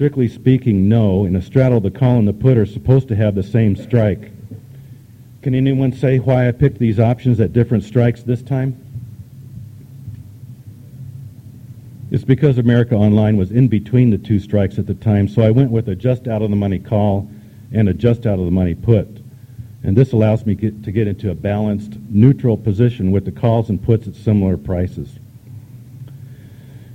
Strictly 0.01 0.29
speaking, 0.29 0.89
no. 0.89 1.25
In 1.25 1.35
a 1.35 1.43
straddle, 1.43 1.79
the 1.79 1.91
call 1.91 2.17
and 2.17 2.27
the 2.27 2.33
put 2.33 2.57
are 2.57 2.65
supposed 2.65 3.07
to 3.09 3.15
have 3.15 3.35
the 3.35 3.43
same 3.43 3.75
strike. 3.75 4.31
Can 5.43 5.53
anyone 5.53 5.93
say 5.93 6.17
why 6.17 6.47
I 6.47 6.53
picked 6.53 6.79
these 6.79 6.99
options 6.99 7.39
at 7.39 7.53
different 7.53 7.83
strikes 7.83 8.23
this 8.23 8.41
time? 8.41 8.75
It's 12.09 12.23
because 12.23 12.57
America 12.57 12.95
Online 12.95 13.37
was 13.37 13.51
in 13.51 13.67
between 13.67 14.09
the 14.09 14.17
two 14.17 14.39
strikes 14.39 14.79
at 14.79 14.87
the 14.87 14.95
time, 14.95 15.27
so 15.27 15.43
I 15.43 15.51
went 15.51 15.69
with 15.69 15.87
a 15.87 15.93
just 15.93 16.27
out 16.27 16.41
of 16.41 16.49
the 16.49 16.55
money 16.55 16.79
call 16.79 17.29
and 17.71 17.87
a 17.87 17.93
just 17.93 18.25
out 18.25 18.39
of 18.39 18.45
the 18.45 18.51
money 18.51 18.73
put. 18.73 19.07
And 19.83 19.95
this 19.95 20.13
allows 20.13 20.47
me 20.47 20.55
get, 20.55 20.83
to 20.83 20.91
get 20.91 21.07
into 21.07 21.29
a 21.29 21.35
balanced, 21.35 21.99
neutral 22.09 22.57
position 22.57 23.11
with 23.11 23.25
the 23.25 23.31
calls 23.31 23.69
and 23.69 23.79
puts 23.79 24.07
at 24.07 24.15
similar 24.15 24.57
prices. 24.57 25.19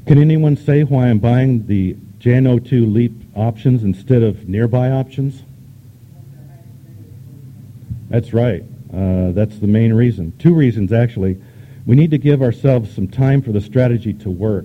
Can 0.09 0.19
anyone 0.19 0.57
say 0.57 0.83
why 0.83 1.07
I'm 1.07 1.21
buying 1.21 1.69
the 1.69 1.97
Jan 2.27 2.61
02 2.61 2.87
LEAP 2.87 3.13
options 3.37 3.85
instead 3.85 4.25
of 4.25 4.49
nearby 4.49 4.91
options? 4.91 5.45
That's 8.09 8.33
right. 8.33 8.65
Uh, 8.93 9.31
that's 9.31 9.61
the 9.61 9.69
main 9.69 9.93
reason. 9.93 10.37
Two 10.37 10.53
reasons, 10.53 10.93
actually. 10.93 11.41
We 11.87 11.95
need 11.95 12.11
to 12.11 12.19
give 12.19 12.43
ourselves 12.43 12.93
some 12.93 13.07
time 13.07 13.43
for 13.43 13.53
the 13.53 13.61
strategy 13.61 14.13
to 14.13 14.29
work 14.29 14.65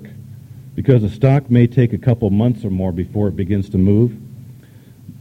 because 0.74 1.04
a 1.04 1.10
stock 1.12 1.52
may 1.52 1.68
take 1.68 1.94
a 1.94 2.00
couple 2.00 2.32
months 2.32 2.66
or 2.66 2.72
more 2.72 2.92
before 2.92 3.28
it 3.28 3.36
begins 3.36 3.70
to 3.70 3.78
move. 3.78 4.18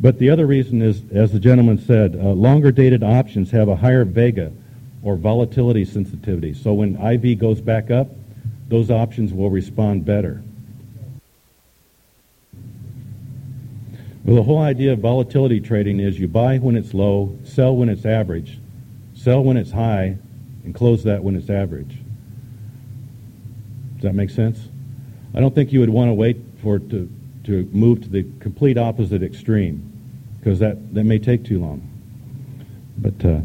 But 0.00 0.18
the 0.18 0.30
other 0.30 0.46
reason 0.46 0.80
is, 0.80 1.02
as 1.12 1.32
the 1.32 1.40
gentleman 1.40 1.76
said, 1.76 2.16
uh, 2.16 2.30
longer 2.30 2.72
dated 2.72 3.02
options 3.02 3.50
have 3.50 3.68
a 3.68 3.76
higher 3.76 4.06
vega 4.06 4.50
or 5.02 5.16
volatility 5.16 5.84
sensitivity. 5.84 6.54
So 6.54 6.72
when 6.72 6.96
IV 6.98 7.38
goes 7.38 7.60
back 7.60 7.90
up, 7.90 8.08
those 8.68 8.90
options 8.90 9.34
will 9.34 9.50
respond 9.50 10.06
better. 10.06 10.42
Well, 14.24 14.36
the 14.36 14.42
whole 14.42 14.58
idea 14.58 14.92
of 14.92 14.98
volatility 14.98 15.60
trading 15.60 16.00
is 16.00 16.18
you 16.18 16.28
buy 16.28 16.58
when 16.58 16.76
it's 16.76 16.92
low, 16.92 17.38
sell 17.44 17.74
when 17.74 17.88
it's 17.88 18.04
average, 18.04 18.58
sell 19.14 19.42
when 19.42 19.56
it's 19.56 19.70
high, 19.70 20.18
and 20.64 20.74
close 20.74 21.04
that 21.04 21.22
when 21.22 21.36
it's 21.36 21.48
average. 21.48 21.98
Does 23.94 24.02
that 24.02 24.14
make 24.14 24.30
sense? 24.30 24.68
I 25.34 25.40
don't 25.40 25.54
think 25.54 25.72
you 25.72 25.80
would 25.80 25.90
want 25.90 26.10
to 26.10 26.14
wait 26.14 26.36
for 26.62 26.76
it 26.76 26.90
to, 26.90 27.10
to 27.44 27.68
move 27.72 28.02
to 28.02 28.08
the 28.08 28.26
complete 28.40 28.76
opposite 28.76 29.22
extreme 29.22 29.86
because 30.38 30.58
that, 30.58 30.94
that 30.94 31.04
may 31.04 31.18
take 31.18 31.44
too 31.44 31.58
long. 31.60 31.86
But 32.98 33.24
uh, 33.24 33.40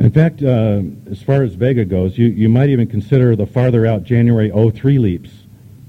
in 0.00 0.10
fact, 0.10 0.42
uh, 0.42 0.82
as 1.10 1.22
far 1.22 1.42
as 1.42 1.54
Vega 1.54 1.84
goes, 1.84 2.16
you, 2.16 2.26
you 2.26 2.48
might 2.48 2.70
even 2.70 2.86
consider 2.86 3.36
the 3.36 3.46
farther 3.46 3.86
out 3.86 4.04
January 4.04 4.50
03 4.50 4.98
leaps 4.98 5.30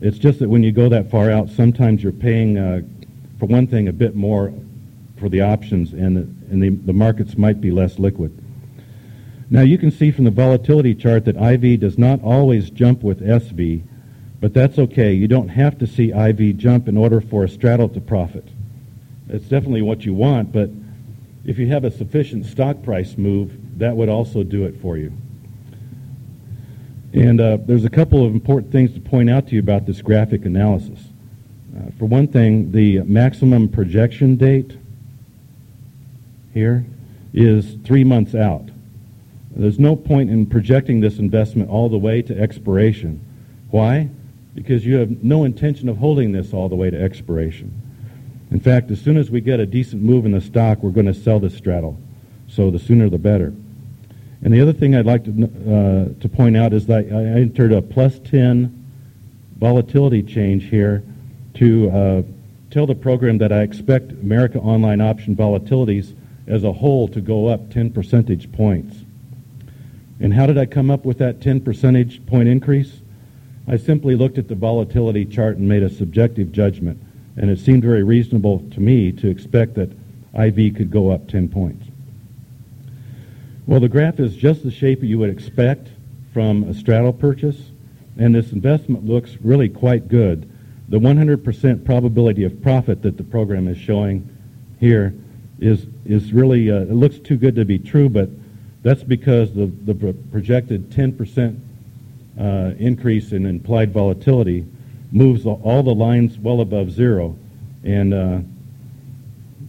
it's 0.05 0.19
just 0.19 0.37
that 0.37 0.49
when 0.49 0.61
you 0.61 0.71
go 0.71 0.87
that 0.89 1.09
far 1.09 1.31
out, 1.31 1.49
sometimes 1.49 2.03
you're 2.03 2.11
paying, 2.11 2.59
uh, 2.59 2.81
for 3.39 3.47
one 3.47 3.65
thing, 3.65 3.87
a 3.87 3.91
bit 3.91 4.15
more 4.15 4.53
for 5.17 5.29
the 5.29 5.41
options, 5.41 5.93
and, 5.93 6.15
the, 6.15 6.21
and 6.51 6.61
the, 6.61 6.69
the 6.69 6.93
markets 6.93 7.39
might 7.39 7.59
be 7.59 7.71
less 7.71 7.97
liquid. 7.97 8.31
Now 9.49 9.61
you 9.61 9.79
can 9.79 9.89
see 9.89 10.11
from 10.11 10.25
the 10.25 10.31
volatility 10.31 10.93
chart 10.93 11.25
that 11.25 11.37
IV 11.37 11.79
does 11.79 11.97
not 11.97 12.21
always 12.21 12.69
jump 12.69 13.01
with 13.01 13.19
SV, 13.19 13.81
but 14.39 14.53
that's 14.53 14.77
okay. 14.77 15.11
You 15.11 15.27
don't 15.27 15.49
have 15.49 15.79
to 15.79 15.87
see 15.87 16.11
IV 16.11 16.57
jump 16.57 16.87
in 16.87 16.97
order 16.97 17.19
for 17.19 17.43
a 17.43 17.49
straddle 17.49 17.89
to 17.89 17.99
profit. 17.99 18.47
It's 19.27 19.45
definitely 19.45 19.81
what 19.81 20.05
you 20.05 20.13
want, 20.13 20.51
but 20.51 20.69
if 21.45 21.57
you 21.57 21.65
have 21.69 21.83
a 21.83 21.89
sufficient 21.89 22.45
stock 22.45 22.83
price 22.83 23.17
move, 23.17 23.79
that 23.79 23.95
would 23.95 24.09
also 24.09 24.43
do 24.43 24.65
it 24.65 24.79
for 24.81 24.97
you. 24.97 25.11
And 27.15 27.39
uh, 27.39 27.57
there's 27.65 27.85
a 27.85 27.89
couple 27.89 28.25
of 28.25 28.33
important 28.33 28.73
things 28.73 28.93
to 28.93 28.99
point 28.99 29.29
out 29.29 29.47
to 29.47 29.53
you 29.53 29.61
about 29.61 29.85
this 29.85 30.01
graphic 30.01 30.43
analysis. 30.43 30.99
Uh, 31.73 31.89
for 31.97 32.05
one 32.05 32.27
thing, 32.27 32.73
the 32.73 33.03
maximum 33.03 33.69
projection 33.69 34.35
date 34.35 34.77
here 36.53 36.85
is 37.33 37.77
three 37.85 38.03
months 38.03 38.35
out. 38.35 38.67
There's 39.55 39.79
no 39.79 39.95
point 39.95 40.29
in 40.29 40.45
projecting 40.45 40.99
this 40.99 41.17
investment 41.17 41.69
all 41.69 41.87
the 41.87 41.97
way 41.97 42.21
to 42.21 42.37
expiration. 42.37 43.21
Why? 43.71 44.09
Because 44.53 44.85
you 44.85 44.97
have 44.97 45.23
no 45.23 45.45
intention 45.45 45.87
of 45.87 45.97
holding 45.97 46.33
this 46.33 46.51
all 46.51 46.67
the 46.67 46.75
way 46.75 46.89
to 46.89 47.01
expiration. 47.01 47.81
In 48.51 48.59
fact, 48.59 48.91
as 48.91 48.99
soon 48.99 49.15
as 49.15 49.31
we 49.31 49.39
get 49.39 49.61
a 49.61 49.65
decent 49.65 50.01
move 50.01 50.25
in 50.25 50.33
the 50.33 50.41
stock, 50.41 50.83
we're 50.83 50.89
going 50.89 51.05
to 51.05 51.13
sell 51.13 51.39
this 51.39 51.55
straddle. 51.55 51.97
So 52.49 52.69
the 52.71 52.79
sooner 52.79 53.09
the 53.09 53.17
better. 53.17 53.53
And 54.45 54.53
the 54.53 54.61
other 54.61 54.73
thing 54.73 54.95
I'd 54.95 55.07
like 55.07 55.23
to, 55.23 55.31
uh, 55.31 56.21
to 56.21 56.29
point 56.29 56.55
out 56.55 56.71
is 56.71 56.85
that 56.85 57.11
I 57.11 57.39
entered 57.39 57.71
a 57.71 57.81
plus 57.81 58.19
10 58.19 58.85
volatility 59.57 60.21
change 60.21 60.65
here 60.65 61.01
to 61.55 61.89
uh, 61.89 62.21
tell 62.69 62.85
the 62.85 62.93
program 62.93 63.39
that 63.39 63.51
I 63.51 63.63
expect 63.63 64.11
America 64.11 64.59
Online 64.59 65.01
option 65.01 65.35
volatilities 65.35 66.13
as 66.45 66.63
a 66.63 66.71
whole 66.71 67.07
to 67.07 67.21
go 67.21 67.47
up 67.47 67.71
10 67.71 67.89
percentage 67.89 68.51
points. 68.51 68.97
And 70.19 70.31
how 70.31 70.45
did 70.45 70.59
I 70.59 70.67
come 70.67 70.91
up 70.91 71.05
with 71.05 71.17
that 71.17 71.41
10 71.41 71.61
percentage 71.61 72.23
point 72.27 72.47
increase? 72.47 73.01
I 73.67 73.77
simply 73.77 74.15
looked 74.15 74.37
at 74.37 74.47
the 74.47 74.53
volatility 74.53 75.25
chart 75.25 75.57
and 75.57 75.67
made 75.67 75.81
a 75.81 75.89
subjective 75.89 76.51
judgment, 76.51 77.01
and 77.35 77.49
it 77.49 77.57
seemed 77.57 77.81
very 77.81 78.03
reasonable 78.03 78.59
to 78.75 78.79
me 78.79 79.11
to 79.13 79.27
expect 79.27 79.73
that 79.73 79.89
IV 80.39 80.75
could 80.75 80.91
go 80.91 81.09
up 81.09 81.27
10 81.27 81.49
points. 81.49 81.84
Well, 83.67 83.79
the 83.79 83.89
graph 83.89 84.19
is 84.19 84.35
just 84.35 84.63
the 84.63 84.69
shape 84.69 85.01
you 85.01 85.17
would 85.17 85.29
expect 85.31 85.87
from 86.33 86.65
a 86.65 86.73
straddle 86.73 87.13
purchase, 87.13 87.71
and 88.17 88.35
this 88.35 88.51
investment 88.51 89.05
looks 89.05 89.37
really 89.41 89.69
quite 89.69 90.07
good. 90.07 90.47
The 90.89 90.99
100% 90.99 91.83
probability 91.83 92.43
of 92.43 92.61
profit 92.61 93.01
that 93.01 93.17
the 93.17 93.23
program 93.23 93.67
is 93.67 93.77
showing 93.77 94.29
here 94.79 95.15
is 95.59 95.87
is 96.05 96.31
really 96.33 96.69
uh, 96.69 96.81
it 96.81 96.91
looks 96.91 97.17
too 97.17 97.37
good 97.37 97.55
to 97.55 97.65
be 97.65 97.79
true, 97.79 98.07
but 98.07 98.29
that's 98.83 99.01
because 99.01 99.53
the 99.53 99.65
the 99.85 100.13
projected 100.31 100.91
10% 100.91 101.59
uh, 102.39 102.43
increase 102.77 103.31
in 103.31 103.47
implied 103.47 103.91
volatility 103.91 104.65
moves 105.11 105.45
all 105.45 105.81
the 105.81 105.95
lines 105.95 106.37
well 106.37 106.61
above 106.61 106.91
zero, 106.91 107.35
and 107.83 108.13
uh, 108.13 108.39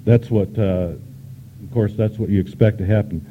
that's 0.05 0.30
what, 0.30 0.59
uh, 0.59 0.92
of 0.92 1.72
course, 1.72 1.94
that's 1.94 2.18
what 2.18 2.28
you 2.28 2.40
expect 2.40 2.78
to 2.78 2.84
happen. 2.84 3.24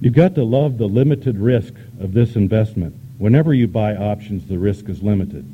You've 0.00 0.14
got 0.14 0.34
to 0.36 0.44
love 0.44 0.78
the 0.78 0.86
limited 0.86 1.38
risk 1.38 1.74
of 2.00 2.14
this 2.14 2.34
investment. 2.34 2.94
Whenever 3.18 3.52
you 3.52 3.68
buy 3.68 3.94
options, 3.94 4.46
the 4.46 4.58
risk 4.58 4.88
is 4.88 5.02
limited. 5.02 5.44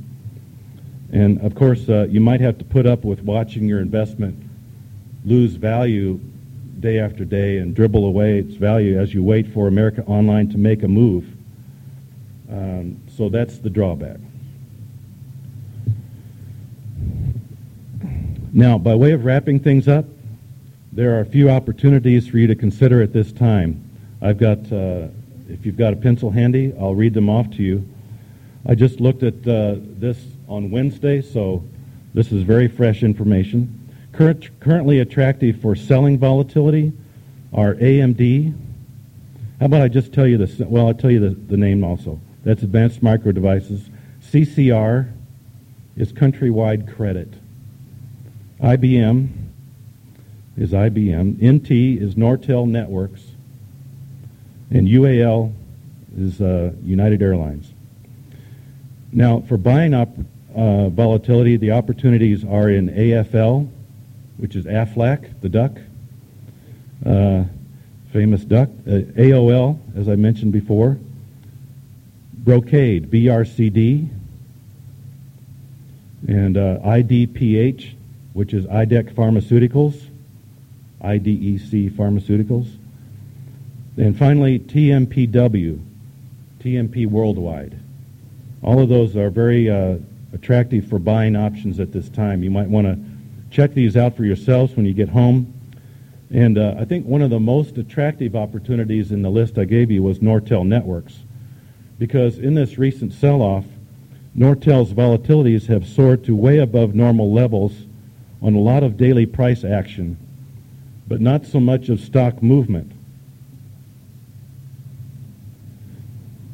And 1.13 1.41
of 1.41 1.55
course, 1.55 1.89
uh, 1.89 2.07
you 2.09 2.21
might 2.21 2.41
have 2.41 2.59
to 2.59 2.65
put 2.65 2.87
up 2.87 3.05
with 3.05 3.23
watching 3.23 3.67
your 3.67 3.81
investment 3.81 4.41
lose 5.25 5.55
value 5.55 6.21
day 6.79 7.01
after 7.01 7.25
day 7.25 7.59
and 7.59 7.75
dribble 7.75 8.05
away 8.05 8.39
its 8.39 8.55
value 8.55 9.01
as 9.01 9.13
you 9.13 9.23
wait 9.23 9.53
for 9.53 9.67
America 9.67 10.05
Online 10.07 10.49
to 10.51 10.59
make 10.59 10.85
a 10.85 10.89
move. 10.89 11.27
Um, 12.49 13.01
so 13.17 13.29
that's 13.29 13.59
the 13.59 13.71
drawback. 13.71 14.19
Now, 18.53 18.79
by 18.79 18.95
way 18.95 19.13
of 19.13 19.25
wrapping 19.25 19.61
things 19.61 19.89
up, 19.89 20.05
there 20.93 21.17
are 21.17 21.21
a 21.21 21.27
few 21.27 21.51
opportunities 21.51 22.29
for 22.29 22.39
you 22.39 22.47
to 22.47 22.55
consider 22.55 23.03
at 23.03 23.13
this 23.13 23.33
time. 23.33 23.86
I've 24.27 24.39
got, 24.39 24.59
uh, 24.73 25.07
if 25.49 25.65
you've 25.65 25.77
got 25.77 25.93
a 25.93 25.97
pencil 25.97 26.33
handy, 26.33 26.75
I'll 26.81 26.97
read 26.97 27.15
them 27.15 27.31
off 27.31 27.49
to 27.51 27.63
you. 27.63 27.89
I 28.67 28.75
just 28.75 29.01
looked 29.01 29.23
at 29.23 29.35
uh, 29.47 29.77
this 29.79 30.19
on 30.49 30.73
Wednesday, 30.73 31.23
so 31.23 31.63
this 32.13 32.33
is 32.33 32.43
very 32.43 32.67
fresh 32.67 33.05
information. 33.05 33.89
Current, 34.11 34.49
currently 34.59 34.99
attractive 34.99 35.61
for 35.61 35.77
selling 35.77 36.19
volatility 36.19 36.93
are 37.53 37.75
AMD. 37.75 38.53
How 39.61 39.67
about 39.67 39.83
I 39.83 39.87
just 39.87 40.13
tell 40.13 40.27
you 40.27 40.39
this? 40.39 40.59
Well, 40.59 40.89
I'll 40.89 40.95
tell 40.95 41.13
you 41.13 41.21
the, 41.21 41.31
the 41.31 41.57
name 41.57 41.85
also. 41.85 42.21
That's 42.43 42.65
Advanced 42.65 43.05
Micro 43.05 43.31
Devices. 43.31 43.89
CCR 44.33 45.09
is 45.97 46.13
Countrywide 46.13 46.93
Credit. 46.97 47.33
IBM 48.61 49.29
is 50.57 50.73
IBM. 50.73 51.37
NT 51.41 52.03
is 52.03 52.17
Nortel 52.17 52.67
Networks. 52.67 53.26
And 54.71 54.89
UAL 54.89 55.53
is 56.17 56.41
uh, 56.41 56.73
United 56.83 57.23
Airlines. 57.23 57.73
Now, 59.13 59.41
for 59.41 59.57
buying 59.57 59.95
up 59.95 60.11
uh, 60.55 60.89
volatility, 60.89 61.57
the 61.57 61.73
opportunities 61.73 62.45
are 62.45 62.69
in 62.69 62.89
AFL, 62.89 63.69
which 64.39 64.57
is 64.57 64.65
Aflac, 64.65 65.41
the 65.41 65.49
duck, 65.49 65.73
uh, 67.05 67.45
famous 68.13 68.45
duck. 68.45 68.69
Uh, 68.87 69.07
AOL, 69.17 69.79
as 69.97 70.09
I 70.09 70.17
mentioned 70.17 70.53
before. 70.53 70.99
Brocade, 72.33 73.11
BRCD. 73.11 74.09
And 76.29 76.57
uh, 76.57 76.79
IDPH, 76.79 77.93
which 78.33 78.53
is 78.53 78.65
IDEC 78.67 79.15
Pharmaceuticals, 79.15 80.03
IDEC 81.03 81.91
Pharmaceuticals. 81.93 82.76
And 83.97 84.17
finally, 84.19 84.59
TMPW, 84.59 85.81
TMP 86.61 87.07
Worldwide. 87.07 87.79
All 88.63 88.81
of 88.81 88.89
those 88.89 89.17
are 89.17 89.31
very 89.31 89.71
uh, 89.71 89.97
attractive 90.33 90.87
for 90.89 90.99
buying 90.99 91.35
options 91.35 91.81
at 91.81 91.93
this 91.93 92.09
time. 92.09 92.43
You 92.43 92.51
might 92.51 92.69
want 92.69 92.87
to 92.87 92.99
check 93.51 93.73
these 93.73 93.97
out 93.97 94.17
for 94.17 94.25
yourselves 94.25 94.77
when 94.77 94.85
you 94.85 94.93
get 94.93 95.09
home. 95.09 95.53
And 96.31 96.59
uh, 96.59 96.75
I 96.79 96.85
think 96.85 97.07
one 97.07 97.23
of 97.23 97.31
the 97.31 97.41
most 97.41 97.79
attractive 97.79 98.35
opportunities 98.35 99.13
in 99.13 99.23
the 99.23 99.31
list 99.31 99.59
I 99.59 99.65
gave 99.65 99.91
you 99.91 100.03
was 100.03 100.19
Nortel 100.19 100.67
Networks. 100.67 101.21
Because 101.99 102.39
in 102.39 102.55
this 102.55 102.77
recent 102.77 103.13
sell 103.13 103.41
off, 103.41 103.65
Nortel's 104.37 104.93
volatilities 104.93 105.69
have 105.69 105.87
soared 105.87 106.25
to 106.25 106.37
way 106.37 106.59
above 106.59 106.95
normal 106.95 107.33
levels 107.33 107.73
on 108.43 108.55
a 108.55 108.61
lot 108.61 108.83
of 108.83 108.99
daily 108.99 109.25
price 109.25 109.65
action, 109.65 110.19
but 111.09 111.23
not 111.23 111.47
so 111.47 111.59
much 111.59 111.89
of 111.89 112.01
stock 112.01 112.43
movement. 112.43 112.93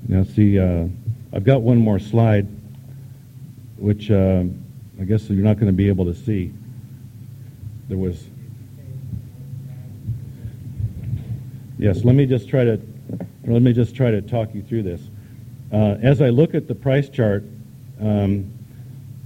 Now, 0.09 0.25
see, 0.25 0.59
uh, 0.59 0.87
I've 1.33 1.45
got 1.45 1.63
one 1.63 1.79
more 1.79 1.99
slide, 1.99 2.47
which 3.77 4.11
uh, 4.11 4.45
I 5.01 5.05
guess 5.05 5.31
you're 5.31 5.45
not 5.45 5.55
going 5.55 5.67
to 5.67 5.73
be 5.73 5.89
able 5.89 6.05
to 6.07 6.15
see. 6.15 6.53
There 7.89 7.99
was. 7.99 8.27
Yes, 11.79 12.05
let 12.05 12.15
me 12.15 12.27
just 12.27 12.49
try 12.49 12.65
to 12.65 12.81
let 13.45 13.63
me 13.63 13.73
just 13.73 13.95
try 13.95 14.11
to 14.11 14.21
talk 14.23 14.55
you 14.55 14.63
through 14.63 14.83
this. 14.83 15.01
Uh, 15.73 15.97
as 16.03 16.21
I 16.21 16.29
look 16.29 16.55
at 16.55 16.69
the 16.69 16.75
price 16.75 17.09
chart, 17.09 17.45
um, 18.01 18.53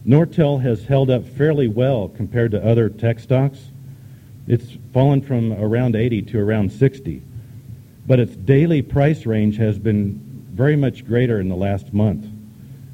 Nortel 0.07 0.61
has 0.63 0.85
held 0.85 1.11
up 1.11 1.27
fairly 1.27 1.69
well 1.69 2.09
compared 2.09 2.53
to 2.53 2.65
other 2.65 2.89
tech 2.89 3.19
stocks. 3.19 3.59
It's 4.47 4.77
fallen 4.93 5.21
from 5.21 5.53
around 5.53 5.97
80 5.97 6.23
to 6.23 6.39
around 6.39 6.71
60, 6.71 7.21
but 8.07 8.21
its 8.21 8.37
daily 8.37 8.81
price 8.81 9.27
range 9.27 9.57
has 9.57 9.79
been 9.79 10.26
very 10.57 10.75
much 10.75 11.07
greater 11.07 11.39
in 11.39 11.49
the 11.49 11.57
last 11.57 11.93
month. 11.93 12.25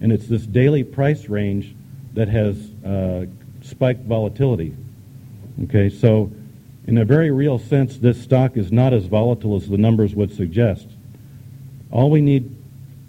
And 0.00 0.12
it's 0.12 0.26
this 0.26 0.44
daily 0.46 0.82
price 0.82 1.28
range 1.28 1.74
that 2.14 2.28
has 2.28 2.56
uh, 2.84 3.26
spiked 3.62 4.04
volatility. 4.04 4.74
Okay, 5.64 5.88
so 5.88 6.30
in 6.86 6.98
a 6.98 7.04
very 7.04 7.30
real 7.30 7.58
sense, 7.58 7.98
this 7.98 8.20
stock 8.20 8.56
is 8.56 8.72
not 8.72 8.92
as 8.92 9.06
volatile 9.06 9.54
as 9.54 9.68
the 9.68 9.78
numbers 9.78 10.14
would 10.14 10.34
suggest. 10.34 10.88
All 11.92 12.10
we 12.10 12.20
need, 12.20 12.54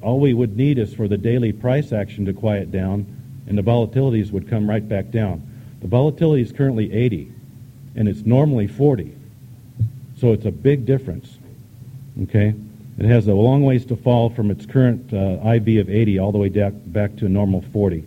all 0.02 0.20
we 0.20 0.34
would 0.34 0.56
need 0.56 0.78
is 0.78 0.94
for 0.94 1.08
the 1.08 1.18
daily 1.18 1.52
price 1.52 1.92
action 1.92 2.26
to 2.26 2.34
quiet 2.34 2.72
down 2.72 3.08
and 3.48 3.58
the 3.58 3.62
volatilities 3.62 4.32
would 4.32 4.50
come 4.50 4.70
right 4.70 4.88
back 4.88 5.12
down. 5.12 5.42
The 5.82 5.88
volatility 5.88 6.42
is 6.42 6.52
currently 6.52 6.94
80, 6.94 7.32
and 7.96 8.08
it's 8.08 8.26
normally 8.26 8.68
40. 8.68 9.14
So 10.18 10.32
it's 10.32 10.46
a 10.46 10.52
big 10.52 10.86
difference. 10.86 11.38
Okay? 12.24 12.54
It 12.98 13.06
has 13.06 13.28
a 13.28 13.34
long 13.34 13.64
ways 13.64 13.86
to 13.88 13.96
fall 13.96 14.30
from 14.30 14.52
its 14.52 14.66
current 14.66 15.12
uh, 15.14 15.40
IV 15.44 15.80
of 15.80 15.90
80 15.90 16.20
all 16.20 16.32
the 16.32 16.38
way 16.38 16.50
back 16.50 17.16
to 17.18 17.26
a 17.26 17.30
normal 17.30 17.62
40. 17.74 18.04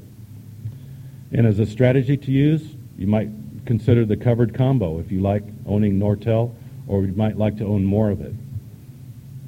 And 1.32 1.46
as 1.46 1.58
a 1.58 1.66
strategy 1.66 2.16
to 2.16 2.30
use, 2.30 2.62
you 2.96 3.06
might 3.06 3.28
consider 3.66 4.04
the 4.04 4.16
covered 4.16 4.54
combo 4.54 5.00
if 5.00 5.10
you 5.10 5.20
like 5.20 5.42
owning 5.66 5.98
Nortel, 5.98 6.54
or 6.86 7.02
you 7.04 7.12
might 7.12 7.36
like 7.36 7.56
to 7.58 7.64
own 7.66 7.84
more 7.84 8.10
of 8.10 8.20
it. 8.20 8.32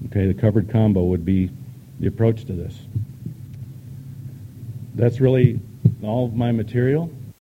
Okay, 0.06 0.26
the 0.26 0.34
covered 0.34 0.70
combo 0.70 1.04
would 1.04 1.24
be 1.24 1.50
the 2.00 2.08
approach 2.08 2.44
to 2.46 2.52
this. 2.52 2.76
That's 4.94 5.20
really 5.20 5.60
all 6.02 6.26
of 6.26 6.34
my 6.34 6.50
material. 6.50 7.10